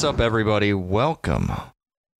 [0.00, 0.72] What's up, everybody?
[0.72, 1.72] Welcome to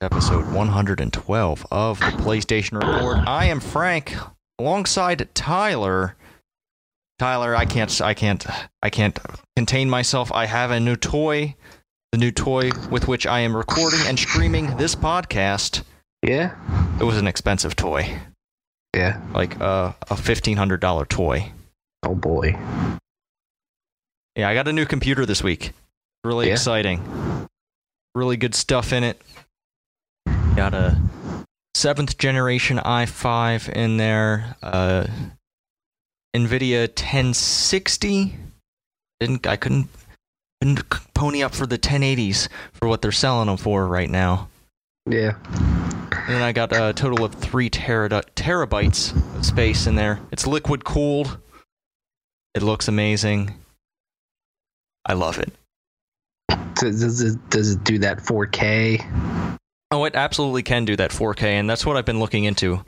[0.03, 3.27] episode 112 of the PlayStation Report.
[3.27, 4.15] I am Frank,
[4.59, 6.15] alongside Tyler.
[7.19, 8.45] Tyler, I can't, I can't,
[8.83, 9.19] I can't
[9.57, 10.31] contain myself.
[10.31, 11.57] I have a new toy,
[12.13, 15.83] the new toy with which I am recording and streaming this podcast.
[16.23, 16.55] Yeah.
[17.01, 18.15] It was an expensive toy,
[18.95, 19.23] Yeah.
[19.33, 21.51] like uh, a fifteen hundred dollar toy.
[22.03, 22.59] Oh boy.
[24.37, 25.73] Yeah, I got a new computer this week.
[26.25, 26.53] Really Yeah?
[26.53, 27.40] exciting.
[28.15, 29.21] Really good stuff in it.
[30.57, 31.01] Got a
[31.75, 34.57] seventh generation i5 in there.
[34.63, 35.07] Uh,
[36.35, 38.37] Nvidia 1060.
[39.21, 39.89] Didn't I couldn't
[40.61, 40.83] couldn't
[41.15, 44.49] pony up for the 1080s for what they're selling them for right now.
[45.09, 45.37] Yeah.
[45.47, 50.21] And then I got a total of three tera- terabytes of space in there.
[50.31, 51.39] It's liquid cooled.
[52.55, 53.55] It looks amazing.
[55.07, 55.53] I love it.
[56.75, 59.59] Does, it does it do that 4K?
[59.91, 62.85] Oh, it absolutely can do that 4K, and that's what I've been looking into.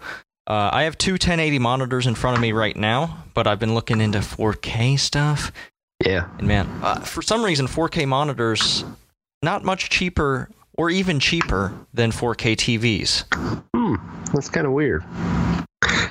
[0.47, 3.75] Uh, I have two 1080 monitors in front of me right now, but I've been
[3.75, 5.53] looking into 4K stuff.
[6.05, 6.29] Yeah.
[6.39, 8.85] And man, uh, for some reason, 4K monitors
[9.43, 13.25] not much cheaper, or even cheaper than 4K TVs.
[13.75, 13.97] Hmm.
[14.33, 15.05] That's kind of weird.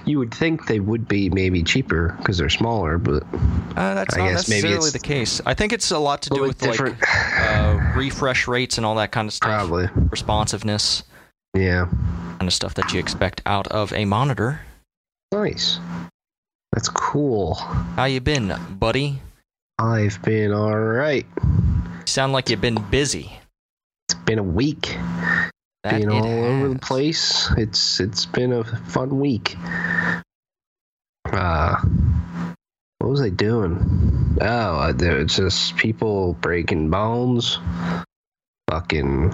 [0.05, 3.23] You would think they would be maybe cheaper because they're smaller, but
[3.75, 5.41] Uh, that's I not guess maybe necessarily it's the case.
[5.45, 9.11] I think it's a lot to do with like uh, refresh rates and all that
[9.11, 9.87] kind of stuff, Probably.
[10.09, 11.03] responsiveness,
[11.55, 11.85] Yeah.
[12.39, 14.61] kind of stuff that you expect out of a monitor.
[15.31, 15.79] Nice.
[16.73, 17.55] That's cool.
[17.95, 19.21] How you been, buddy?
[19.79, 21.25] I've been all right.
[22.05, 23.39] Sound like you've been busy.
[24.09, 24.97] It's been a week.
[25.83, 27.49] That Being all over the place.
[27.57, 29.57] It's it's been a fun week.
[31.25, 31.81] Uh
[32.99, 34.37] what was I doing?
[34.39, 37.57] Oh, uh, was just people breaking bones.
[38.69, 39.33] Fucking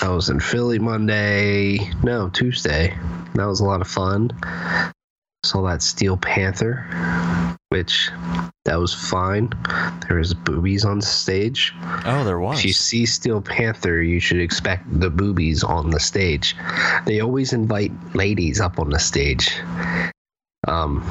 [0.00, 1.90] I was in Philly Monday.
[2.02, 2.96] No, Tuesday.
[3.34, 4.30] That was a lot of fun.
[5.44, 6.86] Saw that Steel Panther,
[7.68, 8.10] which
[8.64, 9.50] that was fine.
[10.08, 11.74] There was boobies on stage.
[12.06, 12.60] Oh, there was.
[12.60, 16.56] If you see Steel Panther, you should expect the boobies on the stage.
[17.04, 19.54] They always invite ladies up on the stage.
[20.66, 21.04] Um,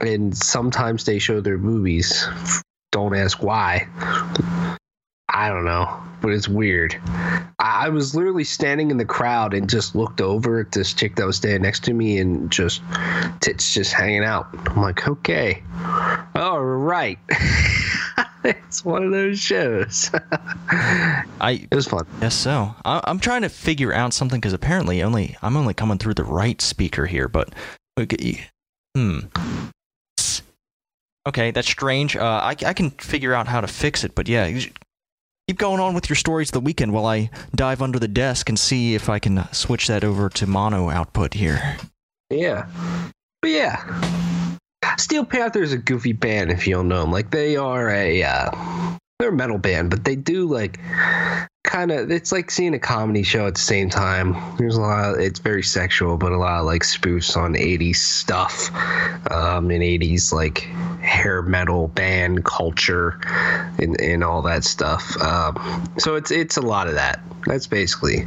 [0.00, 2.28] and sometimes they show their boobies.
[2.92, 3.88] Don't ask why.
[5.34, 5.88] I don't know,
[6.20, 7.00] but it's weird.
[7.58, 11.16] I, I was literally standing in the crowd and just looked over at this chick
[11.16, 12.82] that was standing next to me and just
[13.40, 14.48] tits just hanging out.
[14.68, 15.62] I'm like, okay,
[16.34, 17.18] all right.
[18.44, 20.10] it's one of those shows.
[20.70, 22.06] I It was fun.
[22.20, 22.74] guess so.
[22.84, 26.24] I, I'm trying to figure out something because apparently only I'm only coming through the
[26.24, 27.54] right speaker here, but
[27.98, 28.44] okay,
[28.94, 29.20] hmm.
[31.24, 32.16] Okay, that's strange.
[32.16, 34.50] Uh, I, I can figure out how to fix it, but yeah,
[35.52, 38.48] keep going on with your stories of the weekend while I dive under the desk
[38.48, 41.76] and see if I can switch that over to mono output here.
[42.30, 42.66] Yeah.
[43.42, 44.00] But yeah.
[44.96, 47.12] Steel Panther is a goofy band if you don't know them.
[47.12, 48.50] Like they are a uh,
[49.18, 50.80] they're a metal band, but they do like
[51.72, 54.36] kind of it's like seeing a comedy show at the same time.
[54.58, 57.96] There's a lot of, it's very sexual, but a lot of like spoofs on 80s
[57.96, 58.70] stuff.
[59.30, 60.58] Um and 80s like
[61.00, 63.18] hair metal band culture
[63.78, 65.16] and, and all that stuff.
[65.22, 67.20] Um so it's it's a lot of that.
[67.46, 68.26] That's basically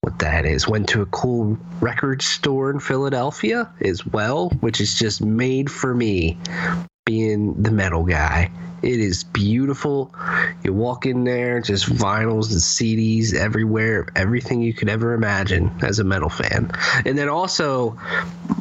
[0.00, 0.66] what that is.
[0.66, 5.94] Went to a cool record store in Philadelphia as well, which is just made for
[5.94, 6.36] me,
[7.08, 8.50] being the metal guy.
[8.82, 10.14] It is beautiful.
[10.62, 15.98] You walk in there, just vinyls and CDs everywhere, everything you could ever imagine as
[15.98, 16.70] a metal fan.
[17.06, 17.98] And then also,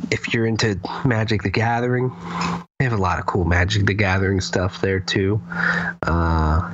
[0.10, 2.16] if you're into Magic the Gathering,
[2.80, 5.42] they have a lot of cool Magic the Gathering stuff there too.
[6.02, 6.72] Uh,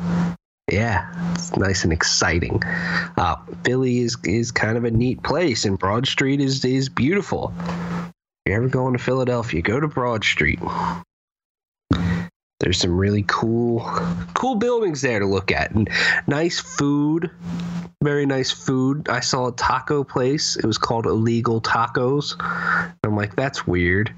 [0.71, 2.61] yeah, it's nice and exciting.
[3.17, 7.51] Uh, Philly is is kind of a neat place, and Broad Street is is beautiful.
[7.57, 8.11] If
[8.45, 10.59] you're ever going to Philadelphia, go to Broad Street.
[12.63, 13.81] There's some really cool
[14.33, 15.89] cool buildings there to look at, and
[16.27, 17.29] nice food.
[18.01, 19.09] Very nice food.
[19.09, 20.55] I saw a taco place.
[20.55, 22.35] It was called Illegal Tacos.
[23.03, 24.13] I'm like, that's weird.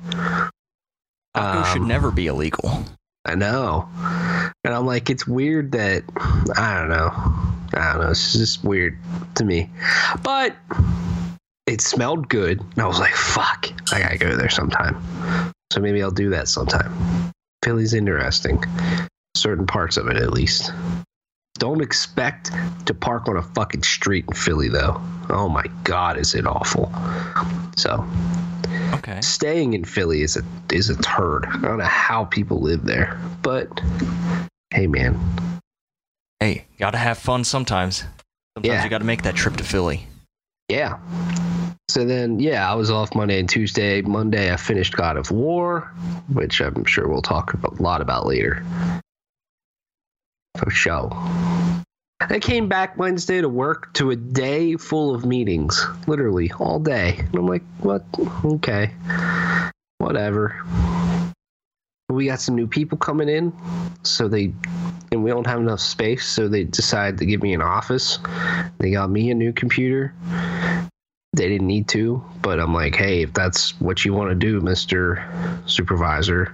[1.35, 2.85] Tacos should Um, never be illegal.
[3.25, 3.89] I know.
[4.63, 6.03] And I'm like, it's weird that
[6.55, 7.11] I don't know.
[7.73, 8.09] I don't know.
[8.11, 8.97] It's just weird
[9.35, 9.71] to me.
[10.21, 10.55] But
[11.65, 12.59] it smelled good.
[12.59, 15.51] And I was like, fuck, I gotta go there sometime.
[15.73, 16.93] So maybe I'll do that sometime.
[17.65, 18.63] Philly's interesting.
[19.35, 20.71] Certain parts of it at least.
[21.57, 22.51] Don't expect
[22.85, 25.01] to park on a fucking street in Philly though.
[25.31, 26.93] Oh my god, is it awful.
[27.75, 28.07] So
[28.93, 29.19] Okay.
[29.21, 31.45] staying in Philly is a is a turd.
[31.47, 33.67] I don't know how people live there, but
[34.71, 35.19] hey, man,
[36.39, 38.03] Hey, gotta have fun sometimes.
[38.55, 38.83] Sometimes Yeah.
[38.83, 40.05] you gotta make that trip to Philly.
[40.69, 40.97] Yeah.
[41.87, 44.01] So then, yeah, I was off Monday and Tuesday.
[44.01, 45.91] Monday, I finished God of War,
[46.33, 48.65] which I'm sure we'll talk a lot about later.
[50.57, 51.11] For show.
[52.21, 57.17] I came back Wednesday to work to a day full of meetings, literally all day.
[57.19, 58.03] And I'm like, what?
[58.43, 58.91] Okay.
[59.99, 60.65] Whatever.
[62.09, 63.53] We got some new people coming in,
[64.03, 64.53] so they,
[65.11, 68.19] and we don't have enough space, so they decided to give me an office.
[68.79, 70.13] They got me a new computer
[71.35, 74.61] they didn't need to, but I'm like, hey, if that's what you want to do,
[74.61, 75.23] Mister
[75.65, 76.53] Supervisor,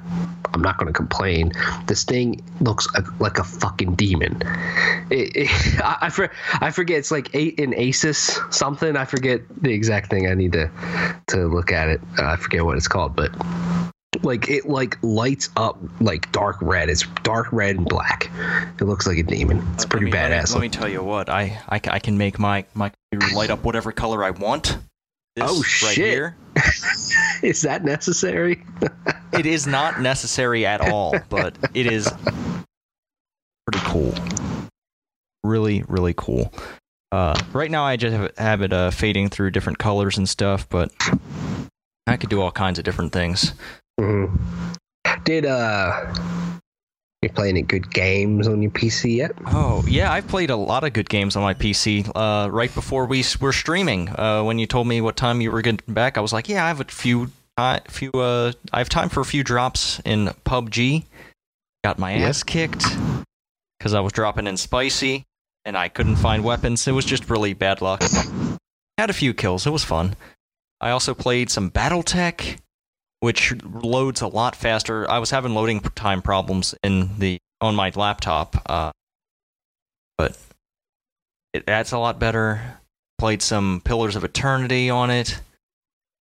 [0.54, 1.52] I'm not going to complain.
[1.88, 2.88] This thing looks
[3.20, 4.42] like, a fucking demon.
[5.10, 5.50] It, it,
[5.84, 6.30] I, I, for,
[6.60, 8.98] I forget it's like eight in Asus something.
[8.98, 10.28] I forget the exact thing.
[10.28, 10.70] I need to
[11.28, 12.02] to look at it.
[12.18, 13.32] Uh, I forget what it's called, but
[14.24, 16.90] like it like lights up like dark red.
[16.90, 18.30] It's dark red and black.
[18.80, 19.66] It looks like a demon.
[19.74, 20.54] It's pretty Let me- let me- badass.
[20.54, 22.92] Let me, tell you what, I, I, I can make my, my
[23.34, 24.78] light up whatever color I want.
[25.38, 25.96] This Oh, right shit.
[26.14, 26.36] here.
[27.42, 28.64] Is that necessary?
[29.34, 32.12] It is not necessary at all, but it is
[33.66, 34.14] pretty cool.
[35.42, 36.54] Really, really cool.
[37.14, 40.68] Uh, right now, I just have, have it uh, fading through different colors and stuff,
[40.68, 40.92] but
[42.08, 43.54] I could do all kinds of different things.
[44.02, 44.40] Mhm.
[45.24, 46.14] Did uh
[47.22, 49.32] you play any good games on your PC yet?
[49.48, 52.10] Oh yeah, I've played a lot of good games on my PC.
[52.16, 55.62] Uh, right before we were streaming, uh, when you told me what time you were
[55.62, 58.10] getting back, I was like, yeah, I have a few, uh, few.
[58.12, 61.04] Uh, I have time for a few drops in PUBG.
[61.84, 62.30] Got my Yep.
[62.30, 62.86] ass kicked
[63.78, 65.24] because I was dropping in spicy
[65.66, 66.88] and I couldn't find weapons.
[66.88, 68.02] It was just really bad luck.
[68.98, 69.68] Had a few kills.
[69.68, 70.16] It was fun.
[70.80, 72.58] I also played some BattleTech,
[73.22, 75.10] which loads a lot faster.
[75.10, 78.92] I was having loading time problems in the on my laptop, uh,
[80.18, 80.38] but
[81.54, 82.80] it adds a lot better.
[83.18, 85.40] Played some Pillars of Eternity on it.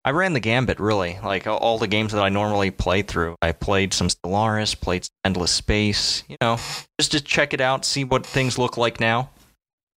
[0.06, 3.36] I ran the gambit really, like all- all the games that I normally play through.
[3.42, 6.58] I played some Stellaris, played some Endless Space, you know,
[7.00, 9.30] just to check it out, see what things look like now.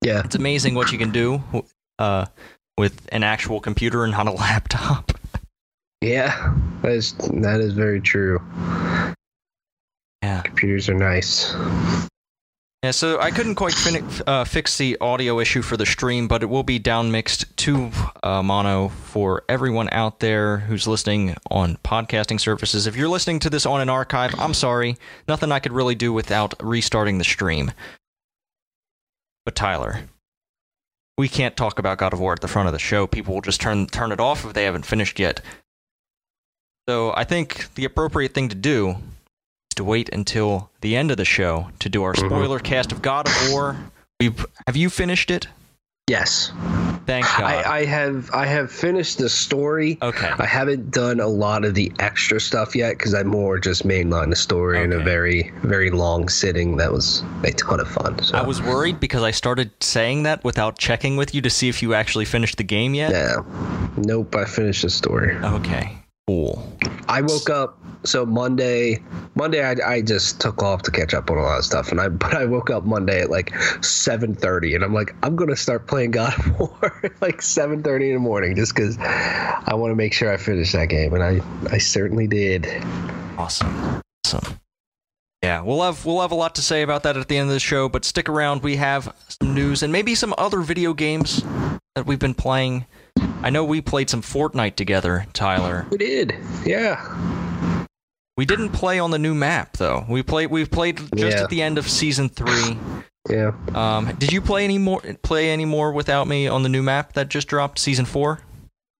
[0.05, 0.23] Yeah.
[0.25, 1.43] It's amazing what you can do
[1.99, 2.27] uh,
[2.77, 5.13] with an actual computer and not a laptop.
[6.03, 6.55] Yeah.
[6.83, 8.41] That is that is very true.
[10.23, 10.43] Yeah.
[10.43, 11.55] Computers are nice.
[12.83, 16.43] Yeah, so I couldn't quite fin- uh, fix the audio issue for the stream, but
[16.43, 17.93] it will be downmixed to
[18.25, 22.89] uh, mono for everyone out there who's listening on podcasting services.
[22.89, 24.97] If you're listening to this on an archive, I'm sorry.
[25.29, 27.71] Nothing I could really do without restarting the stream.
[29.45, 30.01] But Tyler,
[31.17, 33.07] we can't talk about God of War at the front of the show.
[33.07, 35.41] People will just turn turn it off if they haven't finished yet.
[36.88, 41.17] So I think the appropriate thing to do is to wait until the end of
[41.17, 42.26] the show to do our Mhm.
[42.26, 43.76] spoiler cast of God of War.
[44.20, 45.49] We've, have you finished it?
[46.08, 46.50] Yes.
[47.06, 47.43] Thank God.
[47.43, 49.99] I, I have I have finished the story.
[50.02, 50.31] okay.
[50.37, 54.31] I haven't done a lot of the extra stuff yet because I more just mainline
[54.31, 56.76] the story in a very very long sitting.
[56.76, 58.20] That was a ton of fun.
[58.23, 58.37] So.
[58.37, 61.82] I was worried because I started saying that without checking with you to see if
[61.82, 63.12] you actually finished the game yet.
[63.12, 63.36] Yeah.
[63.96, 64.34] Nope.
[64.34, 65.36] I finished the story.
[65.36, 65.96] Okay.
[66.29, 66.62] Cool.
[67.08, 69.02] I woke up so Monday.
[69.34, 72.00] Monday I, I just took off to catch up on a lot of stuff, and
[72.00, 75.56] I but I woke up Monday at like seven thirty, and I'm like I'm gonna
[75.56, 79.74] start playing God of War at like seven thirty in the morning just because I
[79.74, 82.67] want to make sure I finish that game, and I I certainly did.
[83.36, 84.00] Awesome.
[84.24, 84.60] Awesome.
[85.43, 87.55] Yeah, we'll have we'll have a lot to say about that at the end of
[87.55, 88.62] the show, but stick around.
[88.62, 91.43] We have some news and maybe some other video games
[91.96, 92.86] that we've been playing.
[93.43, 95.87] I know we played some Fortnite together, Tyler.
[95.91, 97.87] We did, yeah.
[98.37, 100.05] We didn't play on the new map though.
[100.09, 101.43] We played we played just Yeah.
[101.45, 102.79] at the end of season 3.
[103.31, 106.83] Yeah, Um, did you play any more play any more without me on the new
[106.83, 108.41] map that just dropped season 4?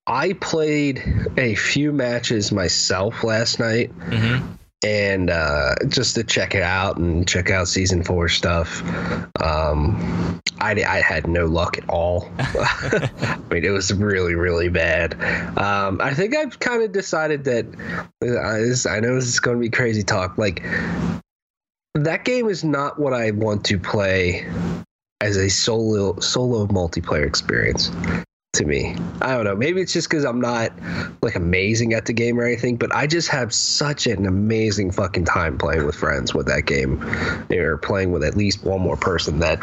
[0.07, 1.02] I played
[1.38, 4.42] a few matches myself last night, Mhm.
[4.84, 8.82] And uh, just to check it out and check out season four stuff.
[9.40, 12.30] Um, I, I had no luck at all.
[12.38, 15.14] I mean, it was really, really bad.
[15.58, 17.66] Um, I think I've kind of decided that
[18.22, 20.36] I, this, I know this is going to be crazy talk.
[20.38, 20.62] Like,
[21.94, 24.46] that game is not what I want to play
[25.20, 27.90] as a solo solo multiplayer experience.
[28.56, 28.94] To me.
[29.23, 29.56] I don't know.
[29.56, 30.73] Maybe it's just because I'm not
[31.23, 35.25] like amazing at the game or anything, but I just have such an amazing fucking
[35.25, 37.02] time playing with friends with that game,
[37.50, 39.38] or playing with at least one more person.
[39.38, 39.62] That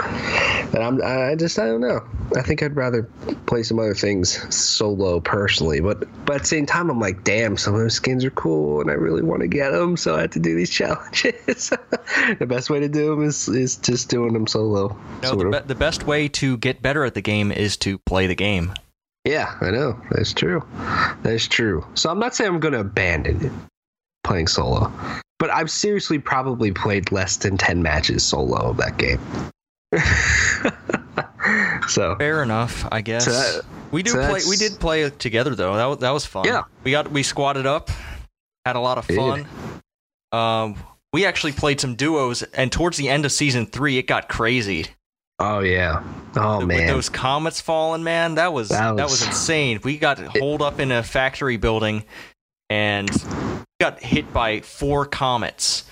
[0.71, 1.03] that I'm.
[1.03, 2.01] I just I don't know.
[2.35, 3.03] I think I'd rather
[3.45, 7.57] play some other things solo personally, but but at the same time, I'm like, damn,
[7.57, 10.21] some of those skins are cool, and I really want to get them, so I
[10.21, 11.69] have to do these challenges.
[12.39, 14.97] the best way to do them is is just doing them solo.
[15.21, 18.25] No, the, be- the best way to get better at the game is to play
[18.25, 18.73] the game.
[19.25, 19.99] Yeah, I know.
[20.11, 20.65] That's true.
[21.23, 21.85] That's true.
[21.93, 23.51] So I'm not saying I'm going to abandon it,
[24.23, 24.91] playing solo,
[25.37, 29.19] but I've seriously probably played less than 10 matches solo of that game.
[31.87, 33.25] so fair enough, I guess.
[33.25, 34.41] So that, we do so play.
[34.47, 35.75] We did play together though.
[35.75, 36.45] That was, that was fun.
[36.45, 37.89] Yeah, we got we squatted up,
[38.65, 39.47] had a lot of fun.
[40.31, 40.75] Um,
[41.11, 44.85] we actually played some duos, and towards the end of season three, it got crazy.
[45.39, 46.03] Oh yeah.
[46.35, 46.87] Oh With man.
[46.87, 49.79] those comets falling, man, that was that was, that was insane.
[49.83, 52.03] We got holed up in a factory building
[52.69, 53.09] and
[53.79, 55.85] got hit by four comets.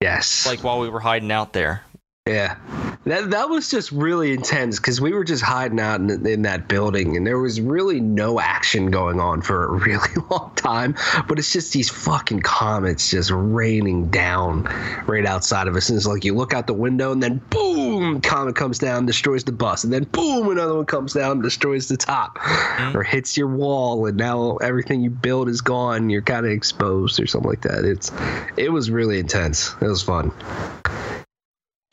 [0.00, 0.46] Yes.
[0.46, 1.82] Like while we were hiding out there.
[2.26, 2.56] Yeah.
[3.04, 6.66] That that was just really intense because we were just hiding out in, in, that
[6.66, 10.96] building, and there was really no action going on for a really long time.
[11.28, 14.64] But it's just these fucking comets just raining down
[15.06, 18.20] right outside of us, and it's like you look out the window, and then boom,
[18.22, 21.96] comet comes down, destroys the bus, and then boom, another one comes down, destroys the
[21.96, 22.96] top, mm-hmm.
[22.96, 26.10] or hits your wall, and now everything you build is gone.
[26.10, 27.84] You're kind of exposed, or something like that.
[27.84, 28.10] It's
[28.56, 29.76] it was really intense.
[29.80, 30.32] It was fun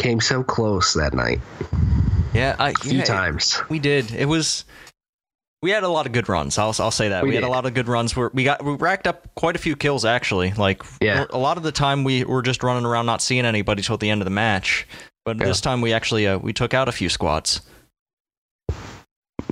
[0.03, 1.39] came so close that night.
[2.33, 3.61] Yeah, I, a few yeah, times.
[3.69, 4.11] We did.
[4.11, 4.65] It was.
[5.61, 6.57] We had a lot of good runs.
[6.57, 8.15] I'll I'll say that we, we had a lot of good runs.
[8.15, 10.51] Where we got we racked up quite a few kills actually.
[10.51, 11.25] Like yeah.
[11.29, 14.09] a lot of the time we were just running around not seeing anybody till the
[14.09, 14.85] end of the match.
[15.23, 15.45] But yeah.
[15.45, 17.61] this time we actually uh, we took out a few squads.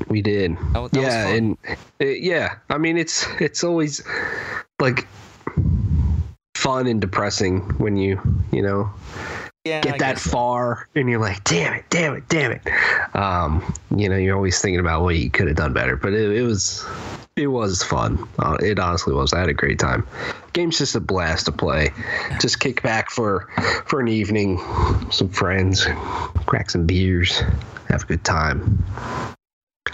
[0.09, 0.57] We did.
[0.73, 1.57] That, that yeah, and
[2.01, 2.55] uh, yeah.
[2.69, 4.03] I mean, it's it's always
[4.81, 5.07] like
[6.55, 8.19] fun and depressing when you
[8.51, 8.91] you know
[9.65, 10.99] yeah, get I that far so.
[10.99, 12.61] and you're like damn it damn it damn it.
[13.15, 16.31] Um, you know you're always thinking about what you could have done better but it,
[16.31, 16.85] it was
[17.37, 18.27] it was fun.
[18.39, 19.31] Uh, it honestly was.
[19.33, 20.05] I had a great time.
[20.51, 21.91] Game's just a blast to play.
[22.41, 23.47] Just kick back for
[23.85, 24.59] for an evening
[25.11, 25.87] some friends
[26.45, 27.41] crack some beers
[27.89, 28.83] have a good time.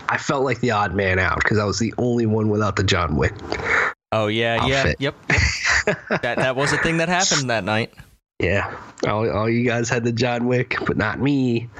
[0.09, 2.83] I felt like the odd man out because i was the only one without the
[2.83, 3.33] john wick
[4.11, 4.97] oh yeah outfit.
[4.99, 5.11] yeah.
[5.11, 5.15] yep,
[5.85, 6.21] yep.
[6.21, 7.93] that that was a thing that happened that night
[8.39, 8.75] yeah,
[9.07, 11.69] all, all you guys had the John Wick, but not me.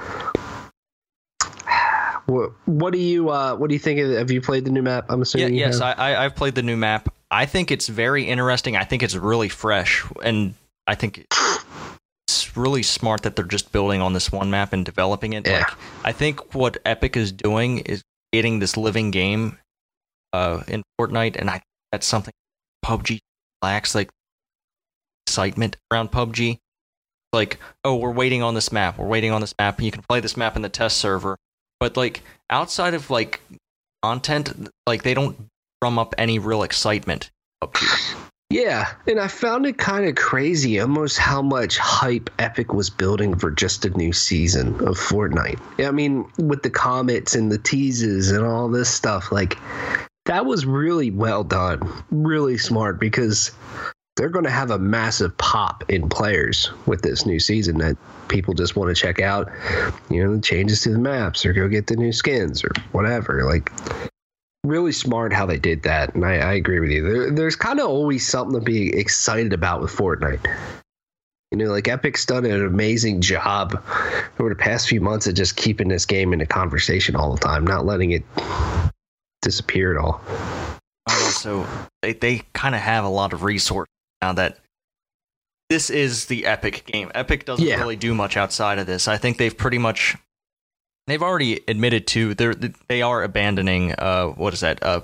[2.26, 4.00] What, what do you uh, what do you think?
[4.00, 5.06] Of, have you played the new map?
[5.08, 5.54] I'm assuming.
[5.54, 7.08] Yeah, yes, I, I've played the new map.
[7.30, 8.76] I think it's very interesting.
[8.76, 10.52] I think it's really fresh, and
[10.86, 11.26] I think
[12.26, 15.46] it's really smart that they're just building on this one map and developing it.
[15.46, 15.60] Yeah.
[15.60, 15.70] Like,
[16.04, 19.56] I think what Epic is doing is creating this living game
[20.34, 21.62] uh, in Fortnite, and I
[21.92, 22.34] that's something
[22.84, 23.20] PUBG
[23.62, 23.94] lacks.
[23.94, 24.10] Like
[25.28, 26.58] excitement around PUBG.
[27.34, 28.98] Like, oh, we're waiting on this map.
[28.98, 29.82] We're waiting on this map.
[29.82, 31.36] You can play this map in the test server.
[31.78, 33.42] But like outside of like
[34.02, 35.36] content, like they don't
[35.82, 37.30] drum up any real excitement.
[38.50, 43.38] Yeah, and I found it kind of crazy almost how much hype Epic was building
[43.38, 45.60] for just a new season of Fortnite.
[45.86, 49.58] I mean, with the comments and the teases and all this stuff, like
[50.24, 51.80] that was really well done,
[52.10, 53.50] really smart because
[54.18, 57.96] they're going to have a massive pop in players with this new season that
[58.26, 59.48] people just want to check out,
[60.10, 63.44] you know, the changes to the maps or go get the new skins or whatever.
[63.44, 63.70] Like,
[64.64, 66.14] really smart how they did that.
[66.16, 67.02] And I, I agree with you.
[67.02, 70.44] There, there's kind of always something to be excited about with Fortnite.
[71.52, 73.82] You know, like Epic's done an amazing job
[74.40, 77.40] over the past few months of just keeping this game in the conversation all the
[77.40, 78.24] time, not letting it
[79.42, 80.20] disappear at all.
[81.08, 81.64] Also,
[82.02, 83.88] they, they kind of have a lot of resources
[84.22, 84.58] now that
[85.68, 87.10] this is the Epic game.
[87.14, 87.76] Epic doesn't yeah.
[87.76, 89.06] really do much outside of this.
[89.06, 90.16] I think they've pretty much
[91.06, 95.00] they've already admitted to they they are abandoning uh what is that uh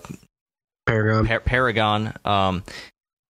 [0.86, 2.62] Paragon Par- Paragon um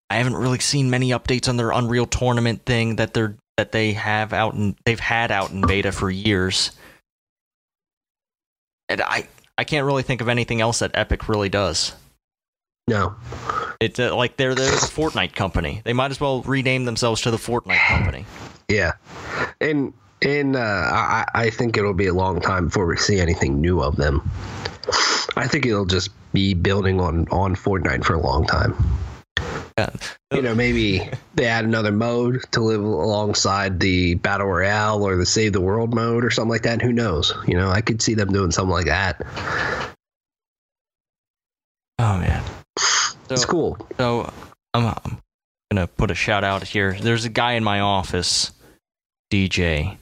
[0.09, 3.93] I haven't really seen many updates on their Unreal Tournament thing that they're that they
[3.93, 6.71] have out and they've had out in beta for years.
[8.87, 11.93] And I I can't really think of anything else that Epic really does.
[12.87, 13.15] No.
[13.79, 15.81] It's uh, like they're, they're the Fortnite company.
[15.83, 18.25] They might as well rename themselves to the Fortnite company.
[18.69, 18.93] Yeah.
[19.61, 23.61] And and uh, I, I think it'll be a long time before we see anything
[23.61, 24.27] new of them.
[25.35, 28.75] I think it'll just be building on on Fortnite for a long time.
[29.77, 29.89] Yeah.
[30.33, 35.25] You know, maybe they add another mode to live alongside the battle royale or the
[35.25, 36.81] save the world mode or something like that.
[36.81, 37.33] Who knows?
[37.47, 39.21] You know, I could see them doing something like that.
[43.29, 43.77] It's cool.
[43.97, 44.31] So
[44.73, 45.21] I'm, I'm
[45.71, 46.93] gonna put a shout out here.
[46.93, 48.51] There's a guy in my office,
[49.31, 49.97] DJ.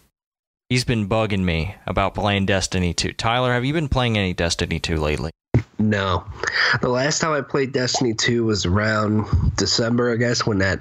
[0.69, 3.13] He's been bugging me about playing Destiny 2.
[3.13, 5.31] Tyler, have you been playing any Destiny 2 lately?
[5.77, 6.23] No.
[6.81, 10.79] The last time I played Destiny 2 was around December, I guess, when that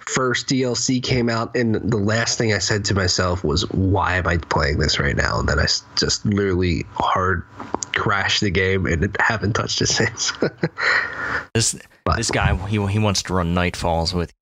[0.00, 1.56] first DLC came out.
[1.56, 5.16] And the last thing I said to myself was, why am I playing this right
[5.16, 5.40] now?
[5.40, 7.44] And then I just literally hard
[7.94, 10.32] crashed the game and haven't touched it since.
[11.54, 14.32] This But- this guy he he wants to run Nightfalls with.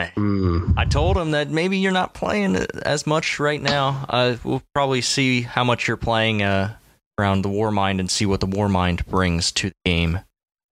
[0.00, 4.06] Mm, I told him that maybe you're not playing as much right now.
[4.08, 6.76] Uh, we'll probably see how much you're playing uh,
[7.18, 10.20] around the Warmind and see what the Warmind brings to the game.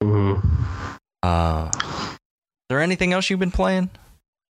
[0.01, 0.41] mhm.
[1.25, 2.19] Uh, is
[2.69, 3.91] there anything else you've been playing?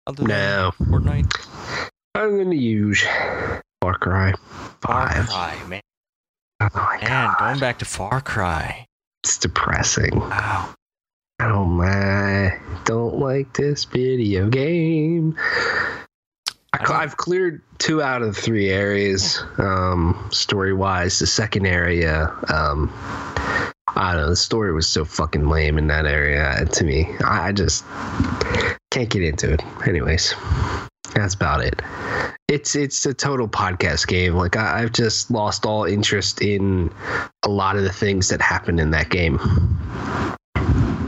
[0.08, 0.72] Other than No.
[0.82, 1.90] Fortnite.
[2.16, 3.02] I'm going to use
[3.82, 4.80] Far Cry 5.
[4.82, 5.82] Far Cry, man.
[6.74, 7.40] Oh my Man, God.
[7.40, 8.86] going back to Far Cry.
[9.24, 10.20] It's depressing.
[10.20, 10.74] Wow.
[11.40, 15.38] I don't I don't like this video game.
[16.74, 21.20] I have cleared two out of the three areas, um, story wise.
[21.20, 22.92] The second area, um,
[23.96, 24.30] I don't know.
[24.30, 27.10] The story was so fucking lame in that area to me.
[27.26, 27.86] I just
[28.92, 29.62] can't get into it.
[29.88, 30.34] Anyways,
[31.14, 31.82] that's about it.
[32.48, 34.36] It's it's a total podcast game.
[34.36, 36.94] Like I, I've just lost all interest in
[37.44, 39.40] a lot of the things that happen in that game.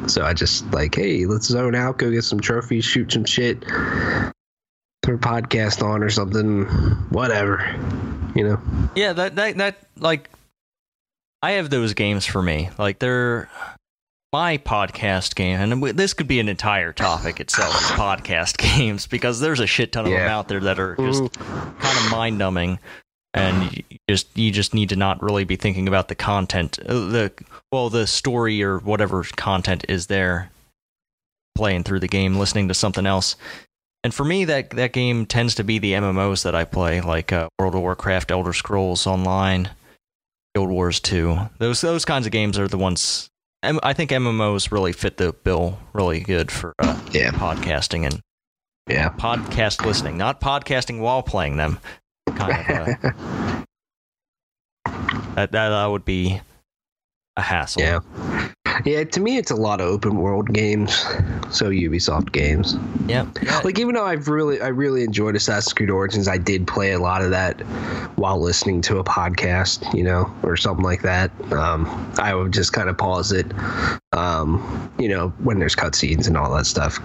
[0.08, 3.64] So I just like, hey, let's zone out, go get some trophies, shoot some shit,
[3.66, 6.64] throw a podcast on or something,
[7.10, 7.60] whatever.
[8.36, 8.62] You know?
[8.96, 10.30] Yeah, that that that like
[11.42, 12.70] I have those games for me.
[12.78, 13.50] Like they're
[14.34, 17.74] my podcast game, and this could be an entire topic itself.
[17.76, 21.34] is podcast games because there's a shit ton of them out there that are just
[21.40, 22.80] kind of mind numbing,
[23.34, 26.94] and you just you just need to not really be thinking about the content, uh,
[26.94, 27.32] the
[27.72, 30.52] well, the story or whatever content is there.
[31.56, 33.36] Playing through the game, listening to something else.
[34.04, 37.34] And for me, that that game tends to be the MMOs that I play, like
[37.34, 39.72] uh, World of Warcraft, Elder Scrolls Online,
[40.54, 41.36] Guild Wars 2.
[41.58, 43.30] Those those kinds of games are the ones.
[43.64, 47.32] I think MMOs really fit the bill really good for uh, Yeah.
[47.32, 48.22] podcasting and
[48.88, 49.10] Yeah.
[49.10, 51.80] podcast listening, not podcasting while playing them.
[52.36, 53.64] Kind of uh,
[55.36, 56.40] that that would be
[57.36, 57.82] a hassle.
[57.82, 58.00] yeah.
[58.86, 60.94] Yeah, to me, it's a lot of open world games.
[61.50, 62.76] So Ubisoft games.
[63.08, 63.60] yeah, yeah.
[63.64, 67.00] Like even though I've really, I really enjoyed Assassin's Creed Origins, I did play a
[67.00, 67.62] lot of that
[68.18, 71.32] while listening to a podcast, you know, or something like that.
[71.52, 71.86] Um,
[72.18, 73.46] I would just kind of pause it,
[74.14, 77.00] um, you know, when there's cutscenes and all that stuff,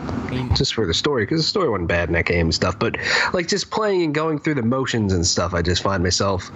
[0.56, 2.78] just for the story, because the story wasn't bad in that game and stuff.
[2.78, 2.96] But
[3.32, 6.50] like just playing and going through the motions and stuff, I just find myself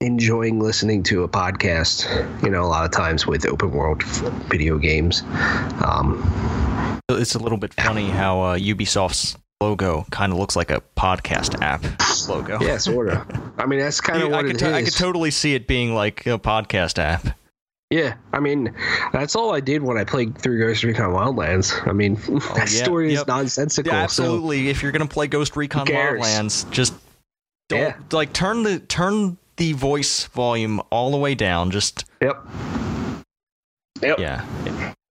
[0.00, 2.04] enjoying listening to a podcast.
[2.42, 4.02] You know, a lot of times with open world
[4.48, 5.22] video games.
[5.84, 10.82] Um, it's a little bit funny how uh, Ubisoft's logo kind of looks like a
[10.96, 11.82] podcast app
[12.28, 12.58] logo.
[12.60, 13.26] yeah, sort of.
[13.58, 16.26] I mean, that's kind of I what could I could totally see it being like
[16.26, 17.36] a podcast app.
[17.90, 18.74] Yeah, I mean,
[19.12, 21.86] that's all I did when I played through Ghost Recon Wildlands.
[21.86, 23.92] I mean, that Oh, yeah, story is nonsensical.
[23.92, 24.68] Yeah, absolutely.
[24.68, 25.86] if you're gonna play Ghost Recon?
[25.86, 26.94] Wildlands, just
[27.68, 27.96] don't Yeah.
[28.10, 31.70] like turn the turn the voice volume all the way down.
[31.70, 32.44] Just yep.
[34.04, 34.18] Yep.
[34.18, 34.44] yeah,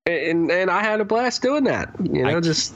[0.05, 1.93] And and I had a blast doing that.
[2.03, 2.73] You know, I- just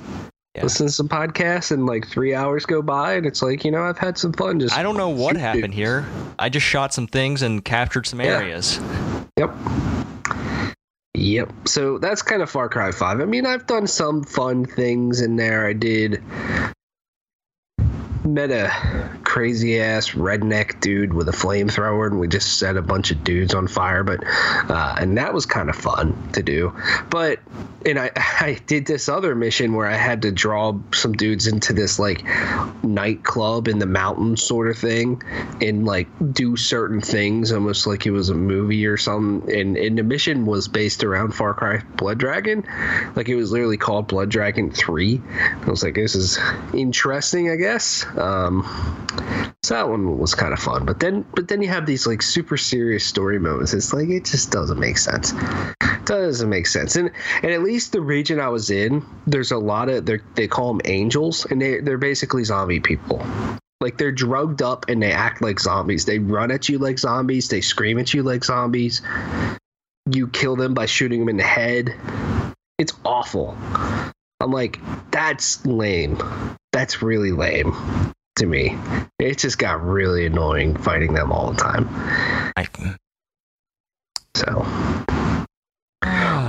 [0.55, 0.63] Yeah.
[0.63, 3.83] listen to some podcasts and like three hours go by and it's like you know
[3.83, 4.59] I've had some fun.
[4.59, 6.05] Just I don't know what happened here.
[6.39, 8.37] I just shot some things and captured some Yeah.
[8.37, 8.79] areas.
[9.37, 9.51] Yep.
[11.13, 11.51] Yep.
[11.65, 13.19] So that's kind of Far Cry 5.
[13.21, 15.65] I mean, I've done some fun things in there.
[15.67, 16.21] I did
[18.27, 23.11] met a crazy ass redneck dude with a flamethrower and we just set a bunch
[23.11, 26.73] of dudes on fire but uh, and that was kind of fun to do.
[27.09, 27.39] But
[27.85, 31.73] and I, I did this other mission where I had to draw some dudes into
[31.73, 32.23] this like
[32.83, 35.21] nightclub in the mountains sort of thing
[35.61, 39.51] and like do certain things almost like it was a movie or something.
[39.53, 42.63] And, and the mission was based around Far Cry Blood Dragon.
[43.15, 46.39] Like it was literally called Blood Dragon 3 I was like this is
[46.73, 48.63] interesting I guess um
[49.63, 50.85] so that one was kind of fun.
[50.85, 53.73] But then but then you have these like super serious story moments.
[53.73, 55.33] It's like it just doesn't make sense.
[55.81, 56.95] It doesn't make sense.
[56.95, 57.11] And
[57.43, 60.73] and at least the region i was in there's a lot of they they call
[60.73, 63.25] them angels and they they're basically zombie people.
[63.81, 66.05] Like they're drugged up and they act like zombies.
[66.05, 67.49] They run at you like zombies.
[67.49, 69.01] They scream at you like zombies.
[70.09, 71.93] You kill them by shooting them in the head.
[72.77, 73.57] It's awful.
[74.39, 74.79] I'm like
[75.11, 76.17] that's lame
[76.77, 77.73] that's really lame
[78.35, 78.77] to me
[79.17, 81.87] it just got really annoying fighting them all the time
[82.55, 82.67] I,
[84.35, 84.63] so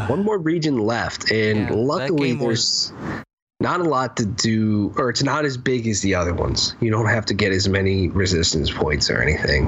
[0.08, 3.22] one more region left, and Yeah, luckily game was- there's
[3.60, 6.74] not a lot to do, or it's not as big as the other ones.
[6.80, 9.66] You don't have to get as many resistance points or anything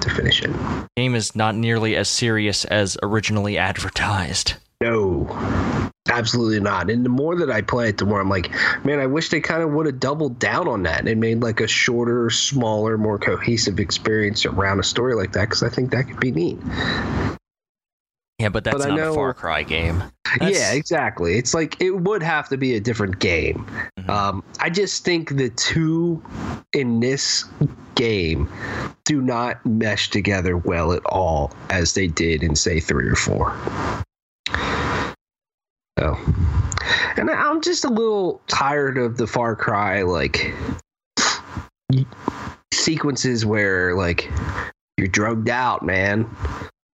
[0.00, 0.50] to finish it.
[0.96, 4.54] game is not nearly as serious as originally advertised.
[4.80, 5.26] No,
[6.08, 6.88] absolutely not.
[6.88, 8.50] And the more that I play it, the more I'm like,
[8.84, 11.60] man, I wish they kind of would have doubled down on that and made like
[11.60, 16.04] a shorter, smaller, more cohesive experience around a story like that because I think that
[16.04, 16.58] could be neat.
[18.38, 20.00] Yeah, but that's But not a know- Far Cry game.
[20.38, 21.36] That's- Yeah, exactly.
[21.36, 23.66] It's like it would have to be a different game.
[23.98, 24.08] Mhm.
[24.08, 26.22] Um, I just think the two
[26.72, 27.46] in this
[27.96, 28.48] game
[29.04, 33.52] do not mesh together well at all as they did in say three or four.
[35.98, 36.16] So,
[37.16, 40.54] and I'm just a little tired of the Far Cry like
[42.72, 44.30] sequences where like
[44.96, 46.28] you're drugged out, man.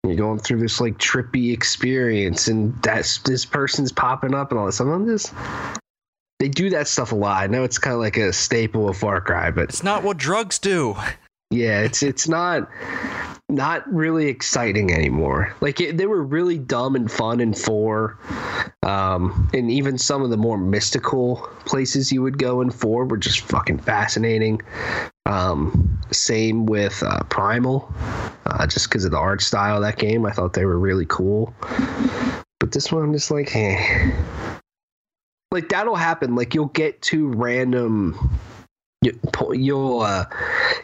[0.04, 4.66] You're going through this like trippy experience, and that's this person's popping up and all
[4.66, 4.80] this.
[4.80, 5.32] I'm just
[6.38, 7.42] they do that stuff a lot.
[7.42, 10.18] I know it's kind of like a staple of Far Cry, but It's not what
[10.18, 10.94] drugs do.
[11.50, 12.68] Yeah, it's it's not
[13.48, 15.54] not really exciting anymore.
[15.60, 18.16] Like it, they were really dumb and fun in four,
[18.84, 23.16] um, and even some of the more mystical places you would go in four were
[23.16, 24.62] just fucking fascinating.
[25.26, 27.92] Um, same with uh, Primal,
[28.46, 31.06] uh, just because of the art style of that game, I thought they were really
[31.06, 31.52] cool.
[32.60, 34.12] But this one, I'm just like, hey,
[35.50, 36.36] like that'll happen.
[36.36, 38.38] Like you'll get two random
[39.02, 40.26] you'll uh,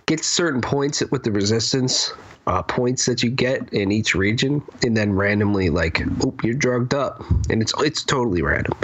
[0.06, 2.12] get certain points with the resistance
[2.46, 6.94] uh, points that you get in each region, and then randomly, like, oop, you're drugged
[6.94, 8.74] up, and it's it's totally random.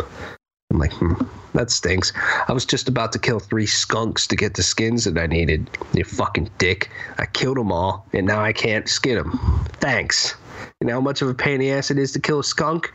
[0.71, 1.15] I'm like, hmm,
[1.55, 2.13] that stinks.
[2.49, 5.71] I was just about to kill three skunks to get the skins that I needed.
[5.93, 6.91] You fucking dick!
[7.19, 9.39] I killed them all, and now I can't skin them.
[9.75, 10.35] Thanks.
[10.81, 12.45] You know how much of a pain in the ass it is to kill a
[12.45, 12.93] skunk?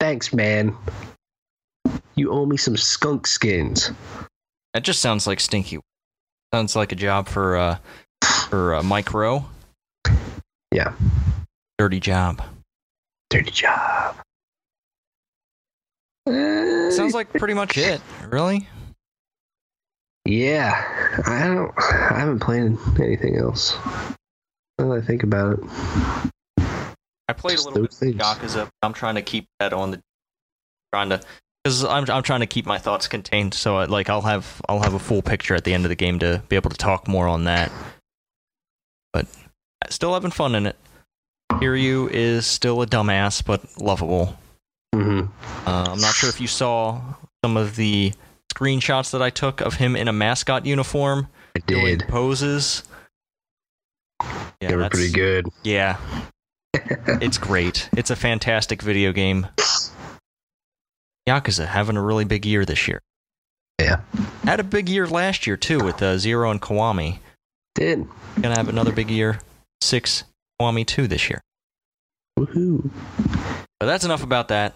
[0.00, 0.74] Thanks, man.
[2.14, 3.90] You owe me some skunk skins.
[4.74, 5.78] That just sounds like stinky.
[6.52, 7.78] Sounds like a job for uh
[8.48, 9.44] for uh, Mike Rowe.
[10.72, 10.92] Yeah.
[11.78, 12.42] Dirty job.
[13.30, 14.16] Dirty job.
[16.26, 18.00] Sounds like pretty much it.
[18.28, 18.66] Really?
[20.24, 20.72] Yeah,
[21.26, 21.72] I don't.
[21.78, 23.76] I haven't played anything else.
[24.78, 25.64] Now that I think about it,
[27.28, 28.14] I played Just a little bit those of things.
[28.16, 28.70] Yakuza.
[28.82, 30.00] I'm trying to keep that on the
[30.92, 31.20] trying to
[31.64, 33.54] because I'm I'm trying to keep my thoughts contained.
[33.54, 35.94] So I, like I'll have I'll have a full picture at the end of the
[35.94, 37.72] game to be able to talk more on that.
[39.12, 39.26] But
[39.88, 40.76] still having fun in it.
[41.52, 44.36] Kiryu is still a dumbass, but lovable.
[44.94, 45.22] hmm
[45.66, 47.00] Uh, I'm not sure if you saw
[47.44, 48.12] some of the
[48.52, 52.08] screenshots that I took of him in a mascot uniform I doing did.
[52.08, 52.82] poses.
[54.60, 55.48] Yeah, they were pretty good.
[55.62, 55.98] Yeah,
[56.74, 57.88] it's great.
[57.96, 59.46] It's a fantastic video game.
[61.28, 63.00] Yakuza having a really big year this year.
[63.80, 64.00] Yeah,
[64.44, 67.18] Had a big year last year too with uh, Zero and Kiwami.
[67.74, 68.06] did.
[68.40, 69.40] Gonna have another big year.
[69.80, 70.24] Six
[70.60, 71.40] Kiwami two this year.
[72.38, 72.90] Woohoo!
[73.80, 74.74] But that's enough about that.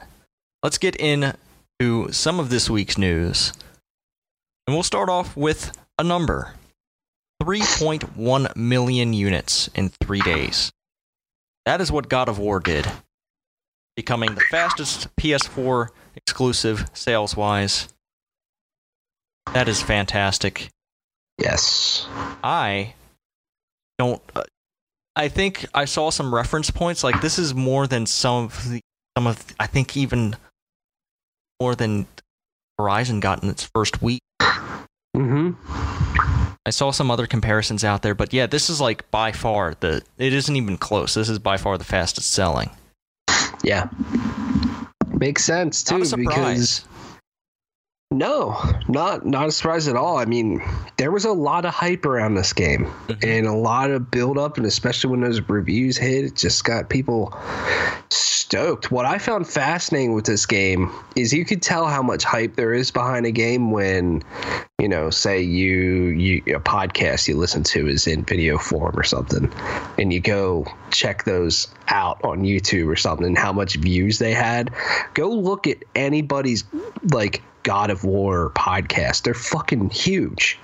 [0.62, 3.52] Let's get into some of this week's news.
[4.66, 6.54] And we'll start off with a number
[7.42, 10.72] 3.1 million units in three days.
[11.66, 12.86] That is what God of War did,
[13.96, 15.88] becoming the fastest PS4
[16.28, 17.88] exclusive sales wise.
[19.54, 20.68] That is fantastic.
[21.38, 22.06] Yes.
[22.44, 22.92] I
[23.98, 24.20] don't.
[24.36, 24.42] Uh,
[25.16, 27.02] I think I saw some reference points.
[27.02, 28.80] Like this is more than some of the
[29.16, 29.42] some of.
[29.58, 30.36] I think even
[31.60, 32.06] more than
[32.78, 34.20] Horizon got in its first week.
[35.16, 35.84] Mm hmm
[36.66, 40.02] I saw some other comparisons out there, but yeah, this is like by far the.
[40.18, 41.14] It isn't even close.
[41.14, 42.68] This is by far the fastest selling.
[43.64, 43.88] Yeah.
[45.18, 46.26] Makes sense too Not a surprise.
[46.80, 46.88] because
[48.18, 50.18] no, not not a surprise at all.
[50.18, 50.60] I mean,
[50.96, 53.24] there was a lot of hype around this game Mhm.
[53.38, 56.88] and a lot of build up, and especially when those reviews hit, it just got
[56.90, 57.32] people
[58.10, 58.90] stoked.
[58.90, 62.72] What I found fascinating with this game is you could tell how much hype there
[62.74, 64.22] is behind a game when,
[64.78, 69.04] you know, say you you a podcast you listen to is in video form or
[69.04, 69.52] something,
[69.98, 74.32] and you go check those out on YouTube or something, and how much views they
[74.32, 74.70] had.
[75.14, 76.64] Go look at anybody's
[77.12, 79.24] like God of War podcast.
[79.24, 80.58] They're fucking huge.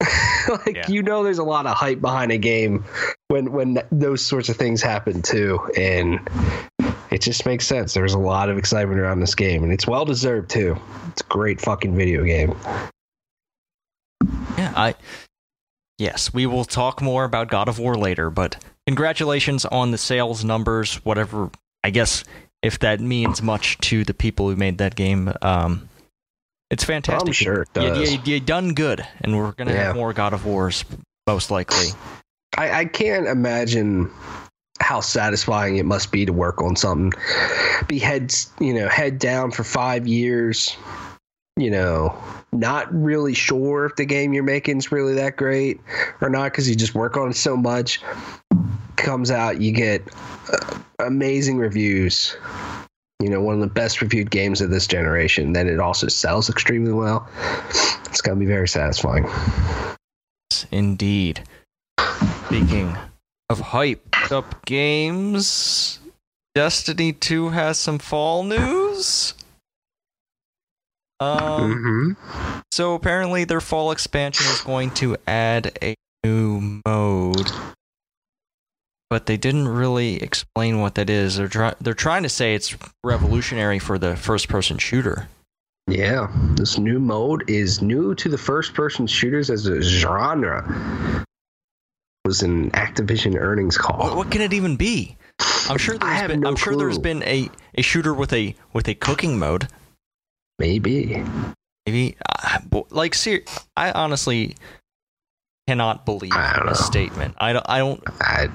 [0.48, 0.88] like Yeah.
[0.88, 2.84] you know there's a lot of hype behind a game
[3.28, 6.18] when when those sorts of things happen too and
[7.12, 10.04] it just makes sense there's a lot of excitement around this game and it's well
[10.04, 10.76] deserved too
[11.12, 12.52] it's a great fucking video game
[14.58, 14.94] Yeah, I.
[15.98, 18.56] Yes, we will talk more about God of War later, but
[18.88, 20.96] congratulations on the sales numbers.
[21.04, 21.50] Whatever,
[21.84, 22.24] I guess
[22.60, 25.32] if that means much to the people who made that game.
[25.42, 25.88] Um,
[26.72, 27.28] it's fantastic.
[27.28, 28.12] I'm sure it You, does.
[28.14, 30.84] you, you done good, and we're gonna have more God of Wars
[31.26, 31.88] most likely.
[32.56, 34.10] I, I can't imagine
[34.80, 37.12] how satisfying it must be to work on something.
[37.86, 40.74] Be head, you know, head down for five years.
[41.58, 42.18] You know,
[42.52, 45.78] not really sure if the game you're making is really that great
[46.22, 48.00] or not because you just work on it so much.
[48.96, 50.02] Comes out, you get
[50.50, 52.34] uh, amazing reviews.
[53.22, 55.52] You know, one of the best reviewed games of this generation.
[55.52, 57.28] Then it also sells extremely well.
[58.06, 59.26] It's gonna be very satisfying.
[60.70, 61.42] Indeed.
[62.46, 62.96] Speaking
[63.48, 65.98] of hyped up games,
[66.54, 69.34] Destiny 2 has some fall news.
[71.20, 72.12] Um, hmm
[72.72, 77.50] so apparently their fall expansion is going to add a new mode.
[79.12, 81.36] But they didn't really explain what that is.
[81.36, 85.28] They're try- they're trying to say it's revolutionary for the first person shooter.
[85.86, 90.64] Yeah, this new mode is new to the first person shooters as a genre.
[92.24, 94.16] It Was an Activision earnings call.
[94.16, 95.14] what can it even be?
[95.68, 97.02] I'm sure there's been no I'm sure there's clue.
[97.02, 99.68] been a, a shooter with a with a cooking mode.
[100.58, 101.22] Maybe.
[101.84, 103.44] Maybe uh, like ser-
[103.76, 104.56] I honestly
[105.68, 106.86] cannot believe I don't this know.
[106.86, 107.34] statement.
[107.38, 108.48] I don't I don't I,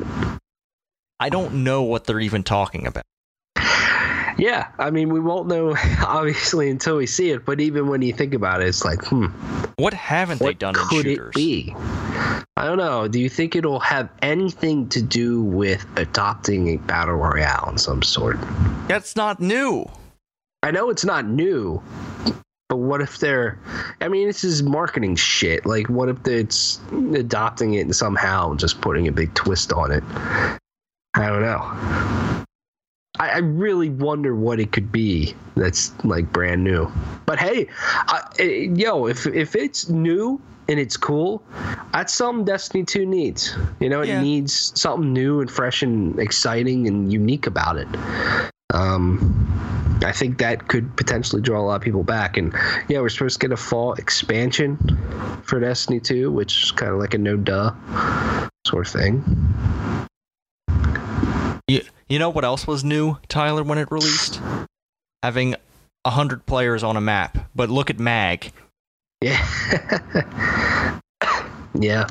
[1.19, 3.03] I don't know what they're even talking about.
[4.37, 5.75] yeah, I mean, we won't know
[6.05, 7.45] obviously until we see it.
[7.45, 9.25] But even when you think about it, it's like, hmm,
[9.77, 11.29] What haven't they what done in could shooters?
[11.29, 11.73] it be?
[12.55, 13.07] I don't know.
[13.07, 18.01] Do you think it'll have anything to do with adopting a battle royale in some
[18.01, 18.37] sort?
[18.87, 19.85] That's not new.
[20.63, 21.81] I know it's not new,
[22.69, 23.59] but what if they're?
[24.01, 25.65] I mean, this is marketing shit.
[25.67, 26.79] Like, what if it's
[27.13, 30.03] adopting it and somehow just putting a big twist on it?
[31.17, 32.43] I don't know.
[33.19, 36.91] I, I really wonder what it could be that's like brand new.
[37.25, 41.41] But hey, I, eh, yo, if if it's new and it's cool,
[41.91, 43.55] that's something Destiny 2 needs.
[43.79, 44.21] You know, it Yeah.
[44.21, 47.87] needs something new and fresh and exciting and unique about it.
[48.73, 49.47] Um,
[50.05, 52.37] I think that could potentially draw a lot of people back.
[52.37, 52.53] And
[52.89, 54.77] yeah, we're supposed to get a fall expansion
[55.43, 57.73] for Destiny 2, which is kind of like a no duh
[58.67, 59.23] sort of thing.
[61.67, 64.39] You, you know what else was new, Tyler, when it released?
[65.21, 65.55] Having
[66.05, 67.37] a hundred players on a map.
[67.55, 68.53] But look at Mag.
[69.19, 69.45] Yeah.
[71.77, 72.07] yeah.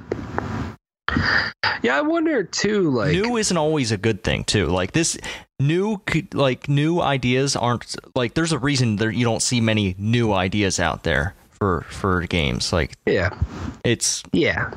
[1.82, 4.66] Yeah, I wonder too, like new isn't always a good thing too.
[4.66, 5.16] Like this
[5.60, 6.02] new
[6.34, 10.80] like new ideas aren't like there's a reason that you don't see many new ideas
[10.80, 12.72] out there for for games.
[12.72, 13.30] Like yeah.
[13.84, 14.70] it's Yeah.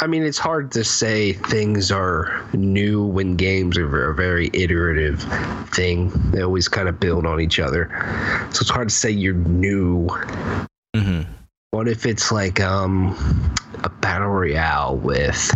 [0.00, 5.22] I mean, it's hard to say things are new when games are a very iterative
[5.74, 6.12] thing.
[6.30, 7.88] They always kind of build on each other.
[8.52, 10.06] So it's hard to say you're new.
[10.94, 11.22] mm-hmm.
[11.72, 13.16] What if it's like um
[13.84, 15.50] a battle royale with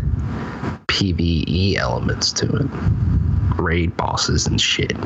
[0.89, 2.67] PvE elements to it?
[3.61, 4.97] Raid bosses and shit.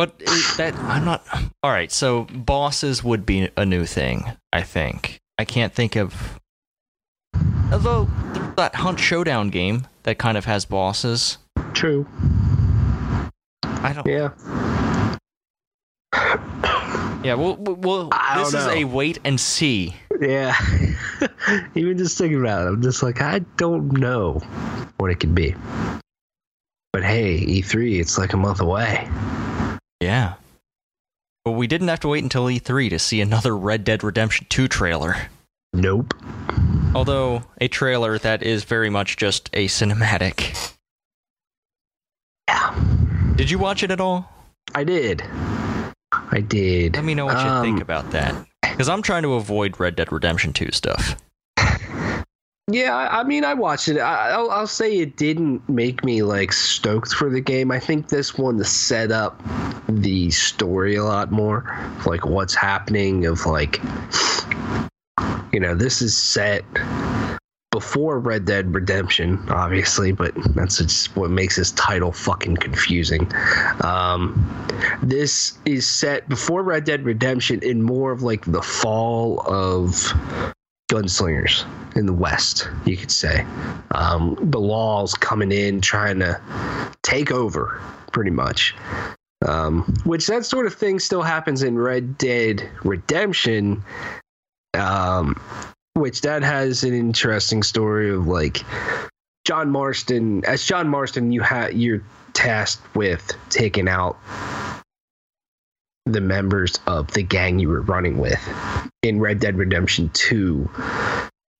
[0.00, 1.22] But it, that I'm not.
[1.62, 4.24] All right, so bosses would be a new thing.
[4.50, 5.20] I think.
[5.36, 6.40] I can't think of.
[7.70, 8.08] Although
[8.56, 11.36] that Hunt Showdown game that kind of has bosses.
[11.74, 12.06] True.
[13.62, 14.06] I don't.
[14.06, 14.30] Yeah.
[17.22, 17.34] Yeah.
[17.34, 19.94] Well, well, this is a wait and see.
[20.18, 20.56] Yeah.
[21.74, 24.40] Even just thinking about it, I'm just like, I don't know
[24.96, 25.54] what it could be.
[26.94, 29.06] But hey, E3, it's like a month away.
[30.00, 30.34] Yeah.
[31.44, 34.68] But we didn't have to wait until E3 to see another Red Dead Redemption 2
[34.68, 35.16] trailer.
[35.72, 36.14] Nope.
[36.94, 40.74] Although a trailer that is very much just a cinematic.
[42.48, 42.74] Yeah.
[43.36, 44.30] Did you watch it at all?
[44.74, 45.22] I did.
[46.12, 46.96] I did.
[46.96, 48.34] Let me know what you Um, think about that.
[48.62, 51.16] Because I'm trying to avoid Red Dead Redemption 2 stuff.
[52.72, 53.98] Yeah, I, mean, I watched it.
[53.98, 57.72] I, I'll, I'll say it didn't make me like stoked for the game.
[57.72, 59.42] I think this one set up
[59.88, 61.64] the story a lot more,
[62.06, 63.26] like what's happening.
[63.26, 63.80] Of like,
[65.52, 66.64] you know, this is set
[67.72, 73.32] before Red Dead Redemption, obviously, but that's just what makes this title fucking confusing.
[73.82, 74.48] Um,
[75.02, 80.12] this is set before Red Dead Redemption in more of like the fall of
[80.90, 81.64] gunslingers
[81.96, 83.46] in the West, you could say.
[83.92, 86.40] Um, the law's coming in, trying to
[87.02, 87.80] take over,
[88.12, 88.74] pretty much.
[89.46, 93.84] Um, which that sort of thing still happens in Red Dead Redemption.
[94.74, 95.40] Um,
[95.94, 98.64] which that has an interesting story of like
[99.46, 100.44] John Marston.
[100.44, 104.18] As John Marston, you ha- you're tasked with taking out
[106.06, 108.40] the members of the gang you were running with.
[109.02, 110.68] In Red Dead Redemption 2,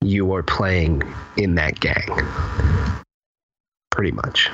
[0.02, 1.02] you are playing
[1.36, 2.06] in that gang.
[3.90, 4.48] Pretty much.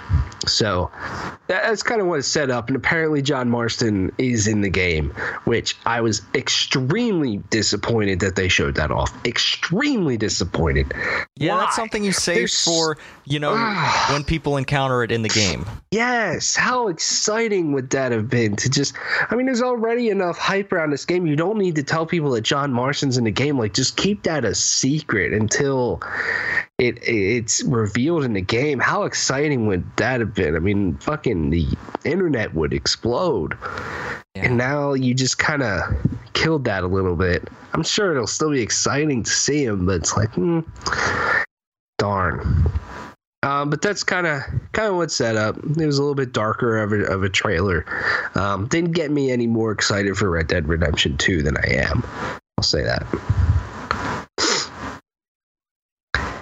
[0.46, 0.90] So
[1.46, 2.68] that's kind of what it's set up.
[2.68, 5.10] And apparently, John Marston is in the game,
[5.44, 9.12] which I was extremely disappointed that they showed that off.
[9.26, 10.92] Extremely disappointed.
[11.36, 11.60] Yeah, Why?
[11.60, 12.96] that's something you save There's- for,
[13.26, 14.08] you know, Ah.
[14.12, 15.66] when people encounter it in the game.
[15.90, 18.94] Yes, how exciting would that have been to just
[19.30, 21.26] I mean there's already enough hype around this game.
[21.26, 23.58] You don't need to tell people that John Marston's in the game.
[23.58, 26.00] Like just keep that a secret until
[26.78, 28.78] it it's revealed in the game.
[28.78, 29.26] How exciting
[29.66, 30.56] would that have been?
[30.56, 31.66] I mean, fucking the
[32.04, 33.56] internet would explode.
[34.34, 34.46] Yeah.
[34.46, 35.82] And now you just kind of
[36.32, 37.48] killed that a little bit.
[37.72, 40.60] I'm sure it'll still be exciting to see him, but it's like, hmm,
[41.98, 42.70] darn.
[43.42, 45.56] Um, but that's kind of kind of what's set up.
[45.56, 47.84] It was a little bit darker of a, of a trailer.
[48.34, 52.02] Um, didn't get me any more excited for Red Dead Redemption 2 than I am.
[52.58, 53.06] I'll say that.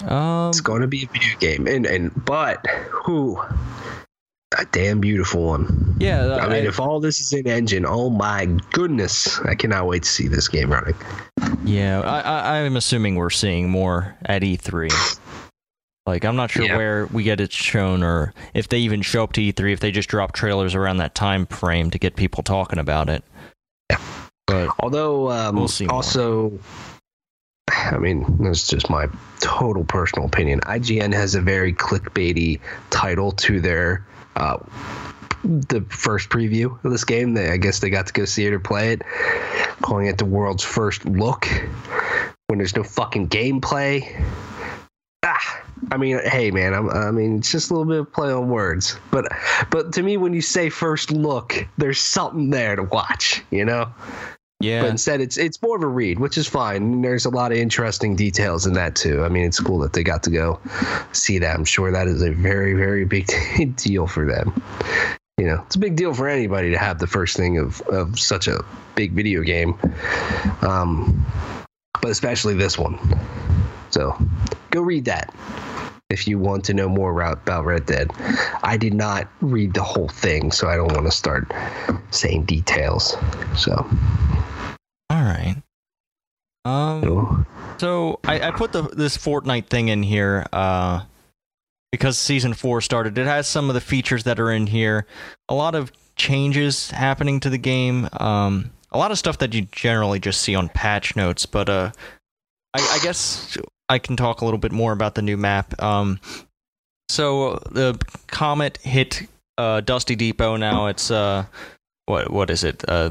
[0.09, 3.41] Um, It's going to be a video game, and and but who
[4.59, 5.97] a damn beautiful one.
[5.99, 10.05] yeah, I mean, if all this is in engine, oh my goodness, I cannot wait
[10.05, 10.95] to see this game running.
[11.65, 15.19] yeah, I, I, I'm assuming we're seeing more at E3.
[16.07, 16.77] Like, I'm not sure Yeah.
[16.77, 19.73] where we get it shown, or if they even show up to E3.
[19.73, 23.25] If they just drop trailers around that time frame to get people talking about it.
[23.91, 23.99] Yeah.
[24.47, 26.03] But Although, um, We'll see more.
[27.95, 29.09] I mean, that's just my
[29.41, 30.61] total personal opinion.
[30.61, 34.05] IGN has a very clickbaity title to their
[34.37, 34.59] uh,
[35.45, 37.35] the first preview of this game.
[37.35, 39.03] They, I guess they got to go see it or play it,
[39.83, 41.47] calling it the world's first look.
[42.49, 44.25] When there's no fucking gameplay.
[45.23, 48.33] Ah, I mean, hey man, I'm, I mean, it's just a little bit of play
[48.33, 49.27] on words, but
[49.71, 53.93] but to me, when you say first look, there's something there to watch, you know.
[54.65, 56.83] Yeah, But instead, it's it's more of a read, which is fine.
[56.83, 59.23] And There's a lot of interesting details in that too.
[59.23, 60.59] I mean, it's cool that they got to go
[61.13, 61.55] see that.
[61.55, 63.27] I'm sure that is a very very big
[63.77, 64.61] deal for them.
[65.39, 68.19] You know, it's a big deal for anybody to have the first thing of of
[68.19, 69.79] such a big video game,
[70.63, 71.27] um,
[72.01, 72.99] but especially this one.
[73.91, 74.17] So,
[74.71, 75.33] go read that
[76.11, 78.11] if you want to know more about, Red Dead.
[78.63, 81.53] I did not read the whole thing, so I don't want to start
[82.11, 83.17] saying details.
[83.57, 83.75] So.
[85.11, 85.57] all right.
[86.65, 87.47] Um, So,
[87.79, 91.03] So I, I put the this Fortnite thing in here uh,
[91.91, 93.17] because season four started.
[93.19, 95.07] It has some of the features that are in here.
[95.49, 98.09] A lot of changes happening to the game.
[98.13, 101.47] Um, a lot of stuff that you generally just see on patch notes.
[101.47, 101.91] But uh,
[102.73, 103.57] I, I guess
[103.89, 105.81] I can talk a little bit more about the new map.
[105.83, 106.21] Um,
[107.09, 109.27] so the comet hit
[109.59, 110.57] uh, Dusty Depot.
[110.57, 111.45] Now it's uh,
[112.07, 112.85] what what is it?
[112.89, 113.11] Uh,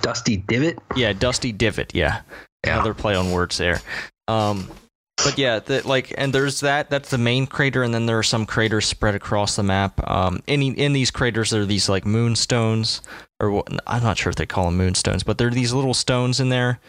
[0.00, 0.78] Dusty Divot.
[0.96, 1.94] yeah, Dusty Divot.
[1.94, 2.22] Yeah
[2.64, 3.80] another play on words there.
[4.28, 4.68] Um,
[5.16, 6.90] but yeah, the, like, and there's that.
[6.90, 10.08] That's the main crater, and then there are some craters spread across the map.
[10.08, 13.02] Um, in in these craters, there are these like moonstones,
[13.38, 15.94] or what, I'm not sure if they call them moonstones, but there are these little
[15.94, 16.80] stones in there.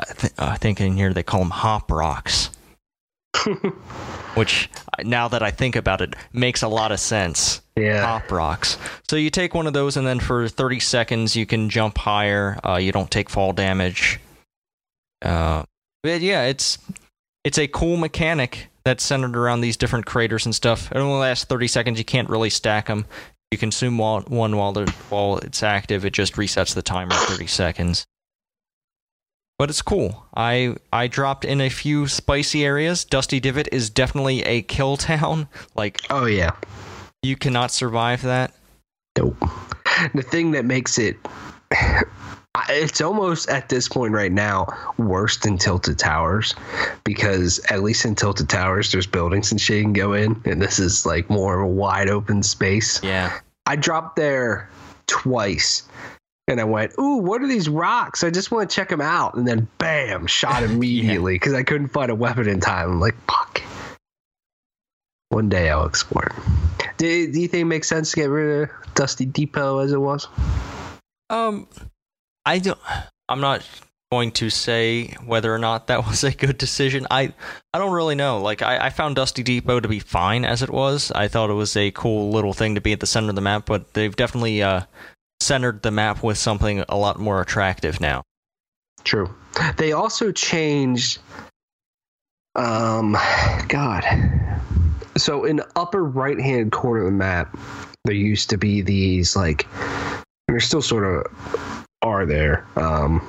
[0.00, 2.50] I, th- I think in here they call them hop rocks,
[4.34, 4.68] which
[5.02, 8.04] now that I think about it, makes a lot of sense Yeah.
[8.04, 8.76] pop rocks.
[9.08, 12.58] So you take one of those, and then for 30 seconds, you can jump higher.
[12.66, 14.18] Uh, you don't take fall damage.
[15.22, 15.64] Uh,
[16.02, 16.78] but yeah, it's
[17.44, 20.90] it's a cool mechanic that's centered around these different craters and stuff.
[20.92, 21.98] It only lasts 30 seconds.
[21.98, 23.06] You can't really stack them.
[23.50, 24.74] You consume while, one while
[25.08, 26.04] while it's active.
[26.04, 28.04] It just resets the timer 30 seconds.
[29.58, 30.26] But it's cool.
[30.36, 33.04] I I dropped in a few spicy areas.
[33.04, 35.48] Dusty Divot is definitely a kill town.
[35.74, 36.52] Like Oh yeah.
[37.22, 38.52] you cannot survive that.
[39.16, 39.36] Nope.
[40.12, 41.16] The thing that makes it
[42.68, 44.66] it's almost at this point right now
[44.98, 46.54] worse than Tilted Towers
[47.04, 50.60] because at least in Tilted Towers there's buildings and shit you can go in and
[50.60, 53.00] this is like more of a wide open space.
[53.04, 53.38] Yeah.
[53.66, 54.68] I dropped there
[55.06, 55.84] twice
[56.48, 58.22] and I went, "Ooh, what are these rocks?
[58.22, 61.88] I just want to check them out." And then bam, shot immediately because I couldn't
[61.88, 62.90] find a weapon in time.
[62.90, 63.62] I'm like, "Fuck."
[65.30, 66.30] One day I'll explore.
[66.96, 70.00] Do, do you think it makes sense to get rid of Dusty Depot as it
[70.00, 70.28] was?
[71.28, 71.66] Um,
[72.46, 72.78] I don't.
[73.28, 73.66] I'm not
[74.12, 77.06] going to say whether or not that was a good decision.
[77.10, 77.32] I
[77.72, 78.40] I don't really know.
[78.40, 81.10] Like I, I found Dusty Depot to be fine as it was.
[81.12, 83.40] I thought it was a cool little thing to be at the center of the
[83.40, 84.82] map, but they've definitely uh
[85.44, 88.22] centered the map with something a lot more attractive now.
[89.04, 89.32] True.
[89.76, 91.20] They also changed.
[92.54, 93.16] Um,
[93.68, 94.04] God.
[95.16, 97.56] So in upper right hand corner of the map,
[98.04, 99.66] there used to be these like
[100.48, 102.66] And there still sort of are there.
[102.76, 103.26] Um,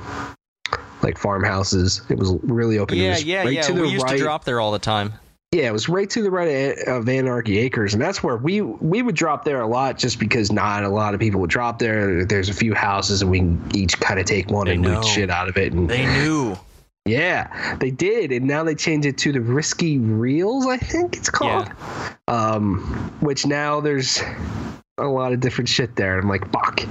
[1.01, 2.01] like farmhouses.
[2.09, 2.97] It was really open.
[2.97, 3.71] Yeah, was yeah, right yeah.
[3.71, 5.13] We used right, to drop there all the time.
[5.51, 9.01] Yeah, it was right to the right of Anarchy Acres, and that's where we we
[9.01, 12.25] would drop there a lot, just because not a lot of people would drop there.
[12.25, 14.95] There's a few houses, and we can each kind of take one They and know.
[14.95, 15.71] loot shit out of it.
[15.71, 16.57] And They knew.
[17.05, 21.29] yeah, they did, and now they changed it to the Risky Reels, I think it's
[21.29, 21.67] called.
[21.67, 22.09] Yeah.
[22.27, 22.79] Um,
[23.21, 24.21] which now there's
[24.97, 26.17] a lot of different shit there.
[26.19, 26.81] I'm like, fuck.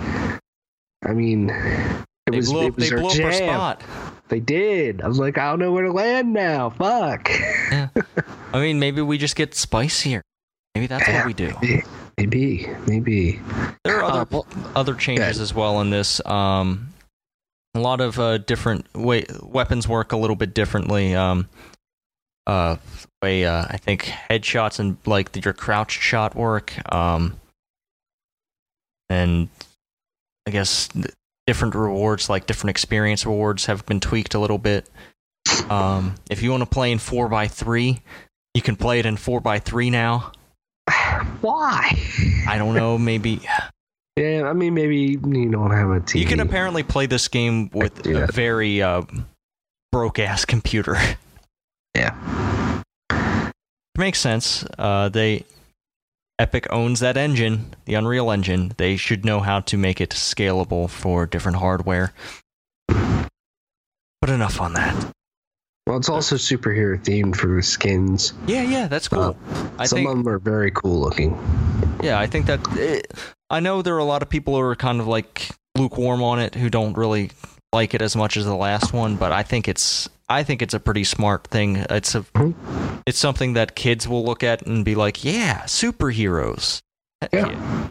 [1.04, 3.82] I mean, it They was blew, it was they blew up our spot.
[4.28, 5.02] They did.
[5.02, 6.70] I was like, I don't know where to land now.
[6.70, 7.28] Fuck.
[7.30, 7.88] yeah.
[8.52, 10.22] I mean, maybe we just get spicier.
[10.74, 11.52] Maybe that's what we do.
[12.16, 13.40] Maybe, maybe.
[13.82, 14.46] There are Uh, other well,
[14.76, 15.42] other changes good.
[15.42, 16.24] as well in this.
[16.24, 16.90] Um,
[17.74, 21.16] a lot of uh, different way weapons work a little bit differently.
[21.16, 21.48] Um,
[22.46, 22.76] uh,
[23.20, 26.72] way uh, I think headshots and like your crouched shot work.
[26.94, 27.34] Um,
[29.08, 29.48] and
[30.46, 30.88] I guess
[31.46, 34.88] different rewards, like different experience rewards, have been tweaked a little bit.
[35.68, 38.00] Um, if you want to play in four x three,
[38.54, 40.32] you can play it in four x three now.
[41.40, 41.98] Why?
[42.48, 43.40] I don't know, maybe.
[44.16, 46.20] Yeah, I mean, maybe you don't have a TV.
[46.20, 49.02] You can apparently play this game with a very uh,
[49.90, 50.96] broke ass computer.
[51.96, 52.82] Yeah.
[53.96, 54.64] Makes sense.
[54.78, 55.44] Uh, they
[56.38, 58.72] Epic owns that engine, the Unreal Engine.
[58.76, 62.12] They should know how to make it scalable for different hardware.
[62.88, 65.12] But enough on that.
[65.86, 68.32] Well, it's also superhero themed for skins.
[68.46, 69.20] Yeah, yeah, that's cool.
[69.20, 69.34] Uh,
[69.78, 70.08] I Some think.
[70.08, 71.38] of them are very cool looking.
[72.02, 72.60] Yeah, I think that.
[72.72, 73.12] It,
[73.50, 76.40] I know there are a lot of people who are kind of like lukewarm on
[76.40, 77.30] it, who don't really
[77.72, 79.16] like it as much as the last one.
[79.16, 80.08] But I think it's.
[80.28, 81.76] I think it's a pretty smart thing.
[81.90, 82.22] It's a.
[82.22, 82.54] Mhm.
[83.06, 86.80] It's something that kids will look at and be like, "Yeah, superheroes."
[87.32, 87.88] Yeah.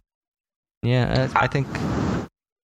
[0.81, 1.67] Yeah, I, I think.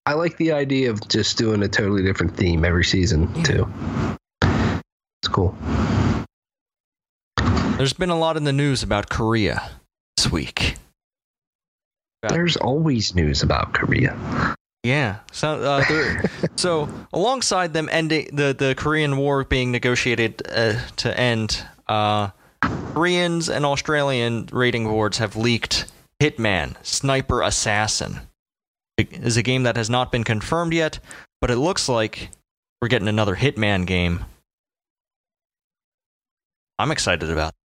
[0.05, 3.43] I like the idea of just doing a totally different theme every season Yeah.
[3.43, 3.73] too.
[5.21, 5.55] It's cool.
[7.77, 9.69] There's been a lot in the news about Korea
[10.17, 10.75] this week.
[12.23, 12.29] Yeah.
[12.31, 14.17] There's always news about Korea.
[14.83, 15.19] Yeah.
[15.31, 16.21] So, uh,
[16.55, 22.29] so alongside them ending the the Korean War being negotiated uh, to end, uh,
[22.61, 28.21] Koreans and Australian rating boards have leaked Hitman: Sniper Assassin.
[28.97, 30.99] It is a game that has not been confirmed yet,
[31.41, 32.29] but it looks like
[32.81, 34.25] we're getting another Hitman game.
[36.77, 37.49] I'm excited about.
[37.49, 37.55] It.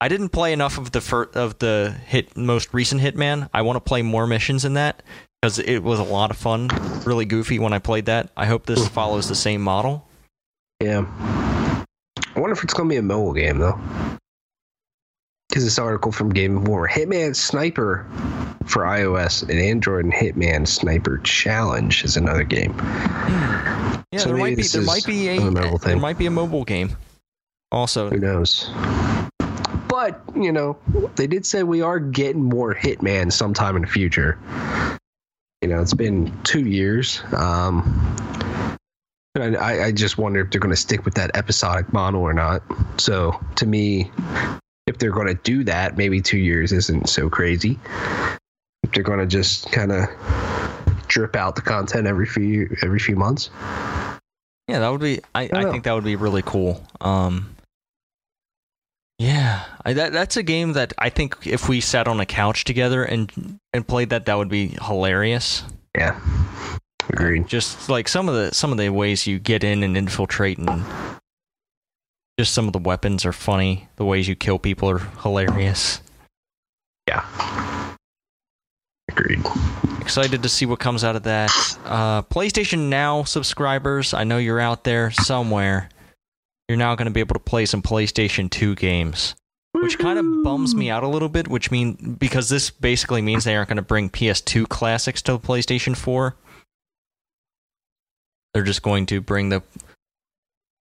[0.00, 3.48] I didn't play enough of the fir- of the hit most recent Hitman.
[3.52, 5.02] I want to play more missions in that
[5.46, 6.68] because it was a lot of fun,
[7.04, 8.30] really goofy when I played that.
[8.36, 10.04] I hope this follows the same model.
[10.82, 11.06] Yeah.
[12.34, 13.78] I wonder if it's going to be a mobile game though.
[15.48, 18.04] Because this article from Game of War, Hitman Sniper
[18.66, 22.72] for iOS and Android, and Hitman Sniper Challenge is another game.
[22.72, 24.00] Hmm.
[24.10, 26.96] Yeah, So there might be there might be a, there might be a mobile game.
[27.70, 28.68] Also, Who knows?
[29.86, 30.76] But you know,
[31.14, 34.38] they did say we are getting more Hitman sometime in the future.
[35.66, 37.20] You know, it's been two years.
[37.36, 38.78] Um,
[39.34, 42.32] and I, I just wonder if they're going to stick with that episodic model or
[42.32, 42.62] not.
[42.98, 44.12] So, to me,
[44.86, 47.80] if they're going to do that, maybe two years isn't so crazy.
[48.84, 50.06] If they're going to just kind of
[51.08, 53.50] drip out the content every few every few months.
[54.68, 55.18] yeah, that would be.
[55.34, 55.72] I, I know.
[55.72, 56.80] think that would be really cool.
[57.00, 57.55] Um,
[59.18, 62.64] yeah, I, that that's a game that I think if we sat on a couch
[62.64, 65.62] together and and played that, that would be hilarious.
[65.96, 66.20] Yeah,
[67.08, 67.48] agreed.
[67.48, 70.84] Just like some of the some of the ways you get in and infiltrate and
[72.38, 73.88] just some of the weapons are funny.
[73.96, 76.02] The ways you kill people are hilarious.
[77.08, 77.24] Yeah,
[79.08, 79.40] agreed.
[80.00, 81.50] Excited to see what comes out of that.
[81.84, 85.88] Uh, PlayStation Now subscribers, I know you're out there somewhere.
[86.68, 89.34] You're now going to be able to play some PlayStation 2 games,
[89.72, 91.48] which kind of bums me out a little bit.
[91.48, 95.96] Which mean because this basically means they aren't going to bring PS2 classics to PlayStation
[95.96, 96.34] 4.
[98.52, 99.62] They're just going to bring the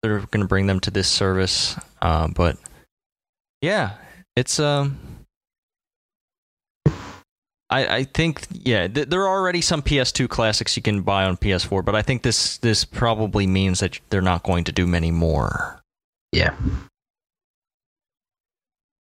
[0.02, 1.78] they're going to bring them to this service.
[2.02, 2.58] Uh, but
[3.62, 3.94] yeah,
[4.36, 4.98] it's um.
[7.74, 11.38] I, I think yeah, th- there are already some PS2 classics you can buy on
[11.38, 15.12] PS4, but I think this this probably means that they're not going to do many
[15.12, 15.82] more.
[16.32, 16.54] Yeah.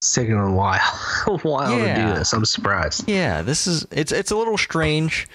[0.00, 0.80] It's taking a while,
[1.26, 2.32] a while to do this.
[2.32, 3.08] I'm surprised.
[3.08, 5.28] Yeah, this is it's it's a little strange.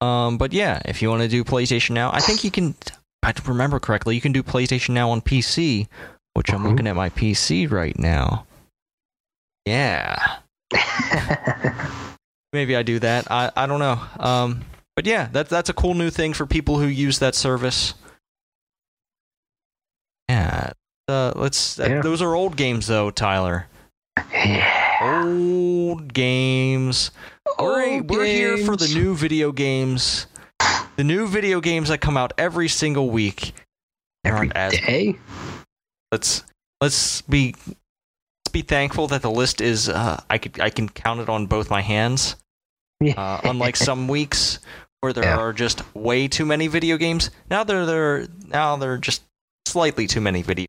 [0.00, 2.74] Um, but yeah, if you want to do PlayStation Now, I think you can.
[3.22, 5.86] I remember correctly, you can do PlayStation Now on PC,
[6.34, 6.70] which I'm Mhm.
[6.70, 8.46] looking at my PC right now.
[9.64, 10.38] Yeah,
[12.54, 13.30] maybe I do that.
[13.30, 14.00] I I don't know.
[14.18, 14.64] Um,
[14.96, 17.92] but yeah, that's that's a cool new thing for people who use that service.
[20.30, 20.72] Yeah,
[21.08, 21.78] uh, let's.
[21.78, 22.00] Yeah.
[22.00, 23.66] those are old games though, Tyler.
[24.32, 25.24] Yeah.
[25.26, 27.10] Old games.
[27.58, 30.26] We're, Old we're here for the new video games.
[30.96, 33.52] The new video games that come out every single week.
[34.24, 35.18] Every day.
[36.10, 36.44] let's
[36.80, 41.20] let's be let's be thankful that the list is uh, I could I can count
[41.20, 42.36] it on both my hands.
[43.02, 44.58] Uh, unlike some weeks
[45.00, 45.36] where there Yeah.
[45.36, 47.30] are just way too many video games.
[47.50, 49.22] Now there there now there are just
[49.66, 50.66] slightly too many video.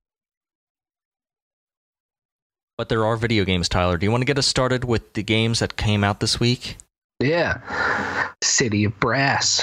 [2.77, 3.97] But there are video games, Tyler.
[3.97, 6.75] Do you want to get us started with the games that came out this week?
[7.21, 7.61] Yeah.
[8.43, 9.61] City of Brass.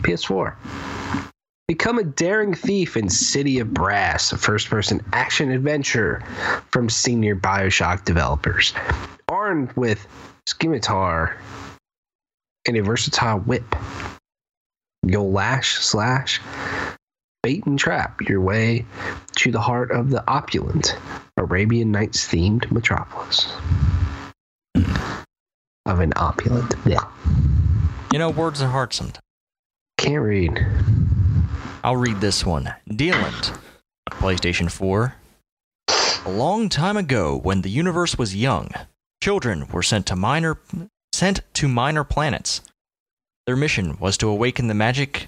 [0.00, 0.54] PS4.
[1.68, 6.22] Become a daring thief in City of Brass, a first person action adventure
[6.70, 8.72] from senior Bioshock developers.
[9.28, 10.06] Armed with
[10.46, 11.36] scimitar
[12.66, 13.76] and a versatile whip,
[15.04, 16.40] you'll lash, slash,
[17.42, 18.84] bait and trap your way
[19.36, 20.96] to the heart of the opulent
[21.36, 23.46] Arabian Nights themed metropolis.
[25.86, 26.74] Of an opulent.
[26.84, 27.04] Yeah.
[28.12, 29.22] You know, words are hard sometimes.
[29.98, 30.66] Can't read.
[31.84, 32.74] I'll read this one.
[32.90, 33.56] Deiland,
[34.10, 35.14] PlayStation 4.
[36.26, 38.70] A long time ago, when the universe was young,
[39.26, 40.56] children were sent to minor
[41.12, 42.60] sent to minor planets.
[43.44, 45.26] Their mission was to awaken the magic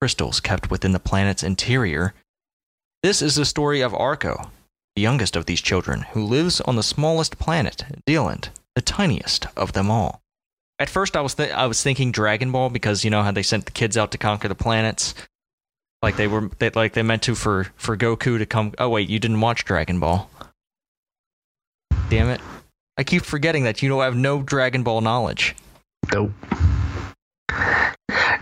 [0.00, 2.14] crystals kept within the planet's interior.
[3.02, 4.52] This is the story of Arco,
[4.94, 9.72] the youngest of these children, who lives on the smallest planet, Deiland, the tiniest of
[9.72, 10.20] them all.
[10.78, 13.42] At first, I was th- I was thinking Dragon Ball because you know how they
[13.42, 15.12] sent the kids out to conquer the planets,
[16.02, 18.74] like they were they, like they meant to for for Goku to come.
[18.78, 20.30] Oh wait, you didn't watch Dragon Ball.
[22.10, 22.40] Damn it!
[23.00, 25.56] I keep forgetting that you don't have no Dragon Ball knowledge.
[26.12, 26.32] Nope.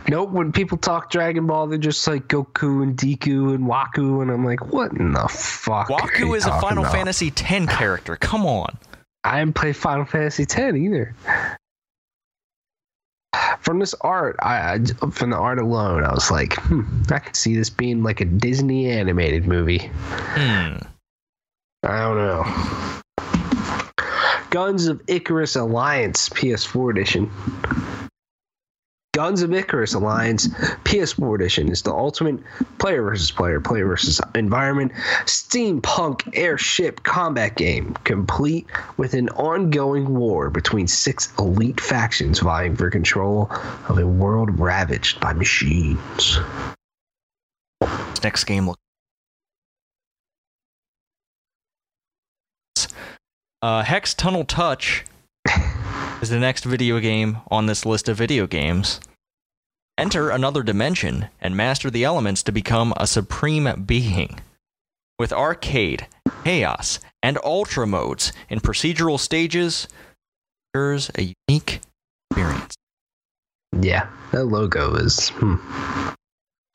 [0.09, 0.30] Nope.
[0.30, 4.44] When people talk Dragon Ball, they're just like Goku and Deku and Waku, and I'm
[4.44, 5.86] like, what in the fuck?
[5.86, 6.92] Waku is a Final about?
[6.92, 8.16] Fantasy X character.
[8.16, 8.76] Come on.
[9.22, 11.14] I haven't play Final Fantasy X either.
[13.61, 17.34] From this art, I, I from the art alone, I was like, hmm, I can
[17.34, 19.88] see this being like a Disney animated movie.
[20.02, 20.78] Hmm.
[21.84, 23.02] I don't know.
[24.51, 27.30] Guns of Icarus Alliance PS4 edition.
[29.12, 32.40] Guns of Icarus Alliance PS4 edition is the ultimate
[32.78, 34.92] player versus player, player versus environment,
[35.24, 42.90] steampunk airship combat game, complete with an ongoing war between six elite factions vying for
[42.90, 43.51] control
[43.88, 46.38] of a world ravaged by machines.
[47.80, 48.78] This next game look.
[53.61, 55.04] Uh, Hex Tunnel Touch
[56.22, 59.00] is the next video game on this list of video games.
[59.98, 64.38] Enter another dimension and master the elements to become a supreme being.
[65.18, 66.06] With arcade,
[66.44, 69.88] chaos, and ultra modes in procedural stages,
[70.72, 71.80] ensures a unique
[72.30, 72.76] experience.
[73.80, 75.30] Yeah, that logo is.
[75.30, 75.56] Hmm.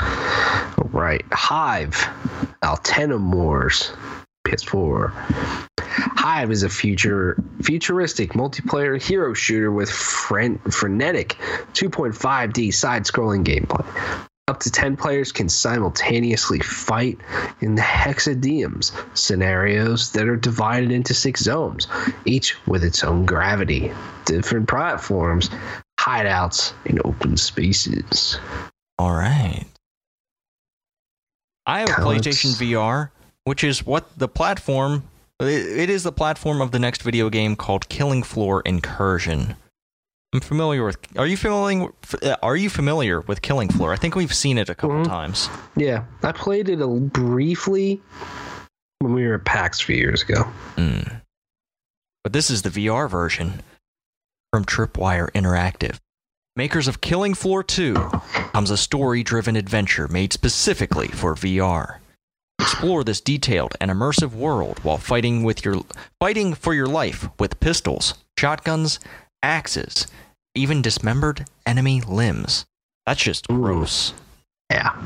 [0.02, 2.10] All right, Hive,
[2.62, 3.94] Altenum Wars,
[4.46, 5.70] PS4.
[5.96, 11.38] Hive is a future futuristic multiplayer hero shooter with fren- frenetic
[11.74, 13.86] 2.5D side-scrolling gameplay.
[14.50, 17.18] Up to 10 players can simultaneously fight
[17.62, 21.88] in the hexadeums scenarios that are divided into six zones,
[22.26, 23.94] each with its own gravity,
[24.26, 25.50] different platforms,
[25.98, 28.38] hideouts, and open spaces.
[29.00, 29.64] All right.
[31.66, 33.12] I have a PlayStation VR,
[33.46, 35.04] which is what the platform.
[35.48, 39.56] It, is the platform of the next video game called Killing Floor Incursion.
[40.34, 40.98] I'm familiar with.
[41.18, 41.90] Are you familiar?
[42.24, 43.94] uh, Are you familiar with Killing Floor?
[43.94, 45.06] I think we've seen it a couple Mhm.
[45.08, 45.50] times.
[45.76, 48.02] Yeah, I played it a, briefly
[49.00, 50.48] when we were at PAX a few years ago.
[50.76, 51.22] Mm.
[52.24, 53.62] But this is the VR version
[54.52, 55.98] from Tripwire Interactive.
[56.56, 57.94] Makers of Killing Floor 2
[58.54, 61.98] comes a story driven adventure made specifically for VR.
[62.64, 65.82] Explore this detailed and immersive world while fighting with your
[66.18, 69.02] fighting for your life with pistols, shotguns,
[69.44, 70.08] axes,
[70.56, 72.66] even dismembered enemy limbs.
[73.06, 74.14] That's just gross.
[74.72, 74.98] Yeah.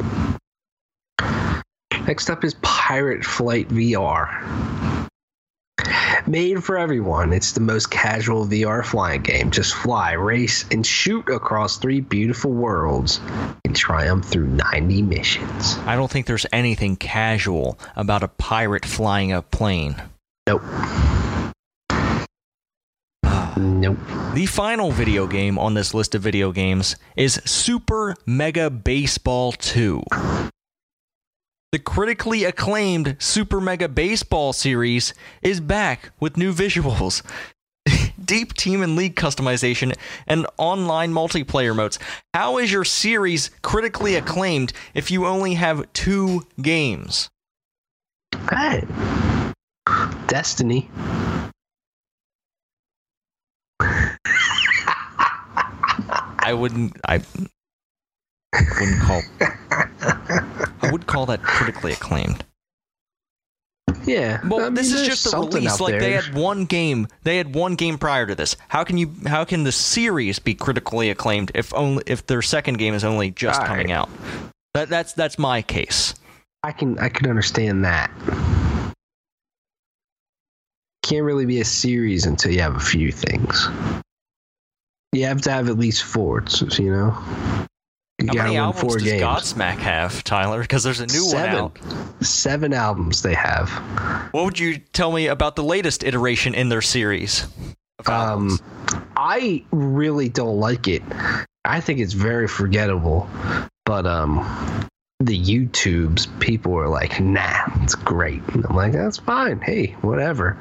[2.06, 4.87] Next up is Pirate Flight VR.
[6.28, 9.50] Made for everyone, it's the most casual VR flying game.
[9.50, 13.22] Just fly, race, and shoot across three beautiful worlds
[13.64, 15.78] and triumph through 90 missions.
[15.86, 19.96] I don't think there's anything casual about a pirate flying a plane.
[20.48, 20.64] Nope.
[23.58, 23.98] Nope.
[24.36, 30.04] The final video game on this list of video games is Super Mega Baseball 2.
[31.74, 37.22] The critically acclaimed Super Mega Baseball series is back with new visuals,
[38.24, 39.94] deep team and league customization,
[40.28, 42.00] and online multiplayer modes.
[42.34, 47.30] How is your series critically acclaimed if you only have two games?
[48.50, 48.86] Hey.
[50.28, 50.90] Destiny.
[56.48, 56.96] I wouldn't.
[57.06, 57.22] I
[58.54, 59.22] wouldn't call.
[60.82, 62.44] I would call that critically acclaimed.
[64.06, 64.40] Yeah.
[64.48, 65.80] Well, I mean, this is just the release.
[65.80, 67.08] Like they had one game.
[67.24, 68.56] They had one game prior to this.
[68.70, 69.12] How can you?
[69.26, 73.32] How can the series be critically acclaimed if only if their second game is only
[73.32, 73.96] just All coming right.
[73.96, 74.10] out?
[74.74, 76.16] That that's that's my case.
[76.64, 78.12] I can I can understand that.
[81.04, 83.68] Can't really be a series until you have a few things.
[85.14, 87.67] You have to have at least four, so, you know.
[88.26, 89.22] How many albums four does games.
[89.22, 90.62] Godsmack have, Tyler?
[90.62, 91.54] Because there's a new Seven.
[91.54, 92.26] one out.
[92.26, 93.70] Seven albums they have.
[94.32, 97.46] What would you tell me about the latest iteration in their series?
[98.08, 98.58] Um,
[99.16, 101.04] I really don't like it.
[101.64, 103.30] I think it's very forgettable.
[103.86, 104.38] But um,
[105.20, 109.62] the YouTubes people are like, "Nah, it's great." And I'm like, "That's fine.
[109.62, 110.58] Hey, whatever."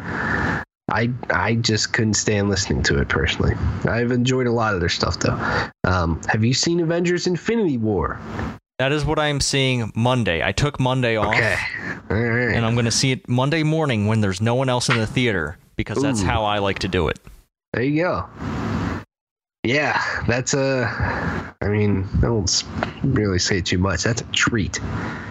[0.88, 3.54] I I just couldn't stand listening to it personally.
[3.84, 5.38] I've enjoyed a lot of their stuff though.
[5.84, 8.20] Um, have you seen Avengers: Infinity War?
[8.78, 10.44] that is what I'm seeing Monday.
[10.44, 11.34] I took Monday off.
[11.34, 11.56] Okay,
[12.10, 12.54] all right.
[12.54, 15.06] and I'm going to see it Monday morning when there's no one else in the
[15.06, 17.18] theater because that's how I like to do it.
[17.72, 18.28] There you go.
[19.64, 21.54] Yeah, that's a.
[21.60, 22.62] I mean, I won't
[23.02, 24.04] really say too much.
[24.04, 24.78] That's a treat.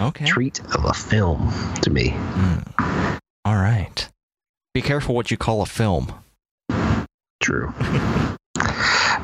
[0.02, 0.26] Okay.
[0.26, 2.10] Treat of a film to me.
[2.10, 3.20] Mm.
[3.46, 4.10] All right.
[4.76, 6.14] Be careful what you call a film.
[7.42, 7.74] True.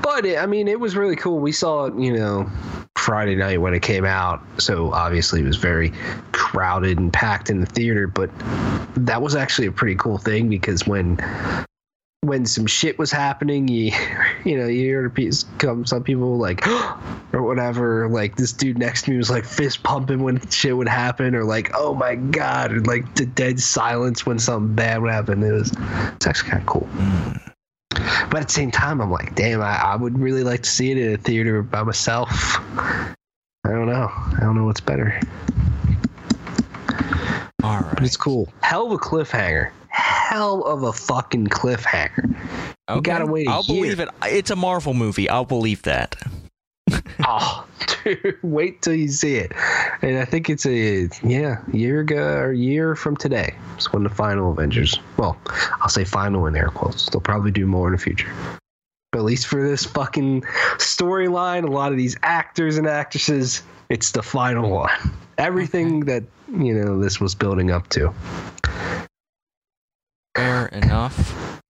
[0.01, 1.39] but it, I mean, it was really cool.
[1.39, 2.49] We saw it, you know,
[2.97, 4.41] Friday night when it came out.
[4.59, 5.91] So obviously it was very
[6.31, 8.07] crowded and packed in the theater.
[8.07, 8.29] But
[8.95, 11.17] that was actually a pretty cool thing because when
[12.23, 13.91] when some shit was happening, you
[14.45, 15.09] you know, you hear
[15.57, 16.65] come some people like
[17.33, 18.07] or whatever.
[18.07, 21.43] Like this dude next to me was like fist pumping when shit would happen, or
[21.43, 25.41] like oh my god, or like the dead silence when something bad would happen.
[25.43, 25.71] It was
[26.15, 26.87] it's actually kind of cool.
[26.93, 27.53] Mm.
[28.29, 30.91] But at the same time, I'm like, damn, I, I would really like to see
[30.91, 32.29] it in a theater by myself.
[32.31, 33.15] I
[33.65, 34.09] don't know.
[34.09, 35.19] I don't know what's better.
[37.63, 38.51] All But it's cool.
[38.61, 39.71] Hell of a cliffhanger.
[39.91, 42.35] Hell of a fucking cliffhanger.
[42.89, 43.81] You gotta wait I'll year.
[43.81, 44.09] believe it.
[44.23, 45.29] It's a Marvel movie.
[45.29, 46.15] I'll believe that.
[47.27, 47.65] oh,
[48.03, 49.51] dude, wait till you see it.
[50.01, 53.53] And I think it's a yeah year ago or year from today.
[53.75, 54.99] It's when the final Avengers.
[55.17, 55.37] Well,
[55.81, 57.09] I'll say final in air quotes.
[57.09, 58.31] They'll probably do more in the future.
[59.11, 60.41] But at least for this fucking
[60.77, 64.89] storyline, a lot of these actors and actresses, it's the final one.
[65.37, 68.13] Everything that you know this was building up to.
[70.41, 71.61] Fair enough.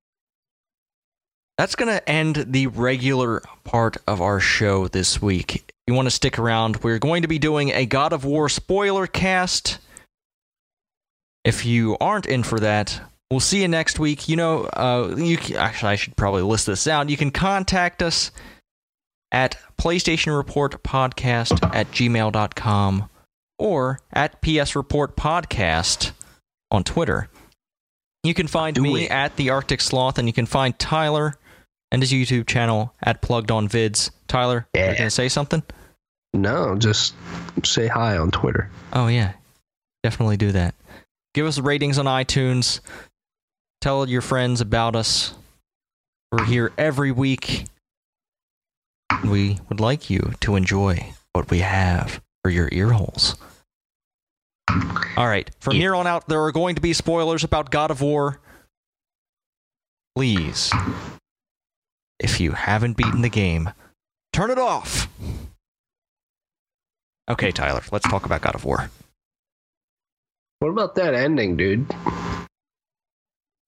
[1.57, 5.55] That's going to end the regular part of our show this week.
[5.55, 8.47] If you want to stick around, we're going to be doing a God of War
[8.47, 9.77] spoiler cast.
[11.43, 14.29] If you aren't in for that, we'll see you next week.
[14.29, 17.09] You know, uh, you c- actually, I should probably list this out.
[17.09, 18.31] You can contact us
[19.33, 23.09] at PlayStation Report Podcast at gmail.com
[23.59, 26.13] or at PS Report Podcast
[26.71, 27.27] on Twitter.
[28.23, 29.11] You can find Do me it.
[29.11, 31.35] at the Arctic Sloth, and you can find Tyler
[31.91, 34.11] and his YouTube channel at Plugged On Vids.
[34.27, 34.97] Tyler, you Yeah.
[34.97, 35.63] gonna say something?
[36.33, 37.13] No, just
[37.65, 38.69] say hi on Twitter.
[38.93, 39.33] Oh yeah,
[40.03, 40.75] definitely do that.
[41.33, 42.79] Give us ratings on iTunes.
[43.81, 45.33] Tell your friends about us.
[46.31, 47.65] We're here every week.
[49.25, 53.35] We would like you to enjoy what we have for your ear holes.
[55.17, 55.79] All right, from Yeah.
[55.81, 58.39] here on out, there are going to be spoilers about God of War.
[60.15, 60.71] Please,
[62.19, 63.69] if you haven't beaten the game,
[64.33, 65.07] turn it off.
[67.29, 68.89] Okay, Tyler, let's talk about God of War.
[70.59, 71.85] What about that ending, dude?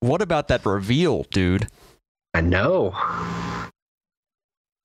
[0.01, 1.67] What about that reveal, dude?
[2.33, 2.93] I know.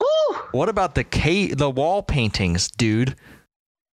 [0.01, 0.37] Woo!
[0.53, 3.17] What about the ca- the wall paintings, dude?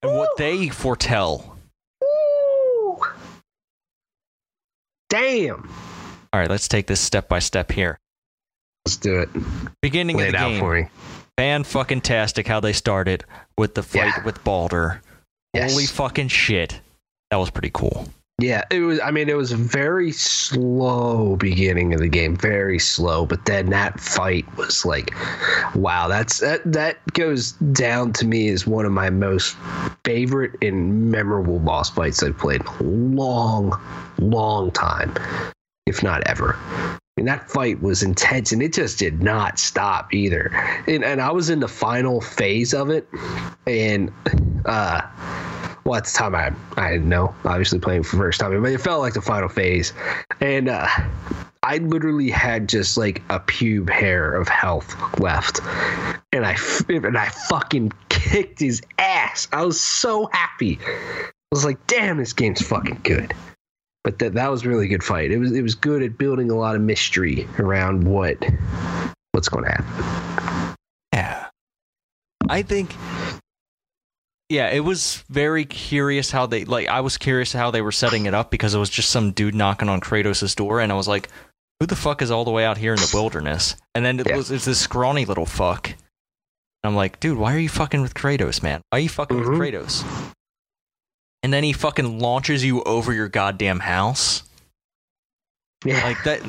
[0.03, 1.57] And what they foretell?
[1.99, 3.01] Woo!
[5.09, 5.69] Damn.
[6.33, 7.97] All right, let's take this step by step here.
[8.85, 9.29] Let's do it.
[9.81, 10.87] Beginning Lay of it the out game, for me.
[11.37, 13.23] fan fucking tastic how they started
[13.57, 14.23] with the fight Yeah.
[14.23, 15.01] with Baldur.
[15.53, 15.71] Yes.
[15.71, 16.81] Holy fucking shit,
[17.31, 18.07] that was pretty cool.
[18.37, 18.99] Yeah, it was.
[18.99, 23.25] I mean, it was a very slow beginning of the game, very slow.
[23.25, 25.15] But then that fight was like,
[25.73, 29.55] wow, that's that that goes down to me as one of my most
[30.03, 33.81] favorite and memorable boss fights I've played in a long,
[34.19, 35.13] long time,
[35.85, 36.57] if not ever.
[37.17, 40.51] And that fight was intense, and it just did not stop either.
[40.85, 43.07] And, and I was in the final phase of it,
[43.65, 44.11] and
[44.65, 45.01] uh
[45.85, 48.81] well, at the time I I didn't know, obviously playing for first time, but it
[48.81, 49.93] felt like the final phase,
[50.41, 50.87] and uh,
[51.63, 55.61] I literally had just like a pube hair of health left,
[56.31, 56.57] and I
[56.89, 59.47] and I fucking kicked his ass.
[59.53, 60.79] I was so happy.
[60.85, 63.33] I was like, damn, this game's fucking good.
[64.05, 65.31] But that that was a really good fight.
[65.31, 68.37] It was it was good at building a lot of mystery around what
[69.31, 70.75] what's going to happen.
[71.11, 71.47] Yeah.
[72.47, 72.93] I think
[74.49, 78.27] yeah, it was very curious how they like I was curious how they were setting
[78.27, 81.07] it up because it was just some dude knocking on Kratos' door and I was
[81.07, 81.29] like,
[81.79, 83.75] who the fuck is all the way out here in the wilderness?
[83.95, 84.37] And then it Yeah.
[84.37, 85.87] was it's this scrawny little fuck.
[85.89, 85.95] And
[86.83, 88.81] I'm like, dude, why are you fucking with Kratos, man?
[88.91, 89.49] Why are you fucking Mhm.
[89.49, 90.03] with Kratos?
[91.45, 94.41] And then he fucking launches you over your goddamn house.
[95.85, 96.41] Yeah, Like that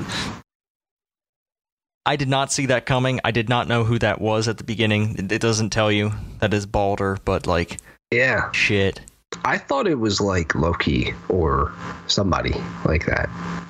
[2.06, 3.20] I did not see that coming.
[3.22, 5.16] I did not know who that was at the beginning.
[5.18, 7.76] It, it doesn't tell you that is Baldur, but like
[8.10, 8.50] yeah.
[8.52, 9.02] shit.
[9.44, 11.74] I thought it was like Loki or
[12.06, 12.54] somebody
[12.86, 13.28] like that.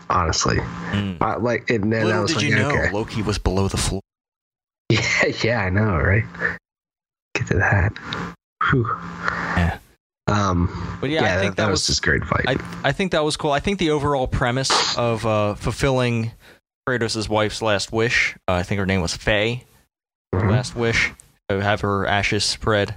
[0.08, 0.58] Honestly,
[0.92, 1.20] Mm.
[1.20, 3.78] I, like, and then I was did like, you know okay, Loki was below the
[3.78, 4.00] floor.
[4.90, 6.22] yeah, yeah, I know, right?
[7.34, 7.92] Get to that.
[8.70, 8.86] Whew.
[9.56, 9.78] Yeah.
[10.26, 10.98] Um.
[11.00, 12.44] But yeah, I think that, was, was just great fight.
[12.48, 12.56] I
[12.88, 13.52] I think that was cool.
[13.52, 16.32] I think the overall premise of uh, fulfilling
[16.88, 19.64] Kratos' wife's last wish, uh, I think her name was Faye,
[20.34, 20.50] Mhm.
[20.50, 21.12] last wish,
[21.48, 22.96] to have her ashes spread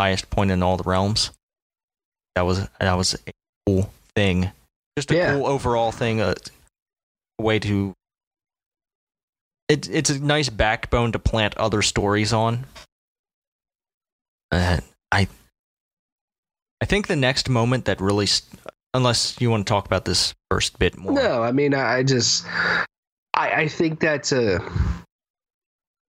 [0.00, 1.32] highest point in all the realms.
[2.34, 3.32] That was that was a
[3.66, 4.50] cool thing.
[4.96, 5.32] Just a Yeah.
[5.34, 6.20] cool overall thing.
[6.20, 6.34] A,
[7.38, 7.92] a way to.
[9.68, 12.64] It, it's a nice backbone to plant other stories on.
[14.50, 14.78] Uh,
[15.12, 15.28] I
[16.80, 18.60] I think the next moment that really, st-
[18.94, 21.12] unless you want to talk about this first bit more.
[21.12, 22.46] No, I mean, I just,
[23.34, 24.60] I, I think that's a,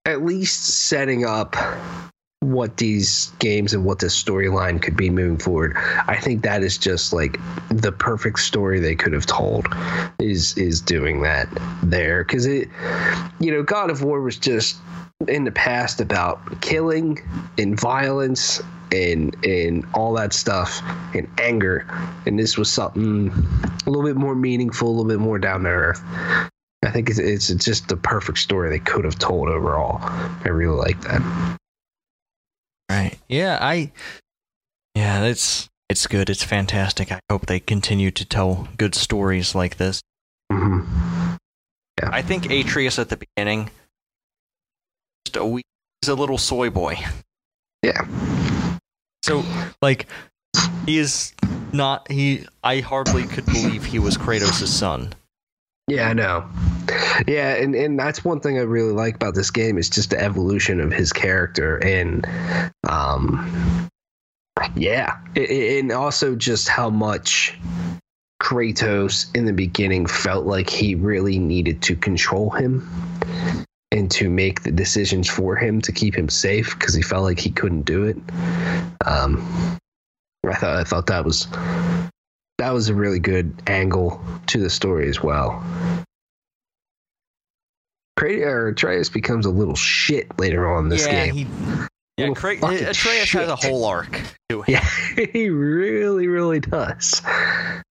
[0.06, 1.56] at least setting up
[2.42, 5.76] what these games and what this storyline could be moving forward.
[6.08, 7.38] I think that is just like
[7.70, 9.68] the perfect story they could have told.
[10.20, 11.50] Is is doing that
[11.84, 12.70] there because it,
[13.40, 14.78] you know, God of War was just
[15.28, 17.20] in the past about killing
[17.58, 18.62] and violence
[18.92, 20.82] and and all that stuff
[21.14, 21.86] and anger
[22.26, 23.30] and this was something
[23.86, 26.02] a little bit more meaningful a little bit more down to earth
[26.84, 30.76] i think it's, it's just the perfect story they could have told overall i really
[30.76, 31.59] like that
[32.90, 33.18] Right.
[33.28, 33.92] Yeah, I
[34.96, 36.30] Yeah, it's it's good.
[36.30, 37.12] It's fantastic.
[37.12, 40.02] I hope they continue to tell good stories like this.
[40.52, 40.82] hmm
[42.02, 43.70] I think Atreus at the beginning
[45.26, 45.64] just a wee,
[46.02, 46.98] he's a little soy boy.
[47.84, 48.08] yeah
[49.24, 49.44] So
[49.82, 50.08] like
[50.86, 51.34] he is
[51.74, 55.14] not he I hardly could believe he was Kratos' son.
[55.90, 56.46] Yeah i know.
[57.28, 60.20] Yeah and and that's one thing i really like about this game is just the
[60.20, 62.26] evolution of his character and
[62.88, 63.90] um
[64.76, 67.58] yeah and also just how much
[68.42, 72.88] kratos in the beginning felt like he really needed to control him
[73.92, 77.40] and to make the decisions for him to keep him safe because he felt like
[77.40, 78.18] he couldn't do it.
[79.06, 79.78] Um
[80.48, 81.48] i thought i thought that was
[82.60, 85.64] that was a really good angle to the story as well
[88.22, 91.34] or Atreus becomes a little shit later on in this yeah, game.
[91.36, 91.88] he Yeah,
[92.18, 94.66] Little Cra- fucking Atreus has a whole arc to him.
[94.68, 94.90] Yeah,
[95.32, 97.22] he really, really does.
[97.26, 97.82] I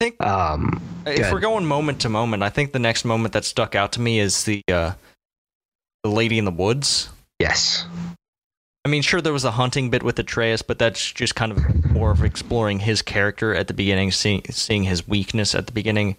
[0.00, 1.32] think- Um, If Good.
[1.32, 4.18] we're going moment to moment, I think the next moment that stuck out to me
[4.18, 4.92] is the uh,
[6.04, 7.10] the lady in the woods.
[7.38, 7.84] yes,
[8.88, 11.84] I mean, sure, there was a hunting bit with Atreus, but that's just kind of
[11.92, 16.16] more of exploring his character at the beginning, seeing seeing his weakness at the beginning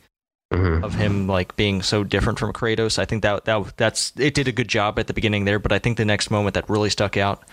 [0.54, 0.84] Mhm.
[0.84, 3.00] of him like being so different from Kratos.
[3.00, 5.72] I think that that that's it did a good job at the beginning there, but
[5.72, 7.44] I think the next moment that really stuck out,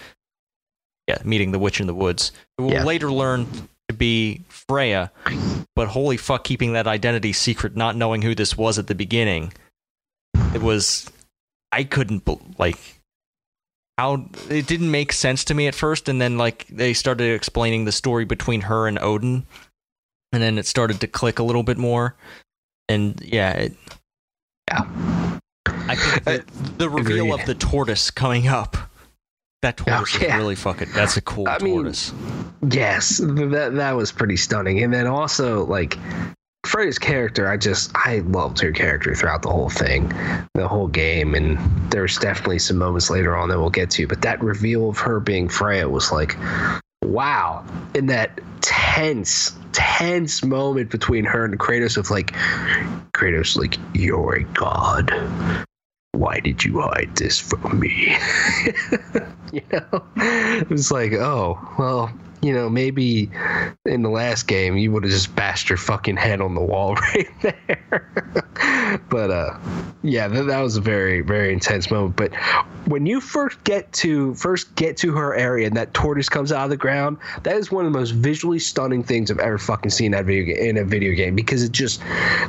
[1.08, 2.30] yeah, meeting the witch in the woods.
[2.58, 2.84] We'll Yeah.
[2.84, 3.46] later learn
[3.88, 5.12] to be Freya,
[5.74, 9.54] but holy fuck, keeping that identity secret, not knowing who this was at the beginning,
[10.54, 11.10] it was
[11.72, 12.95] I couldn't like
[13.98, 17.84] how it didn't make sense to me at first, and then like they started explaining
[17.84, 19.46] the story between her and Odin,
[20.32, 22.14] and then it started to click a little bit more,
[22.88, 23.76] and yeah, it,
[24.68, 25.38] Yeah.
[25.88, 26.44] I think the,
[26.78, 27.40] the reveal Agreed.
[27.40, 28.76] of the tortoise coming up,
[29.62, 30.34] That tortoise Oh, yeah.
[30.34, 30.88] is really fucking.
[30.92, 32.12] That's a cool I mean, tortoise.
[32.70, 34.82] Yes, that that was pretty stunning.
[34.82, 35.96] And then also like
[36.76, 40.12] Freya's character, I just I loved her character throughout the whole thing,
[40.52, 41.34] the whole game.
[41.34, 41.56] And
[41.90, 45.18] there's definitely some moments later on that we'll get to, but that reveal of her
[45.18, 46.36] being Freya was like,
[47.02, 47.64] wow.
[47.94, 52.32] In that tense, tense moment between her and Kratos of like,
[53.14, 55.14] Kratos like, you're a god.
[56.12, 58.18] Why did you hide this from me?
[59.50, 62.12] you know, it was like, oh, well,
[62.42, 63.30] you know, maybe
[63.84, 66.94] in the last game you would have just bashed your fucking head on the wall
[67.14, 69.00] right there.
[69.08, 69.58] but uh,
[70.02, 72.16] yeah, that, that was a very, very intense moment.
[72.16, 72.34] But
[72.86, 76.64] when you first get to first get to her area and that tortoise comes out
[76.64, 79.90] of the ground, that is one of the most visually stunning things I've ever fucking
[79.90, 82.00] seen in that video ga- in a video game because it just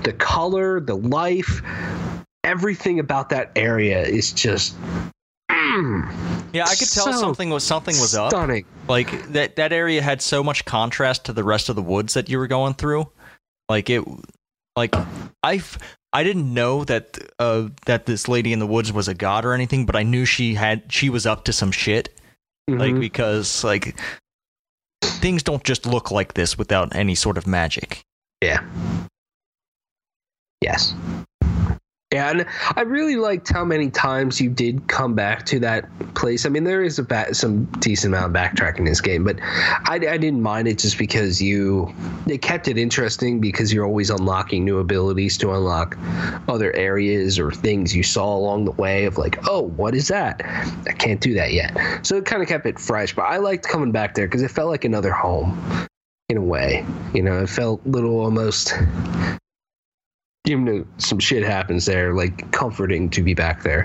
[0.04, 1.62] the color, the life,
[2.44, 4.76] everything about that area is just.
[5.78, 8.32] Mm, Yeah, I could tell so something was something was up.
[8.32, 8.66] Stunning.
[8.88, 12.30] Like that that area had so much contrast to the rest of the woods that
[12.30, 13.10] you were going through.
[13.70, 14.04] Like it
[14.76, 14.96] like
[15.44, 15.62] I
[16.14, 19.54] I didn't know that uh that this lady in the woods was a god or
[19.54, 22.10] anything, but I knew she had she was up to some shit.
[22.70, 23.00] Like Mhm.
[23.00, 23.98] because like
[25.04, 28.04] things don't just look like this without any sort of magic.
[28.42, 28.62] Yeah.
[30.62, 30.94] Yes.
[32.14, 32.46] Yeah, and
[32.78, 36.46] I really liked how many times you did come back to that place.
[36.46, 39.38] I mean, there is a ba- some decent amount of backtracking in this game, but
[39.42, 41.94] I, I didn't mind it just because you
[42.26, 45.98] it kept it interesting because you're always unlocking new abilities to unlock
[46.48, 50.42] other areas or things you saw along the way of like, oh, what is that?
[50.88, 51.76] I can't do that yet.
[52.08, 53.14] So it kind of kept it fresh.
[53.14, 55.60] But I liked coming back there because it felt like another home
[56.30, 56.86] in a way.
[57.14, 58.74] You know, it felt little almost
[60.48, 63.84] even though some shit happens there, like comforting to be back there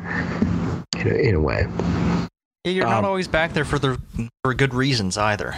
[0.98, 1.66] in a, in a way.
[2.64, 3.98] Yeah, you're not Um, always back there for the
[4.44, 5.54] for good reasons either.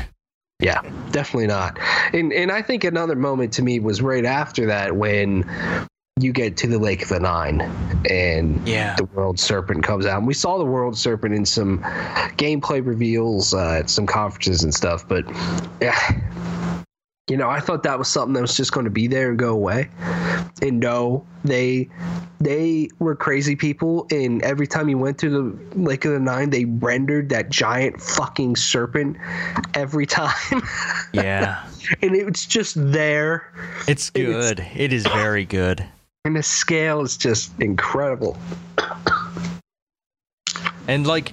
[0.60, 0.80] Yeah,
[1.10, 1.78] definitely not.
[2.12, 5.44] And and I think another moment to me was right after that when
[6.20, 7.60] you get to the Lake of the Nine
[8.08, 8.94] and Yeah.
[8.94, 10.18] the World Serpent comes out.
[10.18, 11.80] And we saw the World Serpent in some
[12.38, 15.24] gameplay reveals uh, at some conferences and stuff, but
[15.82, 15.98] yeah.
[17.30, 19.38] You know, I thought that was something that was just going to be there and
[19.38, 19.88] go away.
[20.60, 21.88] And no, they
[22.38, 24.06] they were crazy people.
[24.10, 28.02] And every time you went to the Lake of the Nine, they rendered that giant
[28.02, 29.16] fucking serpent
[29.72, 30.62] every time.
[31.14, 31.64] Yeah.
[32.02, 33.50] and it's just there.
[33.88, 34.66] It's It's- good.
[34.76, 35.82] It is very good.
[36.26, 38.36] And the scale is just incredible.
[40.86, 41.32] And like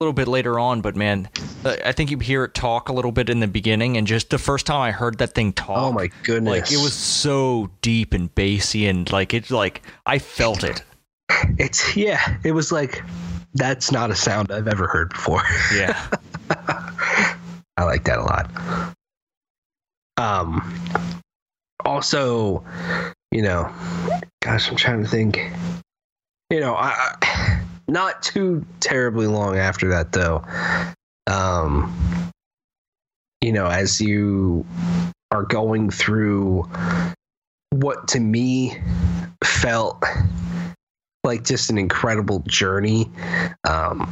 [0.00, 1.28] little bit later on, but man,
[1.62, 4.30] uh, I think you hear it talk a little bit in the beginning, and just
[4.30, 6.50] the first time I heard that thing talk, Oh my goodness.
[6.50, 10.82] like it was so deep and bassy, and like it, like I felt it.
[11.58, 12.38] It's yeah.
[12.44, 13.02] It was like
[13.54, 15.42] that's not a sound I've ever heard before.
[15.74, 16.08] Yeah,
[17.76, 18.50] I like that a lot.
[20.16, 20.74] Um.
[21.84, 22.64] Also,
[23.32, 23.70] you know,
[24.42, 25.38] gosh, I'm trying to think.
[26.50, 27.60] You know, I, I
[27.90, 30.44] not too terribly long after that though.
[31.26, 31.94] Um.
[33.42, 34.66] You know, as you
[35.30, 36.68] are going through
[37.70, 38.76] what to me
[39.44, 40.04] felt
[41.24, 43.10] like just an incredible journey
[43.68, 44.10] um,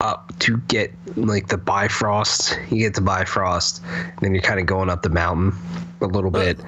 [0.00, 2.58] up to get like the Bifrost.
[2.70, 5.52] You get to Bifrost, and then you're kind of going up the mountain
[6.00, 6.58] a little bit.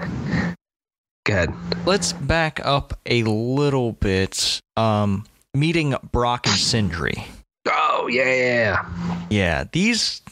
[1.24, 1.54] Go ahead.
[1.86, 4.60] let's back up a little bit.
[4.76, 5.24] Um,
[5.54, 7.24] meeting Brok and Sindri.
[7.68, 9.26] Oh yeah, yeah, yeah.
[9.30, 10.22] Yeah, these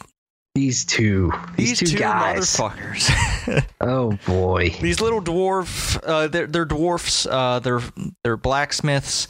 [0.55, 2.57] These two, these, these two, two guys.
[2.57, 3.67] motherfuckers.
[3.81, 4.69] Oh boy.
[4.81, 7.81] these little dwarf uh they're, they're dwarfs uh they're
[8.23, 9.27] they're blacksmiths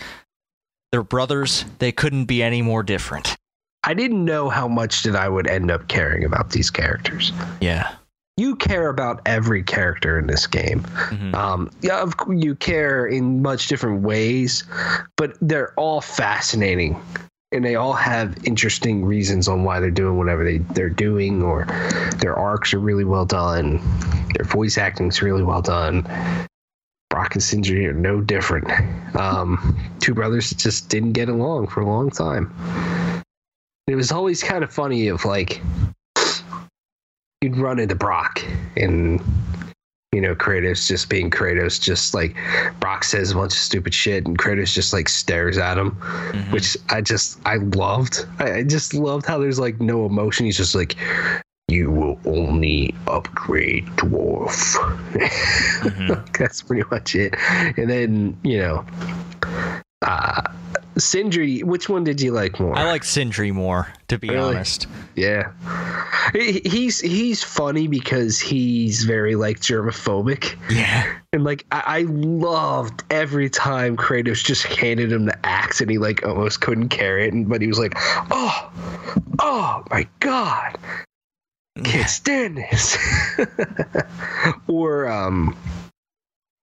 [0.93, 3.37] they're brothers they couldn't be any more different
[3.85, 7.33] I didn't know how much that I would end up caring about these characters.
[7.61, 7.95] yeah
[8.41, 10.81] You care about every character in this game.
[11.11, 11.35] Mhm.
[11.35, 14.65] Um, yeah, of you care in much different ways,
[15.19, 16.99] but they're all fascinating,
[17.53, 21.67] and they all have interesting reasons on why they're doing whatever they they're doing, or
[22.21, 23.79] their arcs are really well done.
[24.35, 26.07] Their voice acting is really well done.
[27.11, 28.71] Brok and Sindri are no different.
[29.17, 32.55] Um, two brothers just didn't get along for a long time.
[33.87, 35.61] It was always kind of funny of like
[37.43, 38.45] you'd run into Brok
[38.77, 39.21] and
[40.13, 42.35] you know, Kratos just being Kratos, just like
[42.81, 46.51] Brok says a bunch of stupid shit, and Kratos just like stares at him, Mhm.
[46.53, 48.27] which I just I loved.
[48.41, 50.47] I, I just loved how there's like no emotion.
[50.47, 50.97] He's just like,
[51.69, 54.75] "You will only upgrade dwarf."
[55.83, 56.33] Mhm.
[56.39, 57.37] That's pretty much it.
[57.79, 58.85] And then you know,
[60.03, 60.43] uh,
[60.99, 62.77] Sindri, which one did you like more?
[62.77, 64.55] I like Sindri more, to be Really?
[64.57, 64.87] honest.
[65.15, 65.53] Yeah,
[66.35, 71.07] he's he's funny because he's very like germophobic, Yeah.
[71.33, 75.99] and like I, I loved every time Kratos just handed him the axe and he
[75.99, 77.93] like almost couldn't carry it, and but he was like,
[78.31, 78.73] oh,
[79.39, 80.77] oh my god,
[81.85, 82.97] can't stand this.
[84.69, 85.57] or um,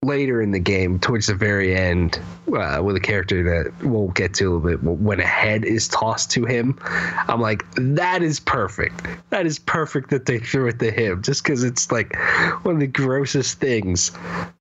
[0.07, 2.19] later in the game, towards the very end,
[2.51, 5.87] uh, with a character that we'll get to a little bit, when a head is
[5.87, 9.05] tossed to him, I'm like, that is perfect.
[9.29, 12.17] That is perfect that they threw it to him, just because it's like
[12.63, 14.11] one of the grossest things.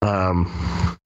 [0.02, 0.52] Um,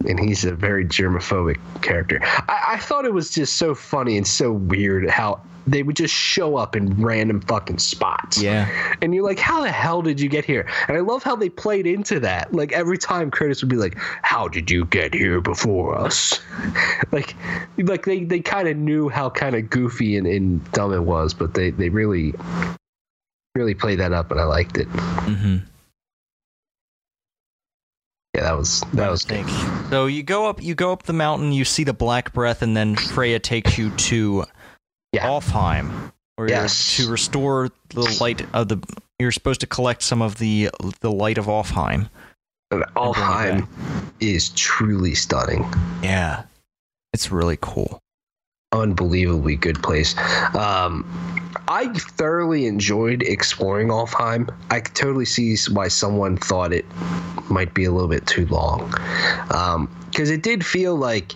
[0.09, 2.19] and he's a very germophobic character.
[2.23, 6.15] I, I thought it was just so funny and so weird how they would just
[6.15, 8.43] show up in random fucking spots.
[8.43, 8.69] Yeah.
[9.03, 10.67] And you're like, how the hell did you get here?
[10.89, 12.53] And I love how they played into that.
[12.53, 16.41] Like every time Kratos would be like, How did you get here before us?
[17.13, 17.35] like
[17.79, 21.35] like they, they kind of knew how kind of goofy and, and dumb it was,
[21.35, 22.35] but they, they really
[23.55, 24.89] really played that up and I liked it.
[24.89, 25.57] Mm-hmm.
[28.35, 29.45] Yeah, that was that was good.
[29.91, 32.77] So you go up, you go up the mountain, you see the black breath, and
[32.77, 34.45] then Freya takes you to
[35.13, 35.27] Yeah.
[35.27, 36.97] Alfheim, where Yes.
[36.97, 38.79] to restore the light of the.
[39.19, 42.09] You're supposed to collect some of the the light of Alfheim.
[42.71, 43.67] And Alfheim
[44.21, 45.65] is truly stunning.
[46.03, 46.45] Yeah,
[47.13, 47.99] it's really cool.
[48.73, 50.17] unbelievably good place.
[50.55, 51.05] Um,
[51.67, 54.49] I thoroughly enjoyed exploring Alfheim.
[54.71, 56.85] I could totally see why someone thought it
[57.51, 58.89] might be a little bit too long,
[60.09, 61.33] because it did feel like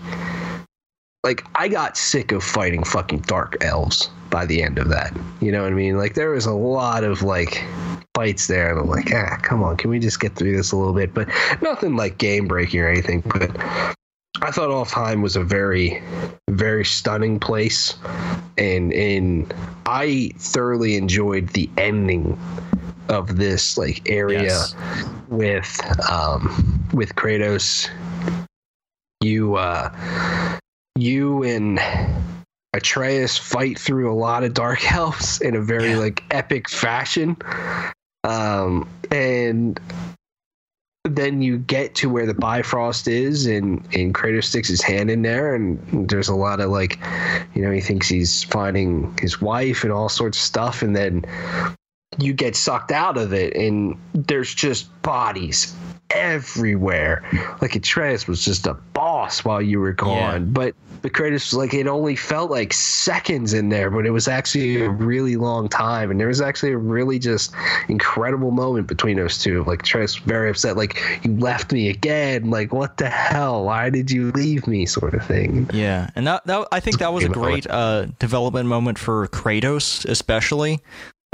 [1.24, 5.16] like I got sick of fighting fucking dark elves by the end of that.
[5.40, 5.96] You know what I mean?
[5.96, 7.64] Like there was a lot of like
[8.14, 10.76] fights there, and I'm like, ah, come on, can we just get through this a
[10.76, 11.14] little bit?
[11.14, 11.28] But
[11.62, 13.22] nothing like game breaking or anything.
[13.22, 13.50] But
[14.42, 16.02] I thought Alfheim was a very,
[16.50, 17.94] very stunning place,
[18.58, 19.52] and and
[19.86, 22.38] I thoroughly enjoyed the ending
[23.08, 24.74] of this like area Yes.
[25.28, 27.88] with um with Kratos.
[29.22, 29.90] You uh
[30.96, 31.80] you and
[32.72, 35.98] Atreus fight through a lot of dark elves in a very Yeah.
[35.98, 37.36] like epic fashion.
[38.24, 39.78] Um and
[41.04, 45.20] then you get to where the Bifrost is, and and Kratos sticks his hand in
[45.20, 46.98] there, and there's a lot of like,
[47.54, 51.22] you know, he thinks he's finding his wife and all sorts of stuff, and then
[52.18, 55.74] you get sucked out of it, and there's just bodies
[56.10, 57.24] everywhere.
[57.60, 61.74] Like Atreus was just a boss while you were gone, but but Kratos was like
[61.74, 66.10] it only felt like seconds in there, but it was actually a really long time,
[66.10, 67.52] and there was actually a really just
[67.88, 69.64] incredible moment between those two.
[69.64, 73.64] Like Atreus was very upset, like you left me again, like what the hell?
[73.64, 74.86] Why did you leave me?
[74.86, 75.68] Sort of thing.
[75.74, 80.06] Yeah, and that, that I think that was a great uh, development moment for Kratos,
[80.06, 80.80] especially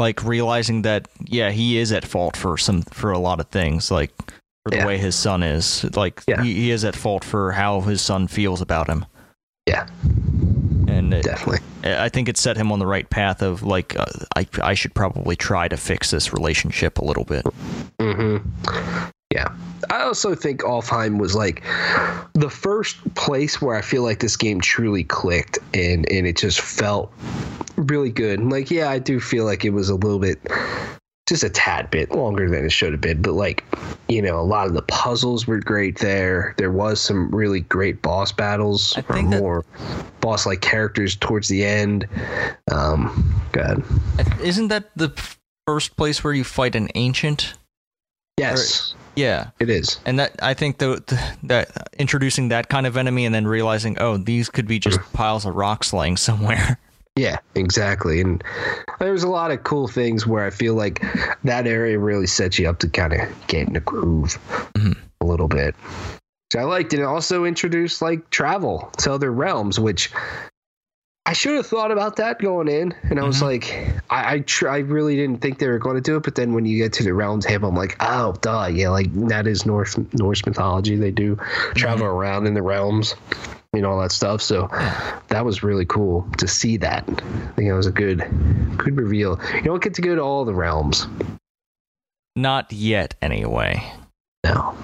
[0.00, 3.90] like realizing that yeah he is at fault for some for a lot of things,
[3.90, 4.10] like
[4.64, 4.86] for the Yeah.
[4.86, 5.84] way his son is.
[5.96, 6.42] Like Yeah.
[6.42, 9.04] he, he is at fault for how his son feels about him,
[9.66, 9.86] Yeah,
[10.88, 11.60] and it, definitely.
[11.84, 14.94] I think it set him on the right path of like uh, I I should
[14.94, 17.44] probably try to fix this relationship a little bit.
[18.00, 18.38] hmm
[19.32, 19.54] Yeah.
[19.90, 21.62] I also think Alfheim was like
[22.34, 26.60] the first place where I feel like this game truly clicked and, and it just
[26.60, 27.12] felt
[27.76, 28.40] really good.
[28.40, 30.40] And like, yeah, I do feel like it was a little bit,
[31.28, 33.22] just a tad bit longer than it should have been.
[33.22, 33.64] But like,
[34.08, 36.54] you know, a lot of the puzzles were great there.
[36.58, 39.64] There was some really great boss battles I or that- more
[40.20, 42.06] boss like characters towards the end.
[42.70, 43.82] Um, God.
[44.42, 45.10] Isn't that the
[45.66, 47.54] first place where you fight an ancient?
[48.36, 49.50] Yes, Yeah.
[49.58, 49.98] it is.
[50.06, 53.98] And that I think the, the that introducing that kind of enemy and then realizing,
[53.98, 56.78] oh, these could be just piles of rocks laying somewhere.
[57.16, 58.20] Yeah, exactly.
[58.20, 58.42] And
[59.00, 61.02] there's a lot of cool things where I feel like
[61.42, 64.38] that area really sets you up to kind of get in the groove
[64.74, 64.96] Mhm.
[65.20, 65.74] a little bit.
[66.52, 67.00] So I liked it.
[67.00, 70.10] It also introduced like travel to other realms, which
[71.30, 72.92] I should have thought about that going in.
[73.04, 73.42] And I was Mhm.
[73.42, 76.24] like, I I, tr- I really didn't think they were going to do it.
[76.24, 79.12] But then when you get to the round table, I'm like, oh, duh, yeah, like
[79.28, 80.96] that is North Norse mythology.
[80.96, 81.36] They do
[81.76, 83.14] travel around in the realms,
[83.72, 84.42] you know, all that stuff.
[84.42, 84.66] So
[85.28, 87.04] that was really cool to see that.
[87.08, 88.18] I think that was a good,
[88.76, 89.38] good reveal.
[89.54, 91.06] You don't get to go to all the realms.
[92.34, 93.84] Not yet, anyway.
[94.44, 94.74] No,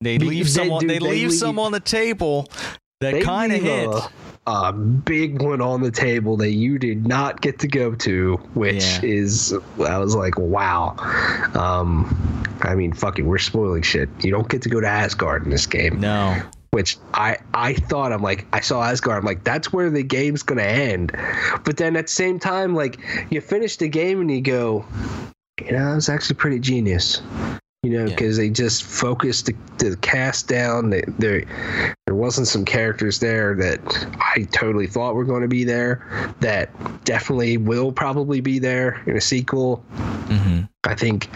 [0.00, 0.84] They leave they someone.
[0.88, 2.48] They, they leave leave- some on the table
[3.00, 3.88] that kind of hit.
[3.88, 4.08] a,
[4.46, 8.82] a big one on the table that you did not get to go to, which
[8.82, 9.00] Yeah.
[9.04, 10.96] is I was like, wow.
[11.54, 14.08] Um, I mean, fucking, we're spoiling shit.
[14.20, 16.00] You don't get to go to Asgard in this game.
[16.00, 16.40] No.
[16.72, 19.18] which I I thought I'm like I saw Asgard.
[19.18, 21.12] I'm like that's where the game's gonna end.
[21.64, 22.98] But then at the same time, like
[23.30, 24.84] you finish the game and you go,
[25.62, 27.20] you know, it's actually pretty genius.
[27.84, 28.14] You know, Yeah.
[28.14, 30.90] because they just focused the, the cast down.
[30.90, 31.42] They, there,
[32.06, 33.80] there wasn't some characters there that
[34.20, 36.06] I totally thought were going to be there.
[36.40, 36.70] That
[37.04, 39.76] definitely will probably be there in a sequel.
[39.96, 41.30] hmm I think,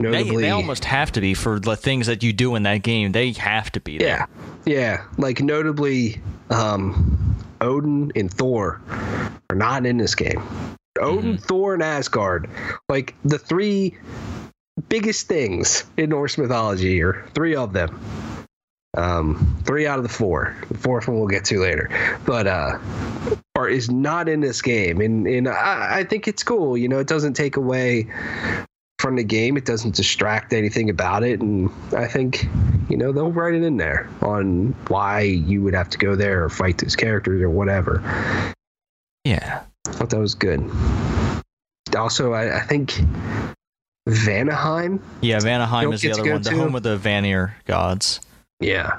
[0.00, 2.78] They, notably, they almost have to be for the things that you do in that
[2.82, 3.12] game.
[3.12, 4.26] They have to be there.
[4.66, 5.04] Yeah, yeah.
[5.18, 6.20] Like notably,
[6.50, 8.80] um, Odin and Thor
[9.50, 10.42] are not in this game.
[11.00, 11.42] Odin, Mm-hmm.
[11.44, 12.50] Thor, and Asgard,
[12.88, 13.96] like the three
[14.88, 18.00] biggest things in Norse mythology, or three of them.
[18.96, 20.56] Um, three out of the four.
[20.68, 21.90] The fourth one we'll get to later,
[22.24, 22.78] but uh,
[23.56, 26.76] are is not in this game, and and I, I think it's cool.
[26.76, 28.08] You know, it doesn't take away
[28.98, 29.56] from the game.
[29.56, 32.48] It doesn't distract anything about it, and I think
[32.88, 36.44] you know they'll write it in there on why you would have to go there
[36.44, 38.02] or fight those characters or whatever.
[39.24, 39.62] Yeah.
[39.86, 40.70] I thought that was good.
[41.96, 42.98] Also, I, I think
[44.08, 45.00] Vanaheim.
[45.20, 48.20] Yeah, Vanaheim is the other one, the home of the Vanir gods.
[48.60, 48.98] Yeah,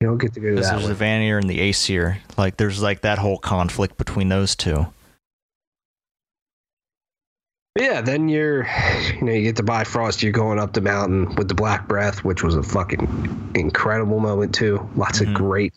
[0.00, 0.88] you don't get to go to that there's one.
[0.88, 2.18] the Vanir and the Aesir.
[2.38, 4.86] Like, there's like that whole conflict between those two.
[7.78, 8.66] Yeah, then you're,
[9.14, 10.22] you know, you get to Bifrost.
[10.22, 14.54] You're going up the mountain with the Black Breath, which was a fucking incredible moment
[14.54, 14.88] too.
[14.94, 15.28] Lots Mhm.
[15.28, 15.72] of great,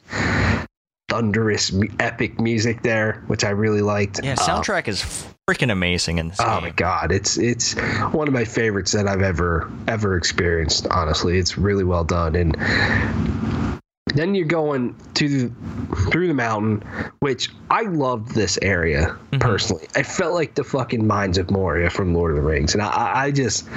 [1.09, 4.19] thunderous, epic music there, which I really liked.
[4.23, 6.63] Yeah, Uh, soundtrack is freaking amazing in this Oh game.
[6.63, 7.73] my god, it's it's
[8.13, 10.87] one of my favorites that I've ever ever experienced.
[10.89, 12.35] Honestly, it's really well done.
[12.35, 12.55] And
[14.15, 15.53] then you're going to
[16.09, 16.81] through the mountain,
[17.19, 19.39] which I loved this area Mhm.
[19.39, 19.87] personally.
[19.95, 23.25] I felt like the fucking mines of Moria from Lord of the Rings, and I,
[23.25, 23.67] I just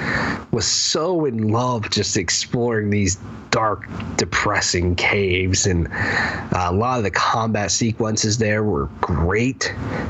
[0.51, 3.19] was so in love just exploring these
[3.51, 5.67] dark, depressing caves.
[5.67, 9.65] And uh, a lot of the combat sequences there were great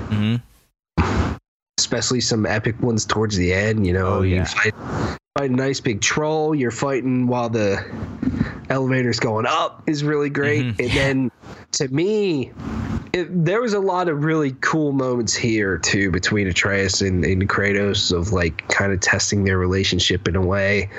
[0.10, 0.36] hmm
[1.90, 3.88] especially some epic ones towards the end.
[3.88, 4.44] You know, Oh, you yeah.
[4.46, 4.76] fight,
[5.38, 6.54] fight a nice big troll.
[6.54, 7.84] You're fighting while the
[8.70, 10.66] elevator's going up is really great.
[10.66, 10.80] Mhm.
[10.80, 11.32] And then
[11.74, 12.52] to me,
[13.12, 17.50] it, there was a lot of really cool moments here too between Atreus and, and
[17.50, 20.92] Kratos of like kind of testing their relationship in a way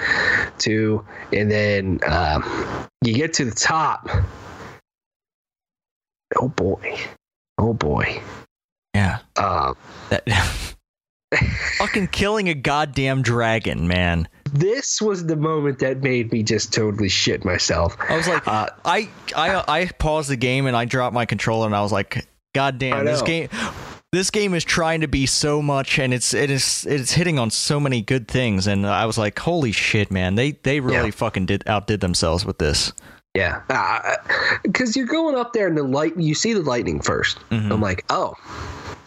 [0.59, 1.05] too.
[1.33, 2.43] And then um,
[3.05, 4.09] you get to the top.
[6.41, 6.99] Oh boy.
[7.59, 8.21] Oh boy.
[8.93, 9.19] Yeah.
[9.37, 9.77] Um,
[10.09, 10.25] That
[11.79, 14.29] fucking killing a goddamn dragon, man.
[14.53, 17.97] this was the moment that made me just totally shit myself.
[18.09, 21.67] I was like, Uh, I, I, I paused the game and I dropped my controller
[21.67, 23.49] and I was like, God damn, this game,
[24.11, 27.51] this game is trying to be so much and it's, it is, it's hitting on
[27.51, 28.67] so many good things.
[28.67, 31.11] And I was like, holy shit, man, they, they really Yeah.
[31.13, 32.93] fucking did outdid themselves with this.
[33.37, 33.61] yeah,
[34.65, 37.71] because you're going up there and the light, you see the lightning 1st Mhm.
[37.71, 38.35] I'm like, oh,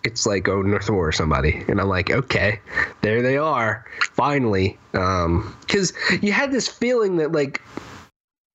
[0.04, 2.60] it's like Odin or Thor or somebody, and I'm like, okay,
[3.02, 4.78] there they are, finally.
[4.92, 7.62] Because you had this feeling that like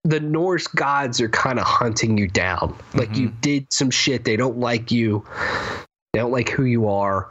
[0.05, 4.37] the Norse gods are kind of hunting you down, like you did some shit, they
[4.37, 5.25] don't like you,
[6.13, 7.29] they don't like who you are.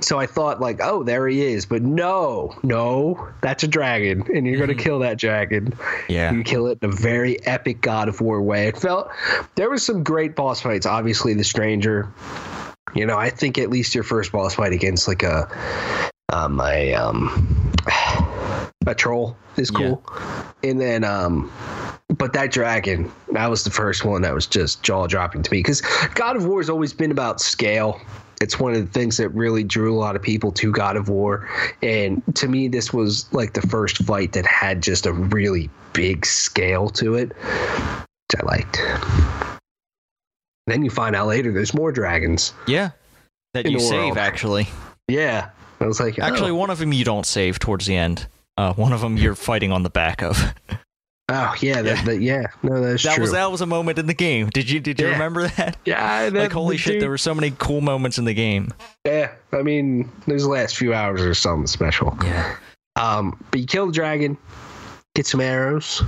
[0.00, 4.44] So I thought like, oh, there he is, but no, no, that's a dragon, and
[4.46, 4.78] you're gonna Mhm.
[4.80, 5.74] kill that dragon.
[6.08, 6.32] Yeah.
[6.32, 8.66] You kill it in a very epic God of War way.
[8.66, 9.10] It felt
[9.54, 10.86] there was some great boss fights.
[10.86, 12.08] Obviously, the Stranger.
[12.94, 15.48] You know, I think at least your first boss fight against like a
[16.32, 17.72] um a um
[18.86, 20.04] a troll is cool.
[20.62, 21.50] And then um
[22.08, 25.60] but that dragon, that was the first one that was just jaw dropping to me
[25.60, 25.80] because
[26.14, 28.00] God of War has always been about scale.
[28.40, 31.08] It's one of the things that really drew a lot of people to God of
[31.08, 31.48] War.
[31.82, 36.26] And to me, this was like the first fight that had just a really big
[36.26, 39.51] scale to it, which I liked.
[40.66, 42.54] Then you find out later there's more dragons.
[42.66, 42.90] Yeah.
[43.54, 44.18] That you save, world.
[44.18, 44.68] actually.
[45.08, 45.50] Yeah.
[45.80, 48.26] I was like, Actually, oh, one of them you don't save towards the end.
[48.56, 50.54] Uh, one of them you're fighting on the back of.
[51.28, 52.04] oh yeah, that, Yeah.
[52.04, 53.22] that, yeah, no, that's That true.
[53.22, 54.48] was that was a moment in the game.
[54.50, 55.12] Did you did you Yeah.
[55.12, 55.76] remember that?
[55.84, 58.72] yeah, that, Like holy shit, dude- there were so many cool moments in the game.
[59.04, 62.16] Yeah, I mean, those last few hours are something special.
[62.22, 62.56] Yeah.
[62.96, 64.36] Um, but you kill the dragon,
[65.14, 66.02] get some arrows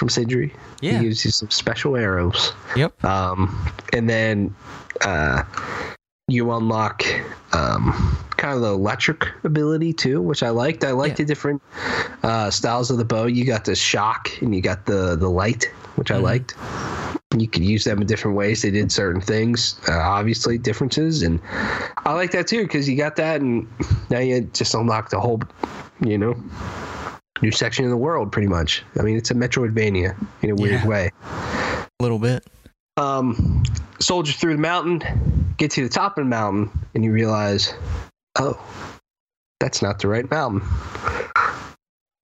[0.00, 0.50] from Sindri.
[0.80, 0.98] Yeah.
[0.98, 2.54] He gives you some special arrows.
[2.74, 3.04] Yep.
[3.04, 4.56] Um, and then
[5.02, 5.42] uh,
[6.26, 7.04] you unlock
[7.52, 10.84] um, kind of the electric ability too, which I liked.
[10.84, 11.24] I liked Yeah.
[11.26, 11.60] the different
[12.22, 13.26] uh, styles of the bow.
[13.26, 15.64] You got the shock and you got the the light,
[15.96, 16.22] which I Mhm.
[16.22, 16.54] liked.
[17.36, 18.62] You could use them in different ways.
[18.62, 21.38] They did certain things, uh, obviously differences, and
[22.06, 23.68] I like that too because you got that, and
[24.08, 25.40] now you just unlock the whole,
[26.00, 26.34] you know,
[27.42, 28.82] new section of the world, pretty much.
[28.98, 30.86] I mean, it's a Metroidvania in a weird Yeah.
[30.86, 31.10] way.
[31.24, 32.44] A little bit.
[32.96, 33.62] Um,
[33.98, 37.72] soldier through the mountain, get to the top of the mountain, and you realize,
[38.38, 38.58] oh,
[39.58, 40.62] that's not the right mountain.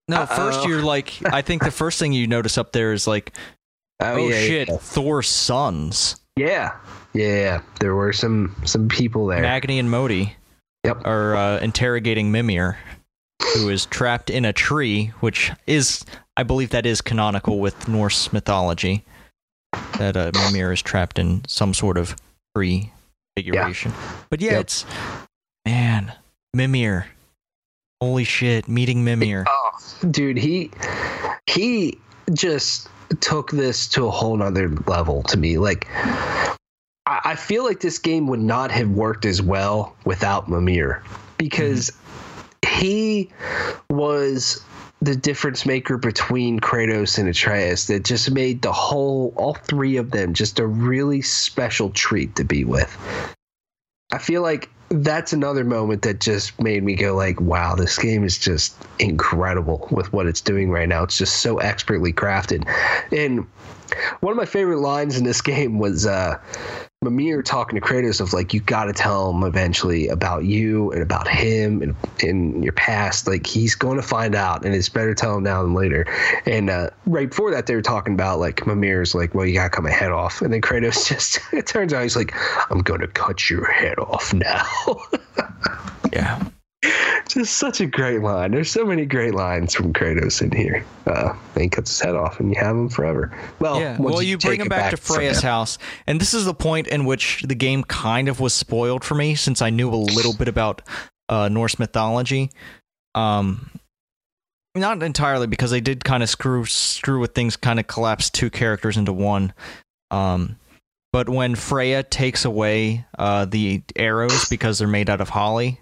[0.09, 0.69] No, first Uh-oh.
[0.69, 3.33] you're like, I think the first thing you notice up there is like,
[4.01, 4.77] oh, yeah, shit, Yeah.
[4.77, 6.73] Thor's sons, yeah,
[7.15, 7.63] yeah.
[7.81, 9.41] There were some some people there.
[9.41, 10.37] Magni and Modi,
[10.85, 11.07] Yep.
[11.07, 12.77] are uh, interrogating Mimir,
[13.55, 16.05] who is trapped in a tree, which is,
[16.37, 19.05] I believe, that is canonical with Norse mythology.
[19.99, 22.17] That uh, Mimir is trapped in some sort of
[22.55, 22.93] tree
[23.37, 23.93] configuration.
[24.31, 24.61] But yeah, Yep.
[24.63, 24.85] it's
[25.67, 26.13] man,
[26.55, 27.07] Mimir.
[28.01, 29.45] Holy shit, meeting Mimir.
[29.49, 29.71] Oh,
[30.11, 30.71] dude, he
[31.47, 31.99] he
[32.35, 32.89] just
[33.21, 35.57] took this to a whole nother level to me.
[35.59, 41.03] Like, I, I feel like this game would not have worked as well without Mimir
[41.39, 41.91] because
[42.77, 43.31] he
[43.91, 44.63] was
[45.03, 50.11] the difference maker between Kratos and Atreus that just made the whole, all three of
[50.11, 52.97] them, just a really special treat to be with.
[54.13, 58.25] I feel like that's another moment that just made me go like, wow, this game
[58.25, 61.03] is just incredible with what it's doing right now.
[61.03, 62.69] It's just so expertly crafted.
[63.11, 63.47] And
[64.21, 66.39] one of my favorite lines in this game was uh
[67.03, 71.03] Mimir talking to Kratos of like, you got to tell him eventually about you and
[71.03, 73.27] about him and in your past.
[73.27, 76.07] Like he's going to find out, and it's better tell him now than later.
[76.47, 79.65] And uh, right before that, they were talking about like Mimir's like, well, you got
[79.65, 82.35] to cut my head off, and then Kratos just it turns out he's like,
[82.71, 84.67] I'm going to cut your head off now.
[86.13, 86.49] Yeah.
[87.29, 88.53] just such a great line.
[88.53, 90.85] There's so many great lines from Kratos in here.
[91.07, 93.37] Uh, he cuts his head off, and you have him forever.
[93.59, 93.97] Well, yeah.
[93.99, 96.87] Well, you bring take him it back, to Freya's house, and this is the point
[96.89, 100.35] in which the game kind of was spoiled for me since I knew a little
[100.35, 100.83] bit about
[101.29, 102.51] uh, Norse mythology.
[103.15, 103.71] Um,
[104.75, 108.51] not entirely because they did kind of screw screw with things, kind of collapse two
[108.51, 109.53] characters into one.
[110.11, 110.57] Um,
[111.13, 115.81] but when Freya takes away uh, the arrows because they're made out of holly,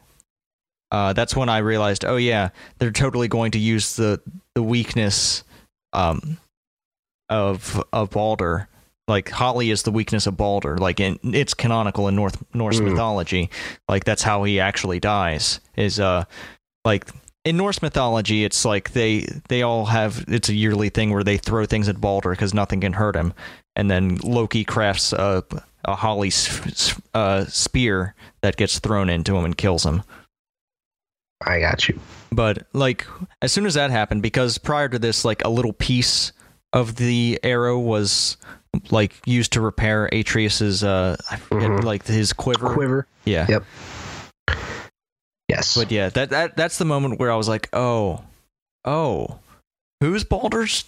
[0.95, 4.21] uh, that's when I realized, oh yeah, they're totally going to use the
[4.55, 5.43] the weakness
[5.93, 6.39] um,
[7.29, 8.69] of of Baldur.
[9.07, 10.79] Like Holly is the weakness of Baldur.
[10.79, 12.91] Like in, it's canonical in North Norse Mm.
[12.91, 13.51] mythology.
[13.89, 15.61] Like that's how he actually dies.
[15.77, 16.25] Is uh
[16.85, 17.11] like
[17.45, 21.37] in Norse mythology, it's like they they all have it's a yearly thing where they
[21.37, 23.35] throw things at Baldur because nothing can hurt him,
[23.77, 25.43] and then Loki crafts a
[25.85, 26.31] a holly
[27.13, 30.03] uh, spear that gets thrown into him and kills him.
[31.45, 31.99] I got you.
[32.33, 33.07] But like
[33.43, 36.33] as soon as that happened, because prior to this, like a little piece
[36.73, 38.37] of the arrow was
[38.91, 41.85] like used to repair Atreus's uh I forget Mhm.
[41.85, 42.73] like his quiver.
[42.75, 43.07] Quiver.
[43.25, 43.47] Yeah.
[43.49, 43.65] Yep.
[45.49, 45.75] Yes.
[45.77, 48.25] But yeah, that, that that's the moment where I was like, oh,
[48.85, 49.39] oh,
[50.01, 50.85] who's Baldur's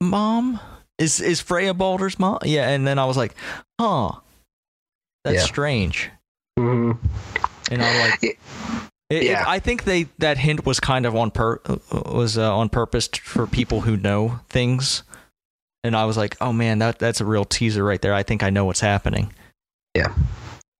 [0.00, 0.60] mom?
[0.98, 2.38] Is is Freya Baldur's mom?
[2.44, 3.34] Yeah, and then I was like,
[3.80, 4.12] huh,
[5.24, 5.44] that's Yeah.
[5.44, 6.10] strange.
[6.58, 6.98] Mhm.
[7.70, 8.38] And I'm like,
[9.10, 9.44] It- it, it- yeah.
[9.46, 11.60] I think they that hint was kind of on per
[12.06, 15.02] was uh, on purpose for people who know things.
[15.82, 18.14] And I was like, oh man, that that's a real teaser right there.
[18.14, 19.32] I think I know what's happening.
[19.96, 20.14] Yeah,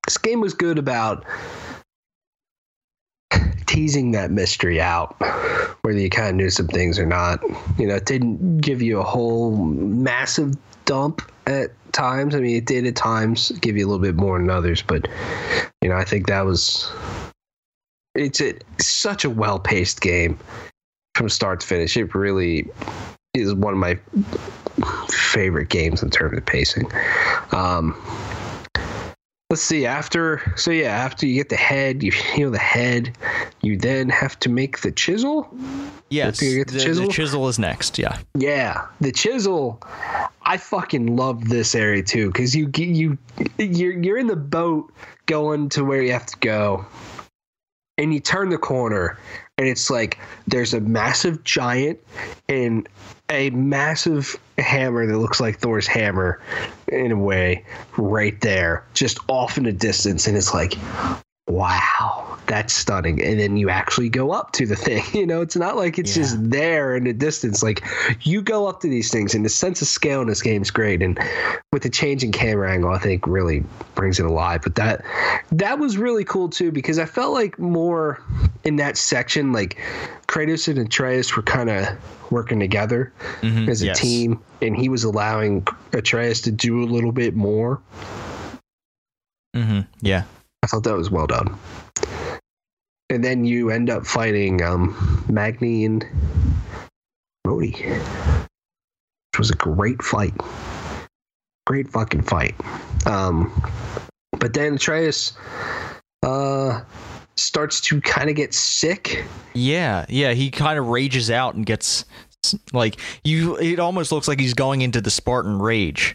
[0.06, 1.24] this game was good about
[3.66, 5.16] teasing that mystery out,
[5.82, 7.40] whether you kind of knew some things or not.
[7.78, 10.54] You know, it didn't give you a whole massive
[10.84, 12.34] dump at times.
[12.34, 15.08] I mean, it did at times give you a little bit more than others, but
[15.82, 16.90] you know, I think that was
[18.14, 20.38] it's a, such a well-paced game
[21.14, 21.96] from start to finish.
[21.96, 22.68] It really
[23.34, 23.98] is one of my
[25.10, 26.90] favorite games in terms of pacing.
[27.52, 27.94] Um,
[29.50, 33.16] let's see after so yeah after you get the head you heal the head
[33.62, 35.52] you then have to make the chisel
[36.08, 37.08] Yes, the the, the chisel?
[37.08, 37.98] chisel is next.
[37.98, 38.18] Yeah.
[38.36, 39.80] yeah the chisel
[40.42, 43.18] i fucking love this area too because you you
[43.58, 44.92] you're you're in the boat
[45.26, 46.84] going to where you have to go
[48.00, 49.18] and you turn the corner
[49.58, 52.00] and it's like there's a massive giant
[52.48, 52.88] and
[53.28, 56.40] a massive hammer that looks like Thor's hammer
[56.88, 57.62] in a way
[57.98, 60.26] right there just off in the distance.
[60.26, 60.76] And it's like
[61.48, 63.22] wow that's stunning.
[63.22, 65.40] And then you actually go up to the thing you know?
[65.40, 66.24] It's not like it's Yeah.
[66.24, 67.62] just there in the distance.
[67.62, 67.84] Like
[68.22, 70.70] you go up to these things and the sense of scale in this game is
[70.72, 71.00] great.
[71.00, 71.16] And
[71.72, 73.62] with the change in camera angle i think really
[73.94, 74.62] brings it alive.
[74.62, 75.04] But that
[75.52, 78.20] that was really cool too because i felt like more
[78.64, 79.78] in that section like
[80.26, 81.86] kratos and atreus were kind of
[82.32, 83.12] working together
[83.42, 84.00] Mhm, as a yes.
[84.00, 87.80] team and he was allowing atreus to do a little bit more.
[89.56, 90.24] Mhm, Yeah.
[90.62, 91.56] I thought that was well done
[93.08, 96.04] and then you end up fighting um magni and
[97.46, 100.34] Modi, which was a great fight.
[101.66, 102.54] Great fucking fight.
[103.06, 103.50] Um,
[104.38, 105.32] but then Atreus
[106.22, 106.82] uh,
[107.36, 109.24] starts to kind of get sick.
[109.54, 112.04] Yeah, yeah, he kind of rages out and gets
[112.72, 113.56] like you.
[113.56, 116.14] It almost looks like he's going into the Spartan rage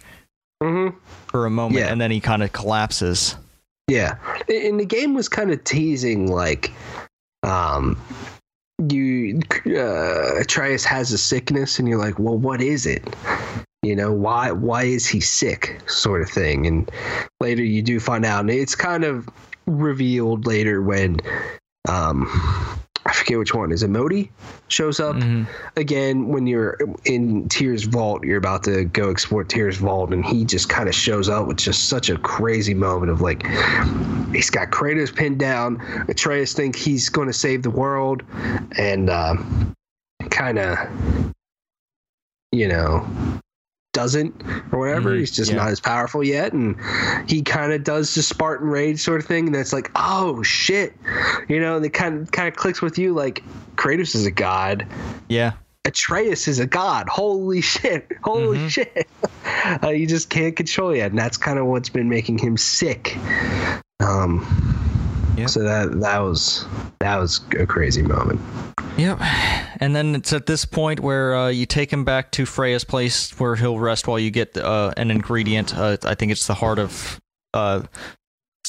[0.63, 0.97] Mm-hmm.
[1.27, 1.91] for a moment, Yeah.
[1.91, 3.35] and then he kind of collapses.
[3.87, 4.17] Yeah,
[4.49, 6.71] and the game was kind of teasing like,
[7.43, 8.01] um,
[8.89, 13.03] you uh, Atreus has a sickness, and you're like, well, what is it?
[13.83, 16.65] You know, why why is he sick, sort of thing.
[16.65, 16.89] And
[17.39, 19.29] later you do find out, and it's kind of
[19.67, 21.17] revealed later when,
[21.87, 22.27] um,
[23.25, 23.89] forget which one is it.
[23.89, 24.31] Modi
[24.67, 25.47] shows up Mhm.
[25.75, 30.45] again when you're in Tyr's Vault, you're about to go explore Tyr's Vault, and he
[30.45, 33.45] just kind of shows up with just such a crazy moment of like,
[34.31, 35.81] he's got Kratos pinned down.
[36.07, 38.21] Atreus think he's going to save the world,
[38.77, 39.35] and uh,
[40.29, 40.77] kind of,
[42.51, 43.05] you know,
[43.95, 44.35] doesn't
[44.71, 45.09] or whatever.
[45.15, 45.57] Mhm, He's just yeah.
[45.57, 46.75] not as powerful yet, and
[47.27, 49.47] he kind of does the Spartan rage sort of thing.
[49.47, 50.93] And that's like, oh shit,
[51.47, 51.77] you know.
[51.77, 53.41] And it kind of kind of clicks with you like
[53.77, 54.85] Kratos is a god.
[55.29, 55.53] Yeah,
[55.85, 57.09] Atreus is a god.
[57.09, 58.07] Holy shit.
[58.23, 58.69] Holy Mhm.
[58.69, 59.07] shit.
[59.83, 61.09] Uh, you just can't control yet.
[61.09, 63.17] And that's kind of what's been making him sick.
[63.99, 64.45] Um,
[65.37, 65.49] Yep.
[65.49, 66.65] So that that was
[66.99, 68.39] that was a crazy moment.
[68.97, 69.19] Yep.
[69.81, 73.37] And then it's at this point where uh, you take him back to Freya's place
[73.39, 75.77] where he'll rest while you get uh, an ingredient.
[75.77, 77.19] Uh, I think it's the heart of
[77.53, 77.81] uh,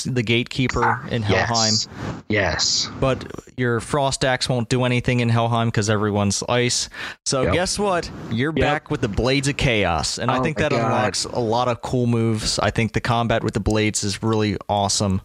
[0.04, 1.72] the gatekeeper in Helheim.
[1.72, 1.88] Yes.
[2.28, 2.90] Yes.
[3.00, 3.24] But
[3.56, 6.88] your frost axe won't do anything in Helheim because everyone's ice.
[7.24, 7.52] So Yep.
[7.54, 8.10] guess what?
[8.30, 8.60] You're Yep.
[8.60, 10.84] back with the blades of chaos, and I Oh think that God.
[10.84, 12.58] unlocks a lot of cool moves.
[12.58, 15.22] I think the combat with the blades is really awesome.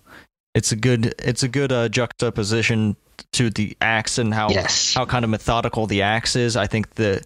[0.53, 2.95] It's a good it's a good uh, juxtaposition
[3.33, 4.93] to the axe and how Yes.
[4.93, 6.57] how kind of methodical the axe is.
[6.57, 7.23] I think the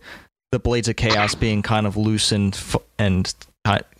[0.51, 2.57] the blades of chaos being kind of loose and
[2.99, 3.33] and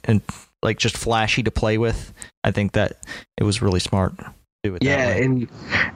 [0.03, 0.21] and
[0.61, 2.13] like just flashy to play with.
[2.43, 2.97] I think that
[3.37, 4.13] it was really smart.
[4.65, 5.47] To Do it that Yeah, and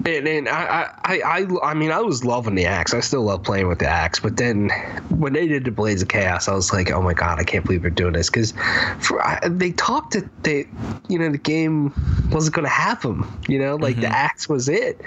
[0.06, 2.94] and, and I, I I I mean I was loving the axe.
[2.94, 4.20] I still love playing with the axe.
[4.20, 4.70] But then
[5.10, 7.66] when they did the Blades of Chaos, I was like, oh my god, I can't
[7.66, 8.54] believe they're doing this because
[9.50, 10.68] they talked that they
[11.08, 11.94] you know the game
[12.32, 13.40] wasn't going to have them.
[13.48, 14.12] You know, like the Mhm.
[14.12, 15.02] axe was it.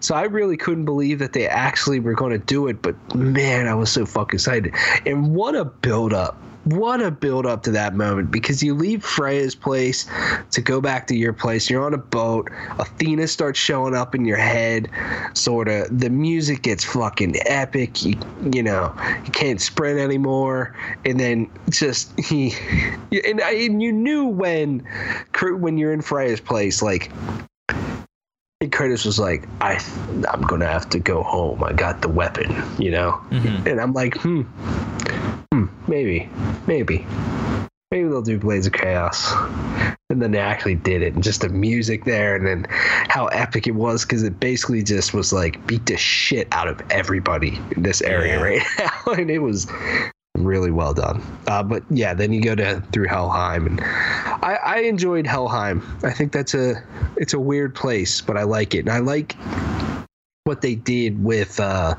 [0.00, 2.82] So I really couldn't believe that they actually were going to do it.
[2.82, 4.74] But man, I was so fucking excited.
[5.06, 6.36] And what a build up.
[6.76, 10.06] What a build up to that moment because you leave Freya's place
[10.50, 11.70] to go back to your place.
[11.70, 12.50] You're on a boat.
[12.78, 14.90] Athena starts showing up in your head.
[15.34, 15.98] Sort of.
[15.98, 18.02] The music gets fucking epic.
[18.04, 18.18] You,
[18.52, 18.92] you know,
[19.24, 20.76] you can't sprint anymore.
[21.06, 22.52] And then just he,
[23.24, 24.86] and, I- and you knew when,
[25.42, 27.10] when you're in Freya's place, like.
[28.60, 29.80] And Kratos was like, I,
[30.32, 31.62] I'm gonna have to go home.
[31.62, 33.12] I got the weapon, you know.
[33.30, 33.64] Mhm.
[33.66, 34.42] And I'm like, hmm,
[35.88, 36.28] maybe,
[36.66, 37.06] maybe,
[37.90, 39.32] maybe they'll do Blades of Chaos.
[40.10, 43.66] And then they actually did it, and just the music there, and then how epic
[43.66, 47.82] it was because it basically just was like beat the shit out of everybody in
[47.82, 48.42] this area Yeah.
[48.42, 49.66] right now, and it was
[50.34, 51.22] really well done.
[51.46, 55.82] Uh, but yeah, then you go to through Helheim, and I, I enjoyed Helheim.
[56.02, 56.82] I think that's a
[57.16, 59.36] it's a weird place, but I like it, and I like
[60.48, 61.94] what they did with uh,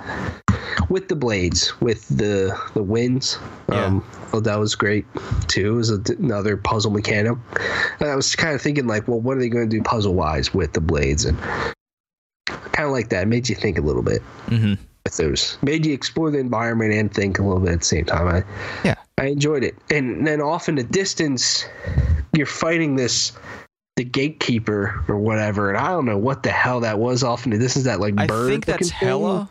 [0.89, 3.37] with the blades, with the the winds.
[3.69, 3.85] Yeah.
[3.85, 5.05] Um, well, that was great
[5.47, 5.73] too.
[5.73, 7.37] It was a, another puzzle mechanic.
[7.99, 10.15] And I was kind of thinking like, well, what are they going to do puzzle
[10.15, 11.25] wise with the blades?
[11.25, 11.39] And
[12.47, 13.23] kind of like that.
[13.23, 14.73] It made you think a little bit hmm
[15.05, 15.57] with those.
[15.61, 18.27] Made you explore the environment and think a little bit at the same time.
[18.27, 18.43] I
[18.83, 18.95] Yeah.
[19.17, 19.75] I enjoyed it.
[19.91, 21.65] And then off in the distance,
[22.33, 23.33] you're fighting this
[23.99, 27.51] the gatekeeper or whatever, and I don't know what the hell that was off in
[27.51, 27.83] the distance.
[27.83, 28.47] That like I bird.
[28.47, 28.89] I think that's?
[28.89, 29.49] Hella.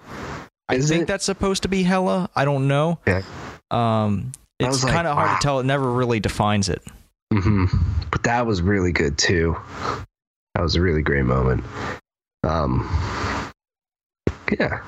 [0.70, 1.06] I think it?
[1.06, 2.30] that's supposed to be Hella.
[2.34, 2.98] I don't know.
[3.06, 3.22] Yeah.
[3.70, 5.36] Um, it's kind of hard wow.
[5.36, 5.60] to tell.
[5.60, 6.82] It never really defines it.
[7.30, 7.66] hmm
[8.10, 9.54] But that was really good too.
[10.54, 11.62] That was a really great moment.
[12.42, 12.88] Um,
[14.58, 14.80] yeah.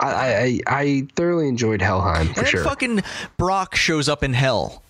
[0.00, 2.64] I, I I- thoroughly enjoyed Helheim And for then sure.
[2.64, 3.02] fucking
[3.36, 4.82] Brok shows up in hell.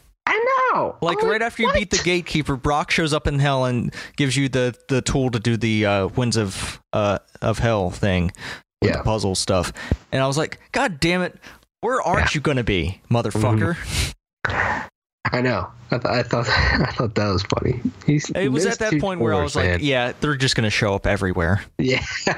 [0.74, 0.96] Know.
[1.00, 1.74] Like I'm right after you what?
[1.76, 5.38] beat the gatekeeper, Brok shows up in hell and gives you the the tool to
[5.40, 8.32] do the uh, winds of uh of hell thing,
[8.82, 8.98] with Yeah.
[8.98, 9.72] the puzzle stuff.
[10.12, 11.38] And I was like, God damn it,
[11.80, 13.76] where aren't you gonna be, motherfucker?
[15.32, 15.68] I know.
[15.92, 17.80] I, th- I thought I thought that was funny.
[18.06, 20.70] He's, It was at that point where I was floors, like, yeah, they're just gonna
[20.70, 21.64] show up everywhere.
[21.78, 22.04] Yeah.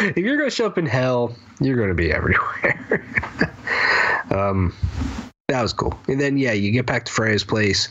[0.00, 3.04] If you're gonna show up in hell, you're gonna be everywhere.
[4.30, 4.74] um,
[5.50, 5.98] that was cool.
[6.08, 7.88] And then yeah, you get back to Freya's place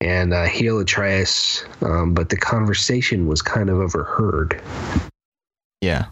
[0.00, 1.64] and uh, heal Atreus.
[1.80, 4.60] Um, but the conversation was kind of overheard,
[5.80, 6.06] Yeah.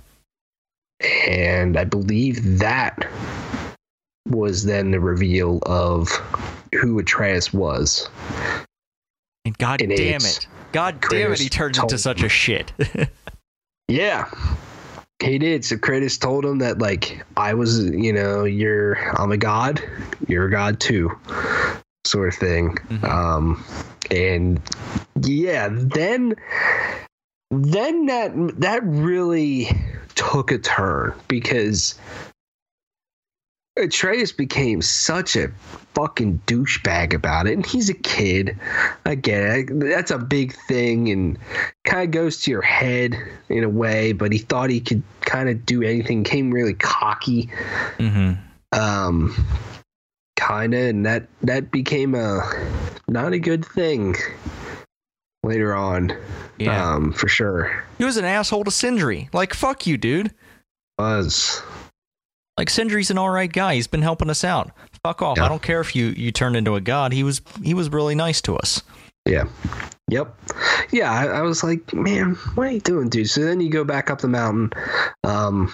[1.29, 3.09] and I believe that
[4.29, 6.09] was then the reveal of
[6.75, 8.09] who Atreus was.
[9.45, 9.91] And god damn
[10.23, 10.47] it.
[10.73, 12.73] God damn it, he told into such a shit.
[13.87, 14.31] Yeah.
[15.23, 15.65] He did.
[15.65, 19.83] So Kratos told him that like I was, you know, you're I'm a god,
[20.29, 21.11] you're a god too,
[22.05, 22.77] sort of thing.
[22.89, 23.05] Mhm.
[23.05, 23.65] Um,
[24.11, 24.61] and
[25.23, 26.35] yeah, then
[27.51, 29.71] then that that really
[30.15, 31.95] took a turn because
[33.77, 35.49] Atreus became such a
[35.95, 38.57] fucking douchebag about it, and he's a kid.
[39.05, 39.81] I get it.
[39.81, 41.39] That's a big thing, and
[41.85, 43.17] kind of goes to your head
[43.49, 44.13] in a way.
[44.13, 46.23] But he thought he could kind of do anything.
[46.23, 47.51] Came really cocky,
[47.99, 48.35] hmm
[48.75, 49.35] um,
[50.37, 52.43] kind of, and that that became a
[53.09, 54.17] not a good thing
[55.43, 56.13] later on.
[56.59, 56.95] Yeah.
[56.95, 59.29] Um, for sure he was an asshole to Sindri.
[59.33, 60.33] Like, fuck you, dude.
[60.99, 61.63] was.
[62.57, 63.75] Like Sindri's an alright guy.
[63.75, 64.71] He's been helping us out.
[65.03, 65.39] Fuck off.
[65.39, 65.47] Yeah.
[65.47, 67.13] I don't care if you, you turned into a god.
[67.13, 68.83] He was he was really nice to us.
[69.27, 69.45] Yeah.
[70.09, 70.37] Yep.
[70.93, 73.29] Yeah, I, I was like, man, what are you doing, dude?
[73.31, 74.71] So then you go back up the mountain.
[75.25, 75.73] Um,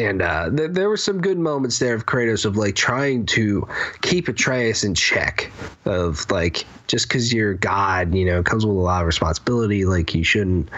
[0.00, 3.68] and uh, th- there were some good moments there of Kratos of like trying to
[4.00, 5.50] keep Atreus in check.
[5.84, 9.84] Of like, just because you're God, you know, comes with a lot of responsibility.
[9.84, 10.70] Like, you shouldn't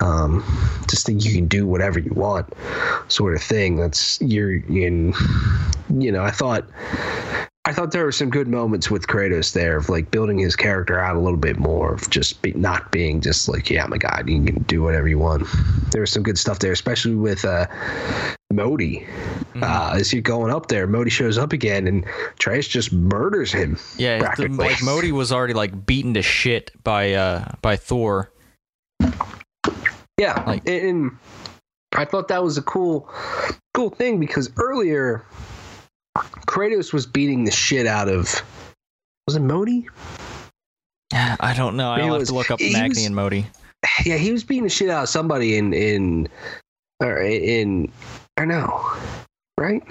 [0.00, 0.44] um,
[0.88, 2.52] just think you can do whatever you want,
[3.08, 3.76] sort of thing.
[3.76, 5.14] That's you're in.
[5.90, 6.64] You know, I thought
[7.68, 10.98] I thought there were some good moments with Kratos there of like building his character
[10.98, 14.26] out a little bit more of just be, not being just like, yeah, my God,
[14.26, 15.46] you can do whatever you want.
[15.90, 17.66] There was some good stuff there, especially with uh,
[18.50, 19.00] Modi.
[19.00, 19.62] Mm-hmm.
[19.62, 22.06] Uh, as you're going up there, Modi shows up again and
[22.38, 23.78] Trace just murders him.
[23.98, 28.32] Yeah, the, like Modi was already like beaten to shit by uh by Thor.
[30.18, 31.18] Yeah, Like- and
[31.92, 33.10] I thought that was a cool,
[33.74, 35.22] cool thing because earlier
[36.46, 38.42] Kratos was beating the shit out of.
[39.26, 39.86] Was it Modi?
[41.12, 41.92] I don't know.
[41.92, 43.46] I'll have to look up Magni was- and Modi.
[44.04, 46.28] Yeah, he was beating the shit out of somebody in in
[47.00, 47.90] or in
[48.36, 48.96] I know,
[49.56, 49.82] right?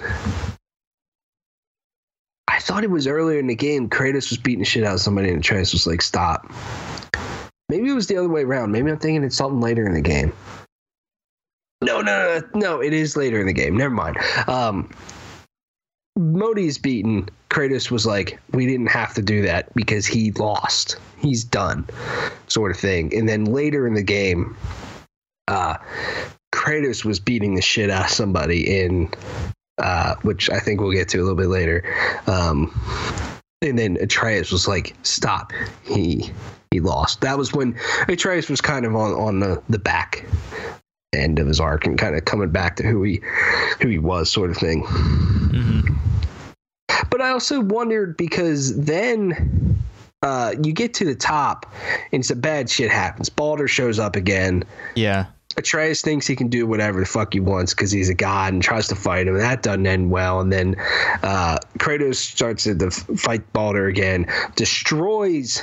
[2.48, 3.88] I thought it was earlier in the game.
[3.88, 6.52] Kratos was beating the shit out of somebody, and Trace was like, "Stop."
[7.68, 8.72] Maybe it was the other way around.
[8.72, 10.32] Maybe I'm thinking it's something later in the game.
[11.82, 12.80] No, no, no, no.
[12.80, 13.76] It is later in the game.
[13.76, 14.16] Never mind.
[14.48, 14.90] Um,
[16.18, 17.28] Modi's beaten.
[17.48, 20.96] Kratos was like, "We didn't have to do that because he lost.
[21.18, 21.88] He's done."
[22.50, 23.14] sort of thing.
[23.14, 24.56] And then later in the game,
[25.46, 25.76] uh,
[26.52, 29.10] Kratos was beating the shit out of somebody in,
[29.78, 31.84] uh, which I think we'll get to a little bit later.
[32.26, 32.78] Um,
[33.62, 35.52] and then Atreus was like, "Stop!"
[35.84, 36.30] He
[36.70, 37.20] he lost.
[37.22, 37.78] That was when
[38.08, 40.24] Atreus was kind of on on the, the back
[41.14, 43.20] end of his arc and kind of coming back to who he
[43.80, 44.84] who he was, sort of thing.
[44.84, 46.07] hmm
[47.10, 49.78] But I also wondered because then
[50.22, 51.72] uh, you get to the top
[52.12, 53.28] and some bad shit happens.
[53.28, 54.64] Baldur shows up again.
[54.94, 55.26] Yeah.
[55.56, 58.62] Atreus thinks he can do whatever the fuck he wants because he's a god and
[58.62, 59.34] tries to fight him.
[59.34, 60.40] And that doesn't end well.
[60.40, 60.76] And then
[61.22, 65.62] uh, Kratos starts to def- fight Baldur again, destroys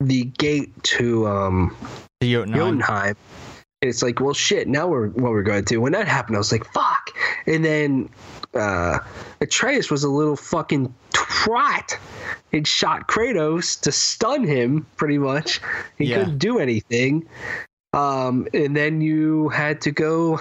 [0.00, 1.76] the gate to um,
[2.20, 2.58] The Jotunheim.
[2.58, 3.16] Jotunheim.
[3.82, 4.66] And it's like, well, shit.
[4.68, 5.74] Now we're what we're going to.
[5.74, 5.80] do.
[5.80, 7.10] When that happened, I was like, fuck.
[7.46, 8.08] And then
[8.54, 8.98] uh,
[9.40, 11.96] Atreus was a little fucking twat.
[12.52, 15.60] It shot Kratos to stun him, pretty much.
[15.98, 16.18] He Yeah.
[16.18, 17.26] couldn't do anything.
[17.92, 20.38] Um, and then you had to go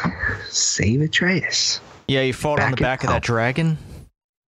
[0.50, 1.82] save Atreus.
[2.08, 3.78] Yeah, you fought on the Back back of that dragon.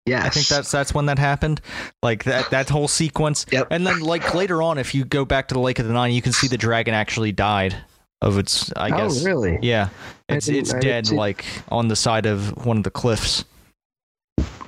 [0.06, 1.60] Yes, I think that's that's when that happened.
[2.02, 3.46] Like that that whole sequence.
[3.52, 3.68] Yep.
[3.70, 6.12] And then like later on, if you go back to the Lake of the Nine,
[6.12, 7.76] you can see the dragon actually died
[8.20, 8.72] of its.
[8.74, 9.22] I guess.
[9.22, 9.60] Oh, really?
[9.62, 9.90] Yeah.
[10.28, 13.44] It's it's I dead like on the side of one of the cliffs.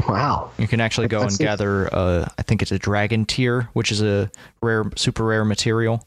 [0.08, 0.50] Wow.
[0.58, 1.92] You can actually go and gather.
[1.92, 4.30] Uh, I think it's a dragon tier, which is a
[4.62, 6.06] rare, super rare material.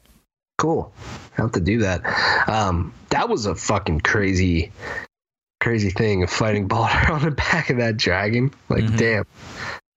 [0.57, 0.91] Cool.
[1.37, 2.01] I have to do that.
[2.49, 4.71] Um, that was a fucking crazy,
[5.61, 8.53] crazy thing of fighting Baldur on the back of that dragon.
[8.69, 8.97] Like, Mhm.
[8.97, 9.25] damn.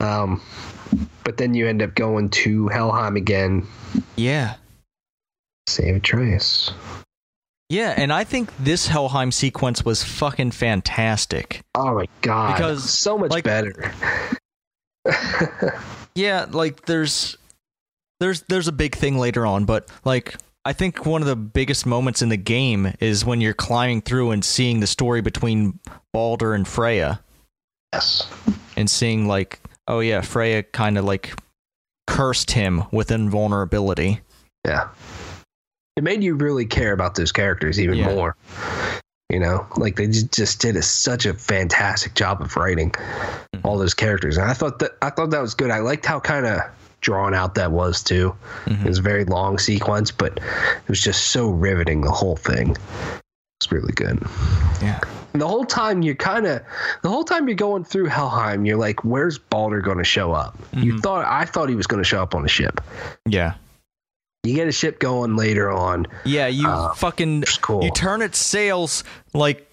[0.01, 0.41] Um,
[1.25, 3.67] but then you end up going to Helheim again,
[4.17, 4.55] Yeah.
[5.67, 6.71] save Atreus.
[7.71, 11.63] Yeah, and I think this Helheim sequence was fucking fantastic.
[11.75, 12.57] Oh my god!
[12.57, 13.95] Because, so much like- better.
[16.15, 17.37] Yeah, like there's
[18.19, 21.87] there's there's a big thing later on, but like I think one of the biggest
[21.87, 25.79] moments in the game is when you're climbing through and seeing the story between
[26.13, 27.21] Baldur and Freya
[27.93, 28.29] yes.
[28.77, 31.35] and seeing like oh yeah, Freya kind of like
[32.07, 34.21] cursed him with invulnerability.
[34.67, 34.89] Yeah.
[36.01, 38.07] It made you really care about those characters even Yeah.
[38.15, 38.35] more.
[39.29, 42.95] You know, like they ju- just did a, such a fantastic job of writing
[43.65, 45.71] all those characters, and I thought that I thought that was good.
[45.71, 46.61] I liked how kind of
[47.03, 48.35] drawn out that was too.
[48.67, 52.01] It was a very long sequence, but it was just so riveting.
[52.01, 54.19] The whole thing was really good.
[54.81, 55.01] Yeah.
[55.35, 56.63] And the whole time you're kind of
[57.03, 60.57] the whole time you're going through Helheim, you're like, "Where's Baldur going to show up?"
[60.73, 61.03] You Mhm.
[61.03, 62.81] thought I thought he was going to show up on the ship.
[63.29, 63.53] Yeah.
[64.43, 66.07] You get a ship going later on.
[66.25, 67.85] Yeah, you Uh, fucking cool.
[67.85, 69.05] you turn its sails
[69.35, 69.71] like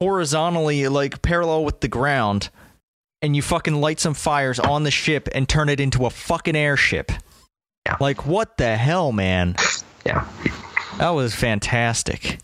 [0.00, 2.50] horizontally, like parallel with the ground,
[3.20, 6.56] and you fucking light some fires on the ship and turn it into a fucking
[6.56, 7.10] airship.
[7.86, 7.96] Yeah.
[8.00, 9.56] Like what the hell, man?
[10.06, 10.26] Yeah.
[10.98, 12.38] That was fantastic.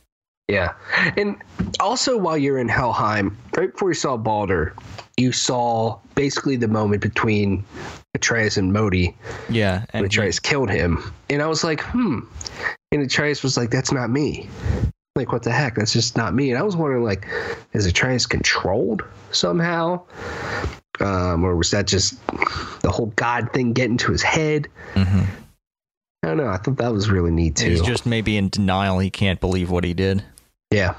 [0.49, 0.75] Yeah.
[1.17, 1.37] And
[1.81, 4.75] also while you're in Helheim, right before you saw Baldur,
[5.17, 7.65] you saw basically the moment between
[8.15, 9.17] Atreus and Modi
[9.49, 11.03] Yeah, and Atreus killed him.
[11.31, 12.21] And I was like, hmm.
[12.93, 14.49] And Atreus was like, that's not me.
[15.17, 15.77] Like, what the heck?
[15.77, 16.51] That's just not me.
[16.51, 17.27] And I was wondering, like,
[17.73, 20.03] is Atreus controlled somehow?
[21.01, 22.25] Um, or was that just
[22.83, 24.69] the whole God thing getting to his head?
[24.95, 25.27] Mhm.
[26.23, 26.49] I don't know.
[26.49, 27.71] I thought that was really neat too.
[27.71, 28.99] he's just maybe in denial.
[28.99, 30.25] He can't believe what he did.
[30.75, 30.95] Yeah.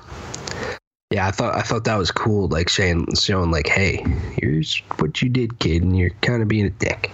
[1.12, 4.04] Yeah, I thought I thought that was cool, like showing showing like, hey,
[4.40, 7.12] here's what you did, kid, and you're kind of being a dick,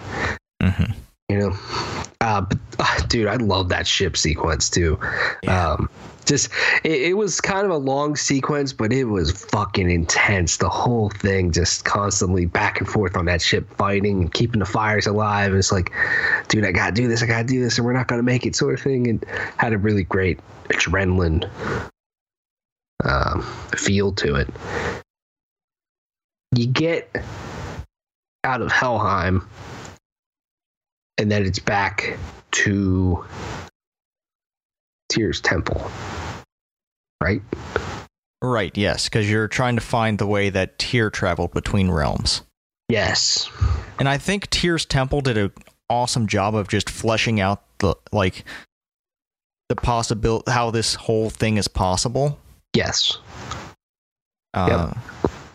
[0.61, 0.91] hmm
[1.27, 1.53] you know.
[2.21, 4.99] Uh, but uh, dude, I love that ship sequence too.
[5.43, 5.71] Yeah.
[5.71, 5.89] Um,
[6.25, 6.51] just
[6.83, 10.57] it, it was kind of a long sequence, but it was fucking intense.
[10.57, 14.65] The whole thing, just constantly back and forth on that ship, fighting and keeping the
[14.65, 15.49] fires alive.
[15.49, 15.91] And it's like,
[16.47, 18.55] dude, I gotta do this, I gotta do this, and we're not gonna make it,
[18.55, 19.07] sort of thing.
[19.07, 19.25] And
[19.57, 20.39] had a really great
[20.69, 21.49] adrenaline
[23.03, 23.41] um,
[23.75, 24.49] feel to it.
[26.53, 27.15] You get
[28.43, 29.47] out of Helheim,
[31.17, 32.17] and then it's back
[32.51, 33.25] to
[35.09, 35.89] Tyr's temple,
[37.21, 37.41] right?
[38.43, 38.75] Right.
[38.75, 42.41] Yes, because you're trying to find the way that Tyr traveled between realms.
[42.89, 43.49] Yes.
[43.99, 45.51] And I think Tyr's Temple did an
[45.89, 48.43] awesome job of just fleshing out the like
[49.69, 52.37] the possibility how this whole thing is possible.
[52.73, 53.17] Yes.
[54.53, 54.93] Uh,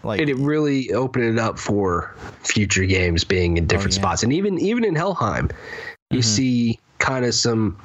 [0.05, 2.15] Like and it really opened it up for
[2.45, 4.01] future games being in different yeah.
[4.01, 5.51] spots, and even even in Helheim,
[6.11, 6.25] you Mhm.
[6.25, 7.77] see kind of some.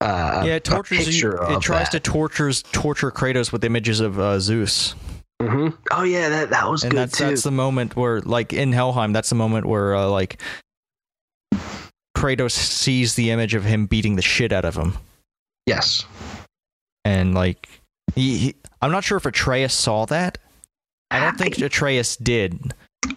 [0.00, 1.32] Uh, yeah, it tortures you.
[1.48, 1.92] It tries that.
[1.92, 4.94] to tortures torture Kratos with images of uh, Zeus,
[5.40, 5.76] Mhm.
[5.92, 7.26] Oh yeah, that that was and good that's too.
[7.26, 10.40] that's the moment where, like in Helheim, that's the moment where uh, like
[12.16, 14.94] Kratos sees the image of him beating the shit out of him,
[15.66, 16.04] yes.
[17.04, 17.68] and like
[18.14, 20.38] he, he I'm not sure if Atreus saw that.
[21.10, 22.74] I don't think Atreus did.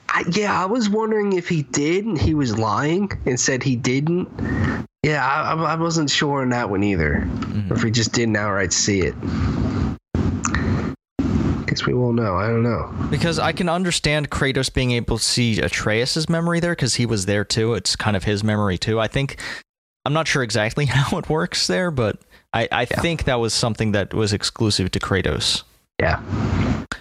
[0.09, 3.75] I, yeah, I was wondering if he did and he was lying and said he
[3.75, 4.29] didn't.
[5.03, 7.27] Yeah, I, I wasn't sure on that one either.
[7.27, 7.71] Mhm.
[7.71, 9.15] If he just didn't outright see it.
[11.65, 12.35] Guess we won't know.
[12.35, 12.93] I don't know.
[13.09, 17.25] Because I can understand Kratos being able to see Atreus's memory there because he was
[17.25, 17.73] there too.
[17.73, 18.99] It's kind of his memory too.
[18.99, 19.37] I think
[20.05, 22.21] I'm not sure exactly how it works there, but
[22.53, 22.99] I, I Yeah.
[23.01, 25.63] think that was something that was exclusive to Kratos.
[25.99, 26.21] Yeah.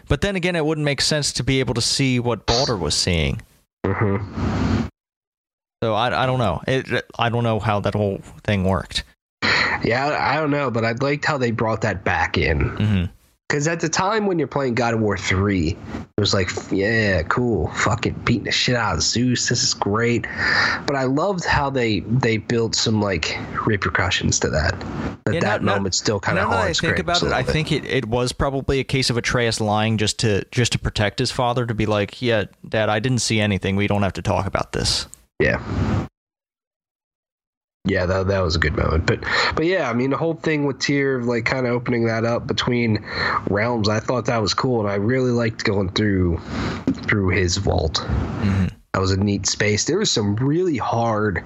[0.09, 2.94] But then again, it wouldn't make sense to be able to see what Baldur was
[2.94, 3.40] seeing.
[3.86, 4.16] hmm
[5.82, 6.60] So I, I don't know.
[6.68, 9.05] It, I don't know how that whole thing worked.
[9.82, 12.60] Yeah, I don't know, but I liked how they brought that back in.
[12.60, 13.05] hmm
[13.51, 15.77] Because at the time when you're playing God of War 3, it
[16.16, 19.48] was like, yeah, cool, fucking beating the shit out of Zeus.
[19.48, 20.24] This is great.
[20.86, 23.36] But I loved how they they built some like
[23.66, 24.78] repercussions to that.
[25.24, 27.52] That Yeah, that moment still kind of now that I think about it, I bit.
[27.52, 31.18] think it, it was probably a case of Atreus lying just to just to protect
[31.18, 33.74] his father to be like, yeah, Dad, I didn't see anything.
[33.74, 35.09] We don't have to talk about this.
[35.40, 35.60] Yeah.
[37.86, 39.07] Yeah, that, that was a good moment.
[39.07, 39.20] But
[39.57, 42.47] but yeah, I mean the whole thing with Tyr like kind of opening that up
[42.47, 43.05] between
[43.48, 46.39] realms, I thought that was cool and I really liked going through
[47.07, 47.98] through his vault.
[47.98, 49.85] hmm That was a neat space.
[49.85, 51.43] There was some really hard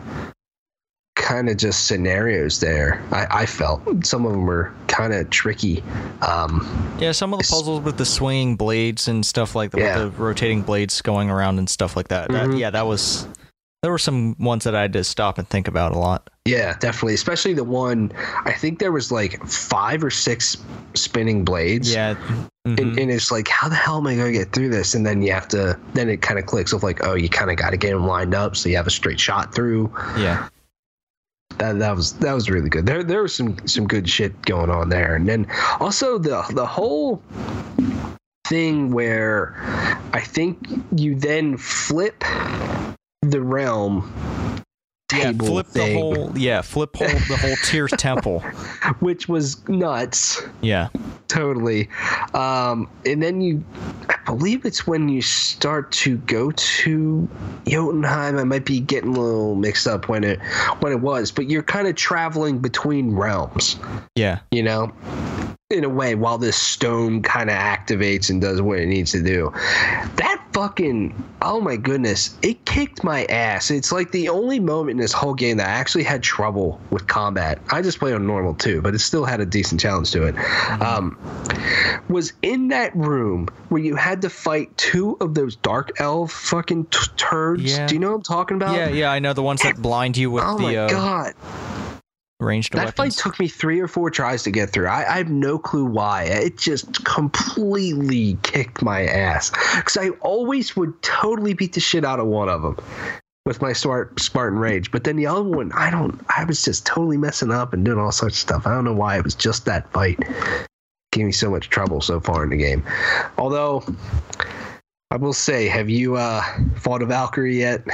[1.14, 3.00] kind of just scenarios there.
[3.12, 5.84] I, I felt some of them were kind of tricky.
[6.20, 6.66] Um,
[6.98, 10.04] Yeah, some of the puzzles with the swinging blades and stuff like that, Yeah.
[10.04, 12.28] with the rotating blades going around and stuff like that.
[12.32, 12.58] that Mhm.
[12.58, 13.28] yeah, that was.
[13.84, 16.30] There were some ones that I had to stop and think about a lot.
[16.46, 17.12] yeah, definitely.
[17.12, 18.12] Especially the one.
[18.46, 20.56] I think there was like five or six
[20.94, 21.92] spinning blades.
[21.92, 22.14] Yeah.
[22.66, 22.80] mhm.
[22.80, 25.04] and, and it's like how the hell am i going to get through this and
[25.04, 27.58] then you have to then it kind of clicks of like oh you kind of
[27.58, 30.48] got to get them lined up so you have a straight shot through yeah.
[31.58, 34.70] that, that was that was really good there there was some some good shit going
[34.70, 35.46] on there and then
[35.78, 37.20] also the the whole
[38.46, 39.54] thing where
[40.14, 40.66] i think
[40.96, 42.24] you then flip
[43.30, 44.10] the realm
[45.12, 46.38] Yeah, flip thing, the whole.
[46.38, 48.40] Yeah, flip whole, the whole Tyr's Temple.
[49.00, 50.88] which was nuts Yeah,
[51.28, 51.88] totally.
[52.32, 53.64] Um, and then you,
[54.08, 57.28] I believe it's when you start to go to
[57.66, 58.38] Jotunheim.
[58.38, 60.40] I might be getting a little mixed up when it
[60.80, 63.76] when it was, but you're kind of traveling between realms.
[64.16, 64.40] Yeah.
[64.50, 64.92] You know,
[65.74, 69.22] in a way, while this stone kind of activates and does what it needs to
[69.22, 69.52] do.
[70.16, 71.14] That fucking
[71.44, 73.70] oh my goodness, it kicked my ass.
[73.70, 77.06] It's like the only moment in this whole game that I actually had trouble with
[77.06, 77.60] combat.
[77.70, 80.34] I just played on normal too, but it still had a decent challenge to it.
[80.80, 81.18] Um,
[82.08, 86.86] was in that room where you had to fight two of those dark elf fucking
[86.86, 87.62] t- turds.
[87.62, 87.86] Yeah.
[87.86, 88.76] Do you know what I'm talking about?
[88.76, 91.34] Yeah, yeah, I know the ones that blind you with Oh my uh, god.
[92.40, 94.86] Ranged That fight took me three or four tries to get through.
[94.86, 96.24] I, I have no clue why.
[96.24, 99.50] It just completely kicked my ass.
[99.76, 102.76] Because I always would totally beat the shit out of one of them
[103.46, 104.90] with my smart Spartan Rage.
[104.90, 107.98] But then the other one, I don't, I was just totally messing up and doing
[107.98, 108.66] all sorts of stuff.
[108.66, 109.16] I don't know why.
[109.18, 110.18] It was just that fight.
[111.12, 112.84] Gave me so much trouble so far in the game.
[113.38, 113.84] Although,
[115.10, 116.42] I will say, have you uh,
[116.76, 117.84] fought a Valkyrie yet?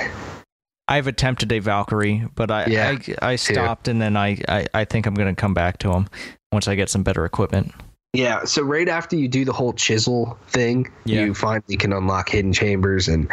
[0.91, 4.85] I've attempted a Valkyrie, but I Yeah, I, I stopped and then I, I, I
[4.85, 6.09] think I'm gonna come back to them
[6.53, 7.73] once I get some better equipment.
[8.13, 11.27] Yeah, so right after you do the whole chisel thing, Yeah.
[11.27, 13.07] you finally can unlock hidden chambers.
[13.07, 13.29] And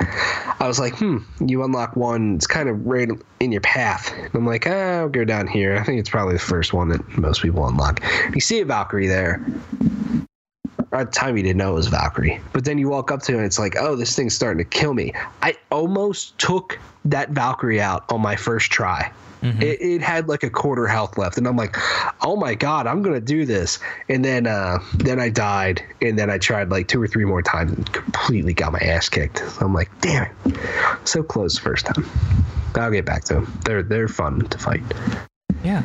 [0.59, 3.09] I was like, hmm, you unlock one, it's kind of right
[3.39, 4.13] in your path.
[4.15, 5.77] And I'm like, ah, I'll go down here.
[5.77, 8.03] I think it's probably the first one that most people unlock.
[8.35, 9.43] You see a Valkyrie there.
[10.91, 12.39] At the time, you didn't know it was Valkyrie.
[12.53, 14.69] But then you walk up to it and it's like, oh, this thing's starting to
[14.69, 15.13] kill me.
[15.41, 19.11] I almost took that Valkyrie out on my first try.
[19.43, 19.61] Mhm.
[19.61, 21.75] It, it had like a quarter health left, and I'm like,
[22.21, 23.77] "Oh my god, I'm gonna do this!"
[24.09, 27.43] And then, uh, then I died, and then I tried like two or three more
[27.43, 29.37] times and completely got my ass kicked.
[29.37, 30.57] So I'm like, "Damn it,
[31.05, 32.03] so close the first time."
[32.73, 33.59] I'll get back to them.
[33.63, 34.81] They're they're fun to fight.
[35.63, 35.83] Yeah.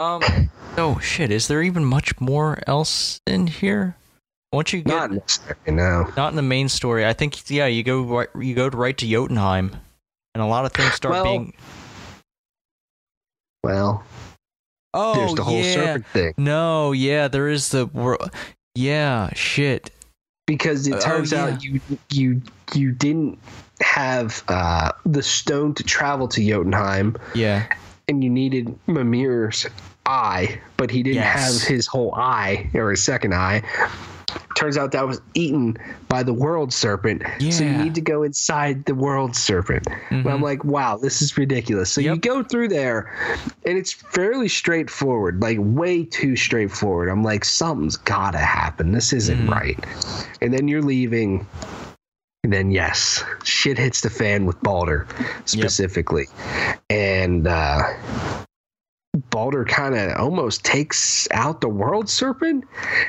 [0.00, 0.22] Um.
[0.76, 1.32] Oh shit!
[1.32, 3.96] Is there even much more else in here?
[4.52, 6.08] Once you get Not necessarily, no.
[6.16, 9.06] not in the main story, I think yeah, you go right, you go right to
[9.06, 9.74] Jotunheim,
[10.32, 11.52] and a lot of things start Well, being.
[13.64, 14.04] Well,
[14.94, 15.74] Oh there's the whole yeah.
[15.74, 18.30] serpent thing No, yeah, there is the world.
[18.76, 19.90] Yeah, shit.
[20.46, 21.44] because it Oh, turns yeah.
[21.46, 22.42] out you you
[22.74, 23.38] you didn't
[23.82, 27.16] have uh, the stone to travel to Jotunheim.
[27.34, 27.66] Yeah,
[28.08, 29.66] and you needed Mimir's
[30.10, 31.60] eye, but he didn't Yes.
[31.62, 33.62] have his whole eye or his second eye.
[34.56, 35.76] Turns out that was eaten
[36.08, 37.22] by the world serpent.
[37.38, 37.50] Yeah.
[37.50, 39.86] So you need to go inside the world serpent.
[40.10, 41.90] And I'm like, wow, this is ridiculous.
[41.90, 43.10] So you go through there
[43.64, 47.08] and it's fairly straightforward, like way too straightforward.
[47.08, 48.92] I'm like, something's gotta happen.
[48.92, 49.50] This isn't Mhm.
[49.50, 49.78] right.
[50.42, 51.46] And then you're leaving.
[52.44, 55.06] And then yes, shit hits the fan with Baldur
[55.44, 56.26] specifically.
[56.88, 57.82] And uh
[59.30, 62.64] Baldur kind of almost takes out the world serpent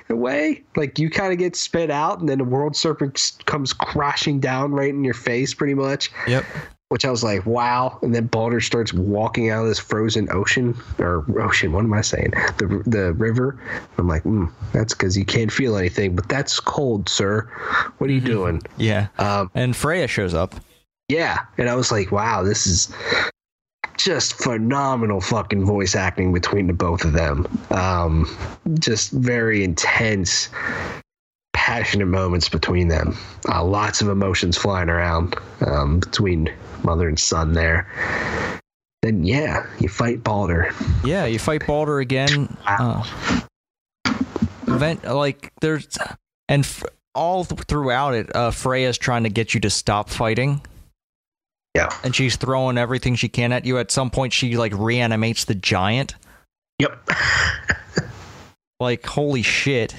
[0.09, 0.63] in a way.
[0.75, 4.71] Like you kind of get spit out, and then the world serpent comes crashing down
[4.73, 6.11] right in your face, pretty much.
[6.27, 6.43] yep.
[6.89, 7.97] Which I was like, wow.
[8.01, 11.71] And then Baldur starts walking out of this frozen ocean or ocean.
[11.71, 12.31] What am I saying?
[12.57, 13.57] The the river.
[13.97, 16.15] I'm like, mm, that's because you can't feel anything.
[16.17, 17.43] But that's cold, sir.
[17.99, 18.25] What are you Mhm.
[18.25, 18.61] doing?
[18.75, 20.53] Yeah, Um, and Freya shows up.
[21.07, 22.91] yeah, and I was like, wow, this is
[24.03, 27.47] just phenomenal fucking voice acting between the both of them.
[27.69, 28.25] Um,
[28.79, 30.49] just very intense,
[31.53, 33.17] passionate moments between them.
[33.47, 36.51] Uh, lots of emotions flying around um, between
[36.83, 37.87] mother and son there.
[39.01, 40.71] Then yeah, you fight Baldur.
[41.03, 42.55] Yeah, you fight Baldur again.
[42.67, 43.03] Wow.
[43.03, 43.41] Uh,
[44.67, 45.87] event like there's
[46.47, 46.83] and f-
[47.13, 50.61] all th- throughout it, uh, Freya's trying to get you to stop fighting.
[51.75, 51.89] Yeah.
[52.03, 53.77] and she's throwing everything she can at you.
[53.77, 56.15] At some point, she like reanimates the giant.
[56.79, 57.09] Yep.
[58.79, 59.93] Like holy shit!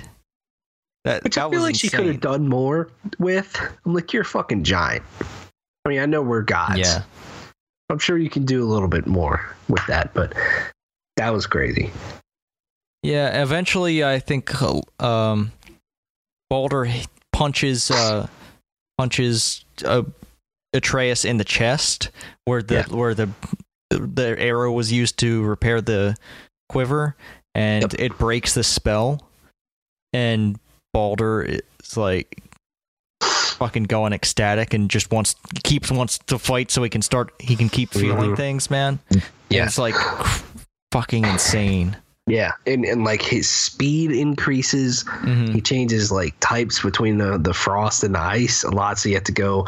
[1.05, 2.91] That Which that I feel like she could have done more
[3.21, 3.57] with.
[3.87, 5.05] I'm like, you're a fucking giant.
[5.85, 6.79] I mean, I know we're gods.
[6.81, 7.03] Yeah,
[7.91, 10.35] I'm sure you can do a little bit more with that, but
[11.17, 11.93] that was crazy.
[13.05, 13.41] yeah.
[13.41, 14.51] Eventually, I think
[15.01, 15.53] um,
[16.51, 16.89] Baldur
[17.31, 18.27] punches uh,
[18.99, 20.03] punches uh,
[20.75, 22.11] Atreus in the chest,
[22.45, 22.85] where the Yeah.
[22.97, 23.29] where the
[23.91, 26.17] the arrow was used to repair the
[26.71, 27.15] quiver,
[27.55, 27.95] and Yep.
[27.99, 29.21] it breaks the spell.
[30.15, 30.59] And
[30.95, 32.43] Baldur is like
[33.23, 37.55] fucking going ecstatic and just wants keeps wants to fight so he can start he
[37.55, 38.37] can keep feeling Mhm.
[38.37, 38.99] things, man.
[39.11, 39.67] And Yeah.
[39.67, 39.95] it's like
[40.91, 41.97] fucking insane.
[42.27, 45.05] Yeah, and and like his speed increases.
[45.05, 45.53] Mhm.
[45.55, 49.17] He changes like types between the the frost and the ice a lot, so you
[49.17, 49.67] have to go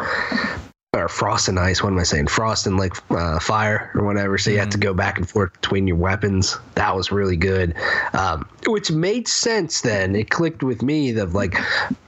[0.95, 1.83] or frost and ice.
[1.83, 2.29] What am I saying?
[2.29, 4.39] Frost and like uh, fire or whatever.
[4.39, 6.57] So you had to go back and forth between your weapons.
[6.77, 7.75] That was really good,
[8.13, 9.81] um, which made sense.
[9.81, 11.57] Then it clicked with me that like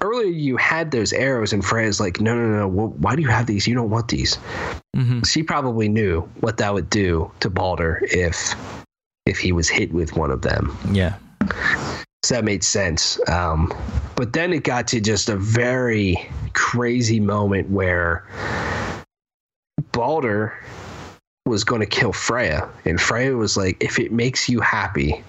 [0.00, 2.68] earlier you had those arrows and Freya's like, no, no, no.
[2.68, 3.66] Well, why do you have these?
[3.66, 4.38] You don't want these.
[4.96, 5.22] Mm-hmm.
[5.22, 8.54] She probably knew what that would do to Baldur if
[9.26, 10.76] if he was hit with one of them.
[10.92, 11.16] Yeah.
[12.26, 13.20] So that made sense.
[13.28, 13.72] Um,
[14.16, 18.26] but then it got to just a very crazy moment where
[19.92, 20.52] Baldur
[21.44, 22.68] was going to kill Freya.
[22.84, 25.22] And Freya was like, if it makes you happy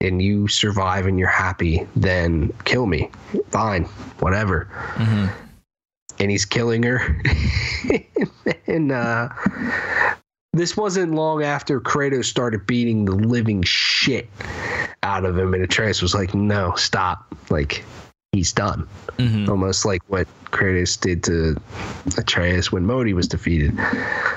[0.00, 3.10] and you survive and you're happy, then kill me.
[3.50, 3.84] Fine,
[4.20, 4.70] whatever.
[4.94, 5.26] Mm-hmm.
[6.18, 7.22] And he's killing her.
[8.66, 9.28] and uh,
[10.52, 14.28] this wasn't long after Kratos started beating the living shit
[15.02, 15.54] out of him.
[15.54, 17.34] And Atreus was like, no, stop.
[17.50, 17.84] Like,
[18.32, 18.88] he's done.
[19.18, 19.50] Mm-hmm.
[19.50, 21.56] Almost like what Kratos did to
[22.16, 23.78] Atreus when Modi was defeated.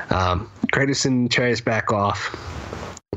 [0.10, 2.36] Um, Kratos and Atreus back off.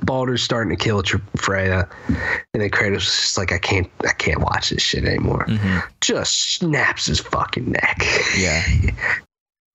[0.03, 1.03] Baldur's starting to kill
[1.37, 5.47] Freya, and then Kratos was just like, "I can't, I can't watch this shit anymore."
[5.47, 5.79] Mm-hmm.
[6.01, 8.03] Just snaps his fucking neck.
[8.37, 8.63] Yeah.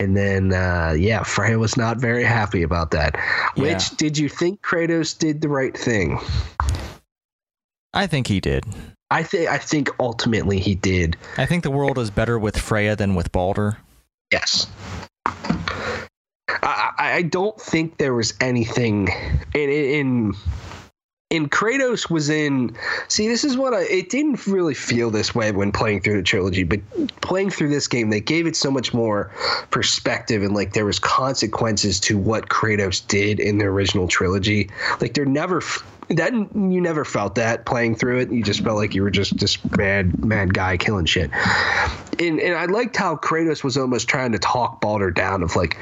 [0.01, 3.17] And then, uh, yeah, Freya was not very happy about that.
[3.55, 3.95] Which Yeah.
[3.97, 6.19] did you think Kratos did the right thing?
[7.93, 8.63] I think he did.
[9.11, 11.17] I think I think ultimately he did.
[11.37, 13.77] I think the world is better with Freya than with Baldur.
[14.31, 14.67] Yes.
[15.25, 19.09] I, I I don't think there was anything
[19.55, 20.33] in in
[21.29, 22.75] in Kratos was in.
[23.07, 23.81] See, this is what I.
[23.83, 26.79] It didn't really feel this way when playing through the trilogy, but
[27.21, 29.31] playing through this game, they gave it so much more
[29.69, 34.69] perspective and like there was consequences to what Kratos did in the original trilogy.
[34.99, 35.61] Like there never.
[36.11, 38.31] That you never felt that playing through it.
[38.31, 41.29] You just felt like you were just this mad, mad guy killing shit.
[42.17, 45.77] And and I liked how Kratos was almost trying to talk Baldur down of like,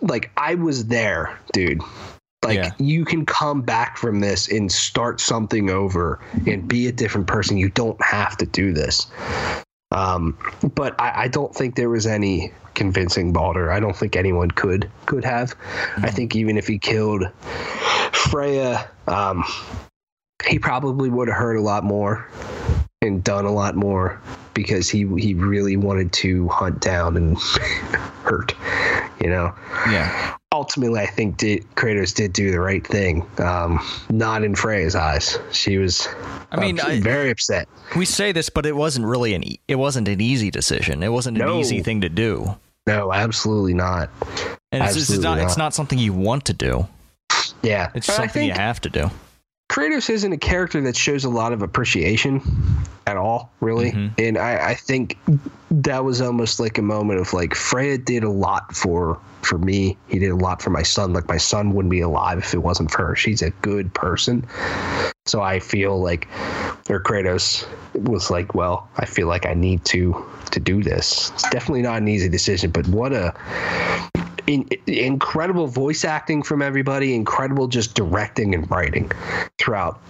[0.00, 1.82] like I was there, dude.
[2.44, 2.70] Like Yeah.
[2.78, 7.56] you can come back from this and start something over and be a different person.
[7.56, 9.06] You don't have to do this.
[9.90, 10.36] Um,
[10.74, 13.70] but I, I don't think there was any convincing Baldur.
[13.70, 15.54] I don't think anyone could could have.
[15.98, 17.24] I think even if he killed
[18.12, 19.44] Freya, um,
[20.46, 22.28] he probably would have hurt a lot more
[23.02, 24.20] and done a lot more
[24.52, 27.38] because he he really wanted to hunt down and
[28.24, 28.54] hurt.
[29.20, 29.54] You know
[29.88, 30.36] Yeah.
[30.54, 33.26] Ultimately, I think did, Kratos did do the right thing.
[33.38, 35.38] Um, not in Freya's eyes.
[35.52, 36.08] She was.
[36.50, 37.68] I mean, uh, I- very upset.
[37.96, 41.02] We say this, but it wasn't really an e- it wasn't an easy decision.
[41.02, 41.58] It wasn't an No.
[41.60, 42.54] easy thing to do.
[42.86, 44.10] No, absolutely not.
[44.72, 45.64] And it's, it's Absolutely not it's not.
[45.64, 46.86] not something you want to do.
[47.62, 49.10] Yeah, It's I something you have to do.
[49.70, 52.42] Kratos isn't a character that shows a lot of appreciation
[53.06, 53.92] at all, really.
[53.92, 54.10] Mhm.
[54.18, 55.16] And I, I think
[55.70, 59.96] that was almost like a moment of like Freya did a lot for for me.
[60.08, 61.12] He did a lot for my son.
[61.12, 63.16] Like my son wouldn't be alive if it wasn't for her.
[63.16, 64.46] She's a good person.
[65.26, 66.28] So I feel like
[66.90, 71.30] or Kratos was like, well, I feel like I need to to do this.
[71.34, 73.34] It's definitely not an easy decision, but what a
[74.46, 79.10] in, incredible voice acting from everybody, incredible just directing and writing
[79.58, 80.00] throughout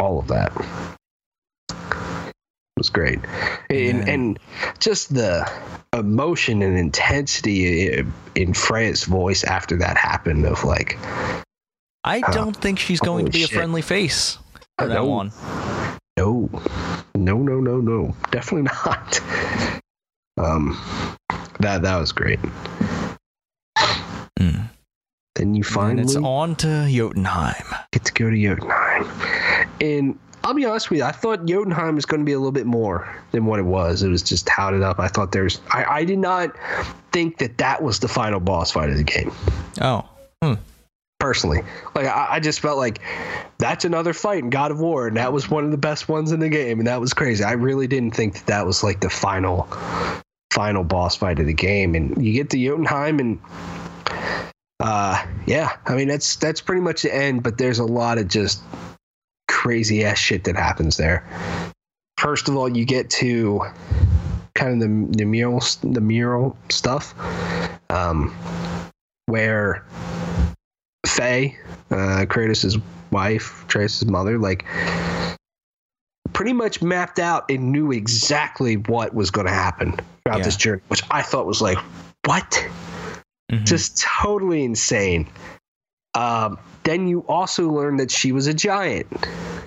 [0.00, 0.52] all of that.
[2.82, 3.20] Was great.
[3.70, 4.12] And, Yeah.
[4.12, 4.38] and
[4.80, 5.48] just the
[5.96, 8.04] emotion and intensity
[8.34, 10.98] in Freya's voice after that happened of like,
[12.02, 14.36] I Uh, don't think she's going to be a friendly face
[14.80, 15.30] for that one.
[16.18, 16.50] no,
[17.14, 19.20] no, no, no, no, definitely not.
[20.36, 20.76] Um,
[21.60, 22.40] that that was great.
[24.40, 24.70] Mm.
[25.36, 27.64] Then you And it's on to Jotunheim.
[27.92, 29.06] get to go to Jotunheim.
[29.80, 32.52] And I'll be honest with you, I thought Jotunheim was going to be a little
[32.52, 34.02] bit more than what it was.
[34.02, 34.98] It was just touted up.
[34.98, 36.50] I thought there's, I, I did not
[37.12, 39.30] think that that was the final boss fight of the game,
[39.80, 40.08] Oh.
[40.42, 40.54] Hmm.
[41.20, 41.62] personally.
[41.94, 43.00] Like, I, I just felt like
[43.58, 46.32] that's another fight in God of War, and that was one of the best ones
[46.32, 47.44] in the game, and that was crazy.
[47.44, 49.68] I really didn't think that that was like the final,
[50.52, 51.94] final boss fight of the game.
[51.94, 53.38] And you get to Jotunheim, and
[54.80, 57.44] uh, yeah, I mean that's that's pretty much the end.
[57.44, 58.60] But there's a lot of just
[59.62, 61.24] crazy ass shit that happens there.
[62.18, 63.60] First of all, you get to
[64.56, 67.14] kind of the the mural the mural stuff,
[67.88, 68.34] um,
[69.26, 69.84] where
[71.06, 71.56] Faye,
[71.92, 72.80] uh, Kratos'
[73.12, 74.64] wife, Kratos' mother, like
[76.32, 79.92] pretty much mapped out and knew exactly what was going to happen
[80.24, 80.44] throughout Yeah.
[80.44, 81.78] this journey, which I thought was like,
[82.24, 82.66] what?
[83.52, 83.64] Mhm.
[83.64, 85.28] just totally insane.
[86.14, 89.08] Um, then you also learn that she was a giant,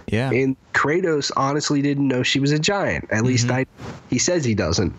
[0.08, 0.32] yeah.
[0.32, 3.08] and Kratos honestly didn't know she was a giant.
[3.12, 3.52] At least Mhm.
[3.56, 3.66] I,
[4.10, 4.94] he says he doesn't.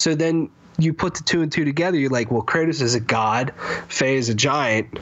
[0.00, 3.00] So then you put the two and two together, you're like, well, Kratos is a
[3.00, 3.52] god,
[3.88, 4.98] Faye is a giant.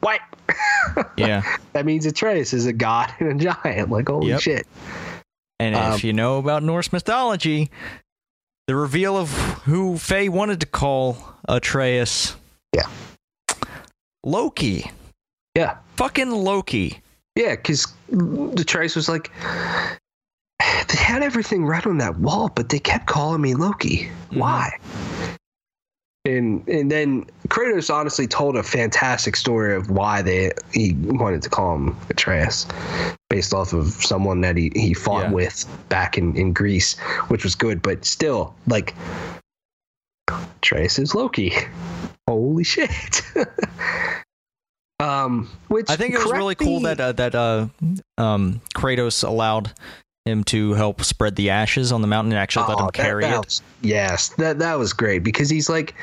[0.00, 0.20] What?
[1.16, 1.42] Yeah.
[1.72, 3.90] that means Atreus is a god and a giant.
[3.90, 4.40] Like, holy Yep.
[4.40, 4.66] shit.
[5.60, 7.70] And Um, if you know about Norse mythology,
[8.66, 9.30] the reveal of
[9.64, 11.16] who Faye wanted to call
[11.48, 12.36] Atreus.
[12.74, 12.88] Yeah.
[14.24, 14.90] Loki.
[15.56, 15.76] Yeah.
[15.96, 17.00] Fucking Loki.
[17.36, 19.30] Yeah, because Atreus was like,
[20.60, 24.10] they had everything right on that wall, but they kept calling me Loki.
[24.30, 24.38] Mhm.
[24.38, 24.78] Why?
[26.24, 31.48] And and then Kratos honestly told a fantastic story of why they he wanted to
[31.48, 32.66] call him Atreus,
[33.28, 35.32] based off of someone that he, he fought Yeah.
[35.32, 36.96] with back in, in Greece,
[37.26, 38.94] which was good, but still, like
[40.30, 41.54] Atreus is Loki.
[42.28, 43.22] Holy shit.
[45.02, 47.66] um which I think it was really cool me- that uh, that uh,
[48.18, 49.72] um, Kratos allowed
[50.24, 52.94] him to help spread the ashes on the mountain and actually let Oh, him that-
[52.94, 53.44] carry that it.
[53.46, 55.94] was- yes, that that was great because he's like,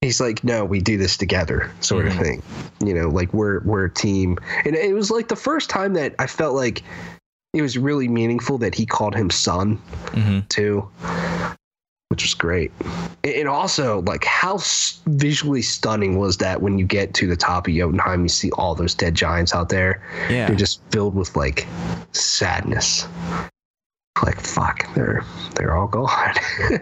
[0.00, 2.08] he's like, no, we do this together, sort Mhm.
[2.10, 2.42] of thing.
[2.84, 6.14] You know, like we're we're a team, and it was like the first time that
[6.18, 6.82] I felt like
[7.52, 9.76] it was really meaningful that he called him son
[10.12, 10.88] hmm too,
[12.14, 12.70] which was great.
[13.24, 14.58] And- also, like, how
[15.06, 18.76] visually stunning was that when you get to the top of Jotunheim, you see all
[18.76, 20.00] those dead giants out there.
[20.30, 20.46] Yeah.
[20.46, 21.66] They're just filled with like
[22.12, 23.08] sadness.
[24.22, 25.24] Like fuck, they're
[25.56, 26.34] they're all gone.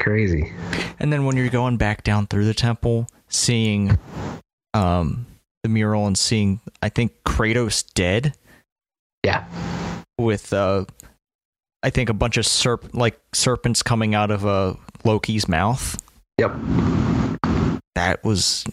[0.00, 0.52] Crazy.
[1.00, 3.98] And then when you're going back down through the temple, seeing
[4.72, 5.26] um,
[5.64, 8.34] the mural and seeing, I think Kratos dead
[9.24, 9.44] Yeah.
[10.18, 10.84] with, uh,
[11.82, 14.74] I think a bunch of serp like serpents coming out of uh,
[15.04, 15.96] Loki's mouth.
[16.38, 16.52] Yep.
[17.94, 18.64] That was,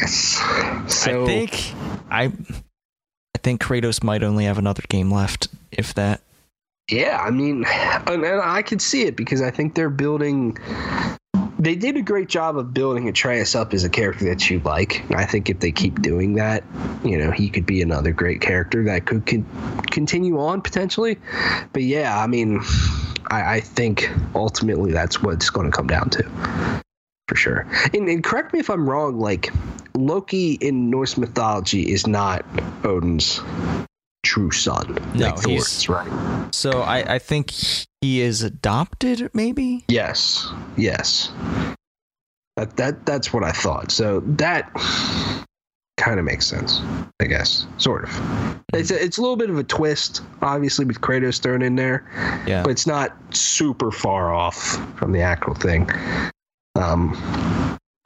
[0.00, 0.42] Yes.
[0.88, 1.74] So I think,
[2.10, 6.20] I, I think Kratos might only have another game left, if that.
[6.90, 10.58] yeah, I mean, and, and I could see it because I think they're building.
[11.58, 15.04] They did a great job of building Atreus up as a character that you like.
[15.10, 16.64] I think if they keep doing that,
[17.02, 21.18] you know, he could be another great character that could con- continue on potentially.
[21.72, 22.60] But yeah, I mean,
[23.30, 26.82] I, I think ultimately that's what it's going to come down to,
[27.26, 27.66] for sure.
[27.94, 29.18] And, and correct me if I'm wrong.
[29.18, 29.50] Like
[29.94, 32.44] Loki in Norse mythology is not
[32.84, 33.40] Odin's
[34.26, 34.98] true son.
[35.14, 36.54] No, like Thor he's- is, right.
[36.54, 37.50] So I, I think
[38.00, 39.84] he is adopted, maybe?
[39.88, 40.46] Yes,
[40.76, 41.30] yes.
[42.56, 43.90] That that that's what I thought.
[43.90, 44.70] So that
[45.98, 46.80] kind of makes sense,
[47.20, 48.60] I guess, sort of.
[48.74, 52.04] It's a, it's a little bit of a twist, obviously, with Kratos thrown in there,
[52.46, 52.62] Yeah.
[52.62, 54.56] but it's not super far off
[54.98, 55.88] from the actual thing.
[56.74, 57.12] Um,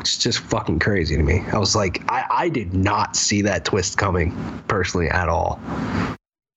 [0.01, 1.45] it's just fucking crazy to me.
[1.53, 4.35] I was like, I I did not see that twist coming
[4.67, 5.61] personally at all.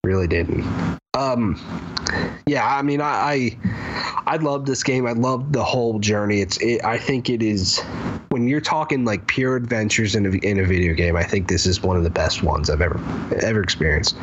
[0.04, 0.66] Really didn't.
[1.16, 1.62] Um,
[2.48, 3.58] yeah, I mean, I, I
[4.26, 5.06] I love this game.
[5.06, 6.42] I love the whole journey.
[6.42, 7.80] It's it, I think it is
[8.30, 11.16] when you're talking like pure adventures in a, in a video game.
[11.16, 13.00] I think this is one of the best ones I've ever
[13.42, 14.16] ever experienced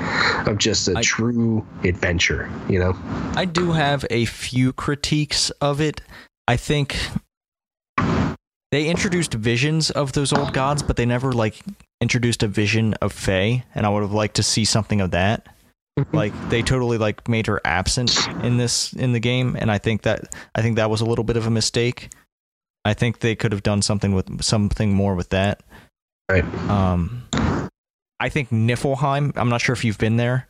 [0.47, 2.51] of just a I- true adventure.
[2.69, 2.99] You know?
[3.37, 6.01] I do have a few critiques of it.
[6.49, 6.97] I think
[8.71, 11.61] they introduced visions of those old gods, but they never like
[12.01, 15.47] introduced a vision of Faye, and I would have liked to see something of that.
[16.13, 20.03] Like they totally like made her absent in this in the game, and I think
[20.03, 22.11] that I think that was a little bit of a mistake.
[22.85, 25.63] I think they could have done something with something more with that.
[26.31, 26.45] Right.
[26.71, 27.27] Um,
[28.21, 29.33] I think Niflheim.
[29.37, 30.49] I'm not sure if you've been there.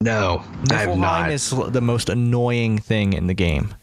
[0.00, 1.30] No, I have Niflheim not.
[1.30, 3.74] is the most annoying thing in the game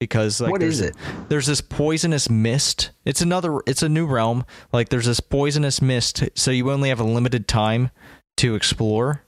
[0.00, 0.94] because like what there's, it?
[1.28, 2.90] there's this poisonous mist.
[3.04, 3.60] It's another.
[3.66, 4.44] It's a new realm.
[4.72, 7.90] Like there's this poisonous mist, so you only have a limited time
[8.38, 9.22] to explore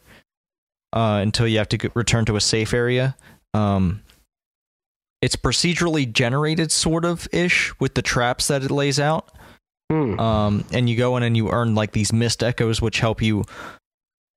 [0.93, 3.17] uh, until you have to get, return to a safe area.
[3.55, 4.03] Um,
[5.21, 9.33] it's procedurally generated, sort of ish, with the traps that it lays out.
[9.91, 10.21] Hmm.
[10.21, 13.45] Um, and you go in and you earn like these mist echoes, which help you,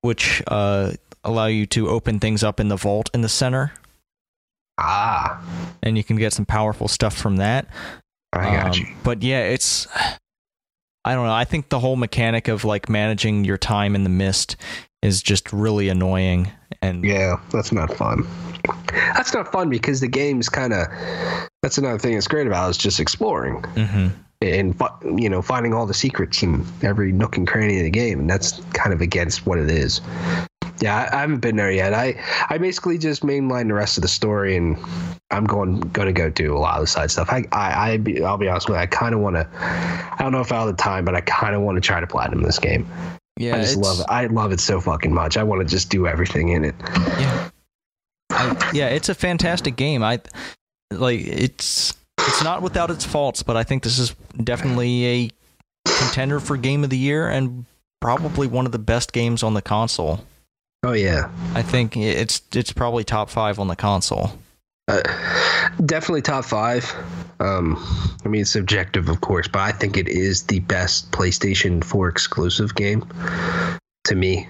[0.01, 0.93] which uh,
[1.23, 3.73] allow you to open things up in the vault in the center,
[4.77, 5.41] Ah,
[5.83, 7.67] and you can get some powerful stuff from that.
[8.33, 8.87] I got Um, you.
[9.03, 9.87] But yeah, it's
[11.03, 11.33] I don't know.
[11.33, 14.55] I think the whole mechanic of like managing your time in the mist
[15.01, 16.51] is just really annoying.
[16.81, 18.25] And Yeah, that's not fun.
[19.15, 20.87] That's not fun because the game's kind of.
[21.63, 24.11] That's another thing that's great about it, is just exploring Mhm.
[24.41, 24.75] and
[25.21, 28.29] you know finding all the secrets in every nook and cranny of the game, and
[28.29, 30.01] that's kind of against what it is.
[30.81, 31.93] Yeah, I, haven't been there yet.
[31.93, 34.77] I I basically just mainline the rest of the story, and
[35.29, 37.29] I'm going going to go do a lot of the side stuff.
[37.29, 39.47] I I, I be, I'll be honest with you, I kind of want to.
[39.53, 41.99] I don't know if I have the time, but I kind of want to try
[41.99, 42.87] to platinum this game.
[43.37, 44.07] yeah, I just love it.
[44.09, 45.37] I love it so fucking much.
[45.37, 46.75] I want to just do everything in it.
[46.79, 47.49] Yeah.
[48.31, 50.01] I, yeah, it's a fantastic game.
[50.01, 50.19] I
[50.91, 55.29] like it's it's not without its faults, but I think this is definitely a
[55.85, 57.65] contender for game of the year and
[57.99, 60.21] probably one of the best games on the console.
[60.83, 64.31] Oh yeah, I think it's it's probably top five on the console.
[64.87, 65.01] Uh,
[65.85, 66.91] definitely top five.
[67.39, 67.77] Um,
[68.25, 72.09] I mean, it's subjective, of course, but I think it is the best PlayStation 4
[72.09, 73.05] exclusive game
[74.05, 74.47] to me.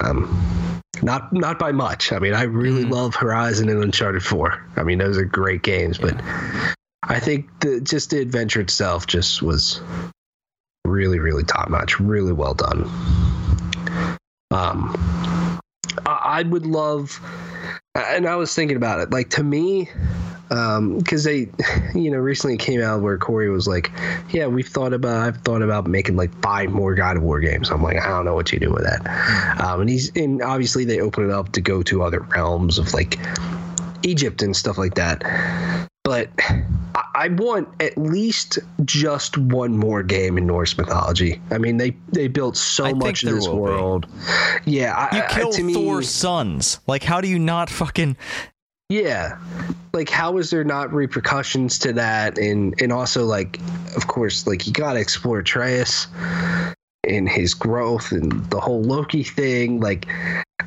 [0.00, 2.12] Um, not not by much.
[2.12, 2.90] I mean, I really Mhm.
[2.92, 4.64] love Horizon and Uncharted 4.
[4.76, 6.14] I mean, those are great games, but
[7.02, 9.80] I think the, just the adventure itself just was
[10.84, 11.98] really, really top notch.
[11.98, 12.88] Really well done.
[14.52, 14.94] Um,
[16.06, 17.20] I, would love,
[17.94, 19.10] and I was thinking about it.
[19.10, 19.88] Like to me,
[20.48, 21.48] because they,
[21.94, 23.90] you know, recently came out where Cory was like,
[24.30, 27.70] "Yeah, we've thought about, I've thought about making like five more God of War games."
[27.70, 29.60] I'm like, I don't know what you do with that.
[29.60, 32.92] Um, and he's, and obviously they open it up to go to other realms of
[32.92, 33.18] like
[34.02, 35.22] Egypt and stuff like that.
[36.04, 36.28] But
[37.14, 41.40] I, I want at least just one more game in Norse mythology.
[41.50, 43.60] I mean, they they built so I much of this will be.
[43.60, 44.06] world.
[44.64, 46.80] Yeah, I, You I- kill to me, Thor's sons.
[46.86, 48.16] Like, how do you not fucking?
[48.88, 49.38] Yeah.
[49.94, 53.58] Like how is there not repercussions to that and and also like
[53.96, 56.06] of course like you got to explore Atreus
[57.06, 60.06] and his growth and the whole Loki thing like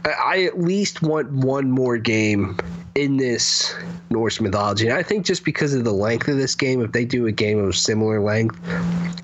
[0.05, 2.57] I, I at least want one more game
[2.95, 3.75] in this
[4.09, 4.87] Norse mythology.
[4.87, 7.31] And I think just because of the length of this game if they do a
[7.31, 8.57] game of similar length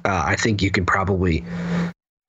[0.05, 1.43] uh, I think you can probably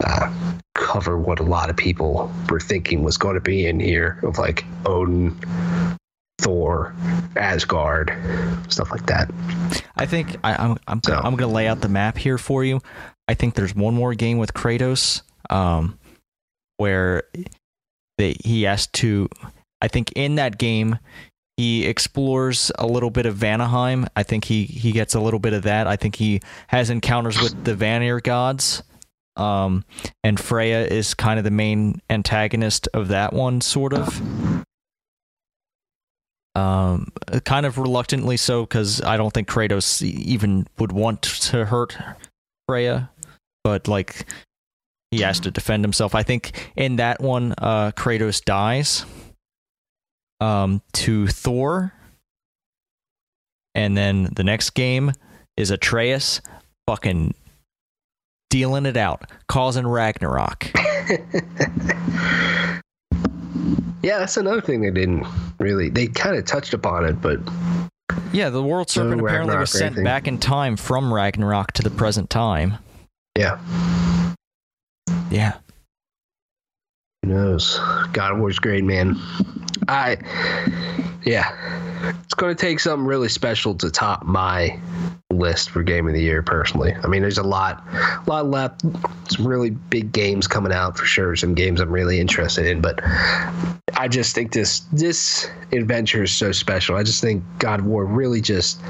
[0.05, 0.33] uh,
[0.75, 4.39] cover what a lot of people were thinking was going to be in here of
[4.39, 5.37] like Odin
[6.39, 6.95] Thor,
[7.37, 8.13] Asgard,
[8.69, 9.31] stuff like that.
[9.97, 12.81] I think I, I'm I'm So- I'm gonna lay out the map here for you.
[13.29, 15.99] I think there's one more game with Kratos, um,
[16.79, 17.23] where
[18.19, 19.29] they, he has to.
[19.81, 20.99] I think in that game
[21.57, 24.07] he explores a little bit of Vanaheim.
[24.17, 25.87] I think he he gets a little bit of that.
[25.87, 28.83] I think he has encounters with the Vanir gods.
[29.37, 29.85] Um,
[30.23, 34.21] and Freya is kind of the main antagonist of that one, sort of.
[36.55, 37.09] Um,
[37.45, 41.97] kind of reluctantly so because I don't think Kratos even would want to hurt
[42.69, 43.11] Freya,
[43.65, 44.27] but like
[45.11, 46.15] he has to defend himself.
[46.15, 49.07] I think in that one, uh, Kratos dies
[50.43, 51.93] um, to Thor,
[53.75, 55.13] and then the next game
[55.57, 56.41] is Atreus
[56.87, 57.35] fucking
[58.51, 60.71] dealing it out, causing Ragnarok.
[64.03, 65.25] Yeah, that's another thing they didn't
[65.61, 65.89] really.
[65.89, 67.39] They kind of touched upon it, but
[68.33, 71.91] Yeah, the World Serpent apparently Ragnarok was sent back in time from Ragnarok to the
[71.91, 72.79] present time.
[73.39, 73.61] yeah,
[75.31, 75.53] Yeah.
[77.23, 77.79] Who knows?
[78.13, 79.17] God War's great, man.
[79.89, 80.17] I,
[81.25, 81.51] yeah,
[82.25, 84.79] it's going to take something really special to top my
[85.31, 86.43] list for game of the year.
[86.43, 88.83] Personally, I mean, there's a lot, a lot left.
[89.31, 91.37] Some really big games coming out for sure.
[91.37, 93.01] Some games I'm really interested in, but
[93.97, 96.97] I just think this this adventure is so special.
[96.97, 98.81] I just think God War really just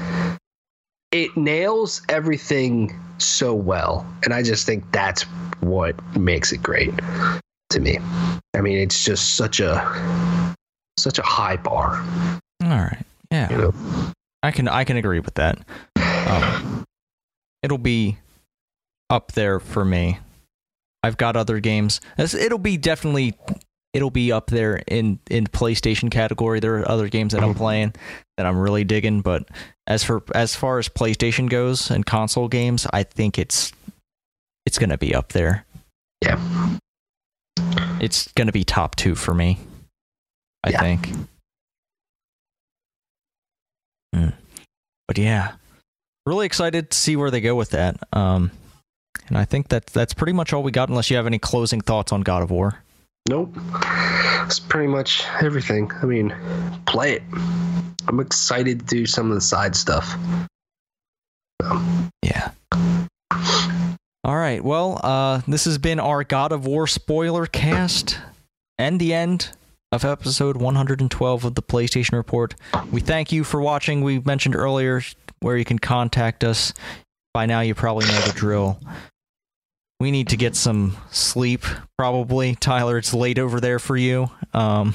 [1.11, 5.21] it nails everything so well, and I just think that's
[5.61, 6.93] what makes it great
[7.73, 7.99] to me.
[8.55, 10.55] I mean, it's just such a
[10.97, 12.03] such a high bar,
[12.63, 13.03] All right.
[13.31, 13.51] Yeah.
[13.51, 13.73] you know.
[14.43, 15.59] I can I can agree with that.
[16.27, 16.83] Um,
[17.61, 18.17] it'll be
[19.09, 20.19] up there for me.
[21.01, 21.99] I've got other games.
[22.17, 23.33] It'll be definitely
[23.93, 26.59] it'll be up there in in PlayStation category.
[26.59, 27.93] There are other games that I'm playing
[28.37, 29.47] that I'm really digging, but
[29.87, 33.71] as for as far as PlayStation goes and console games, I think it's
[34.65, 35.65] it's going to be up there.
[36.21, 36.39] Yeah.
[37.99, 39.59] It's going to be top 2 for me.
[40.63, 40.79] I Yeah.
[40.81, 41.09] think.
[44.15, 44.33] Mm.
[45.07, 45.53] But yeah,
[46.25, 47.97] really excited to see where they go with that.
[48.13, 48.51] Um,
[49.27, 51.81] and I think that that's pretty much all we got, unless you have any closing
[51.81, 52.79] thoughts on God of War.
[53.29, 53.55] Nope.
[54.45, 55.89] It's pretty much everything.
[56.01, 56.35] I mean,
[56.85, 57.23] play it.
[58.07, 60.15] I'm excited to do some of the side stuff.
[62.21, 62.51] Yeah.
[64.25, 64.63] All right.
[64.63, 68.19] Well, uh, this has been our God of War spoiler cast
[68.77, 69.51] and the end
[69.91, 72.55] of episode 112 of the PlayStation Report.
[72.89, 74.01] We thank you for watching.
[74.01, 75.01] We mentioned earlier
[75.41, 76.73] where you can contact us.
[77.33, 78.79] By now, you probably know the drill.
[79.99, 81.65] We need to get some sleep,
[81.97, 82.55] probably.
[82.55, 84.31] Tyler, it's late over there for you.
[84.53, 84.93] Um,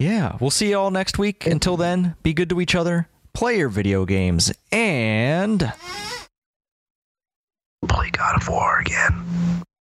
[0.00, 1.46] yeah, we'll see you all next week.
[1.46, 5.72] Until then, be good to each other, play your video games, and.
[7.88, 9.63] Play God of War again.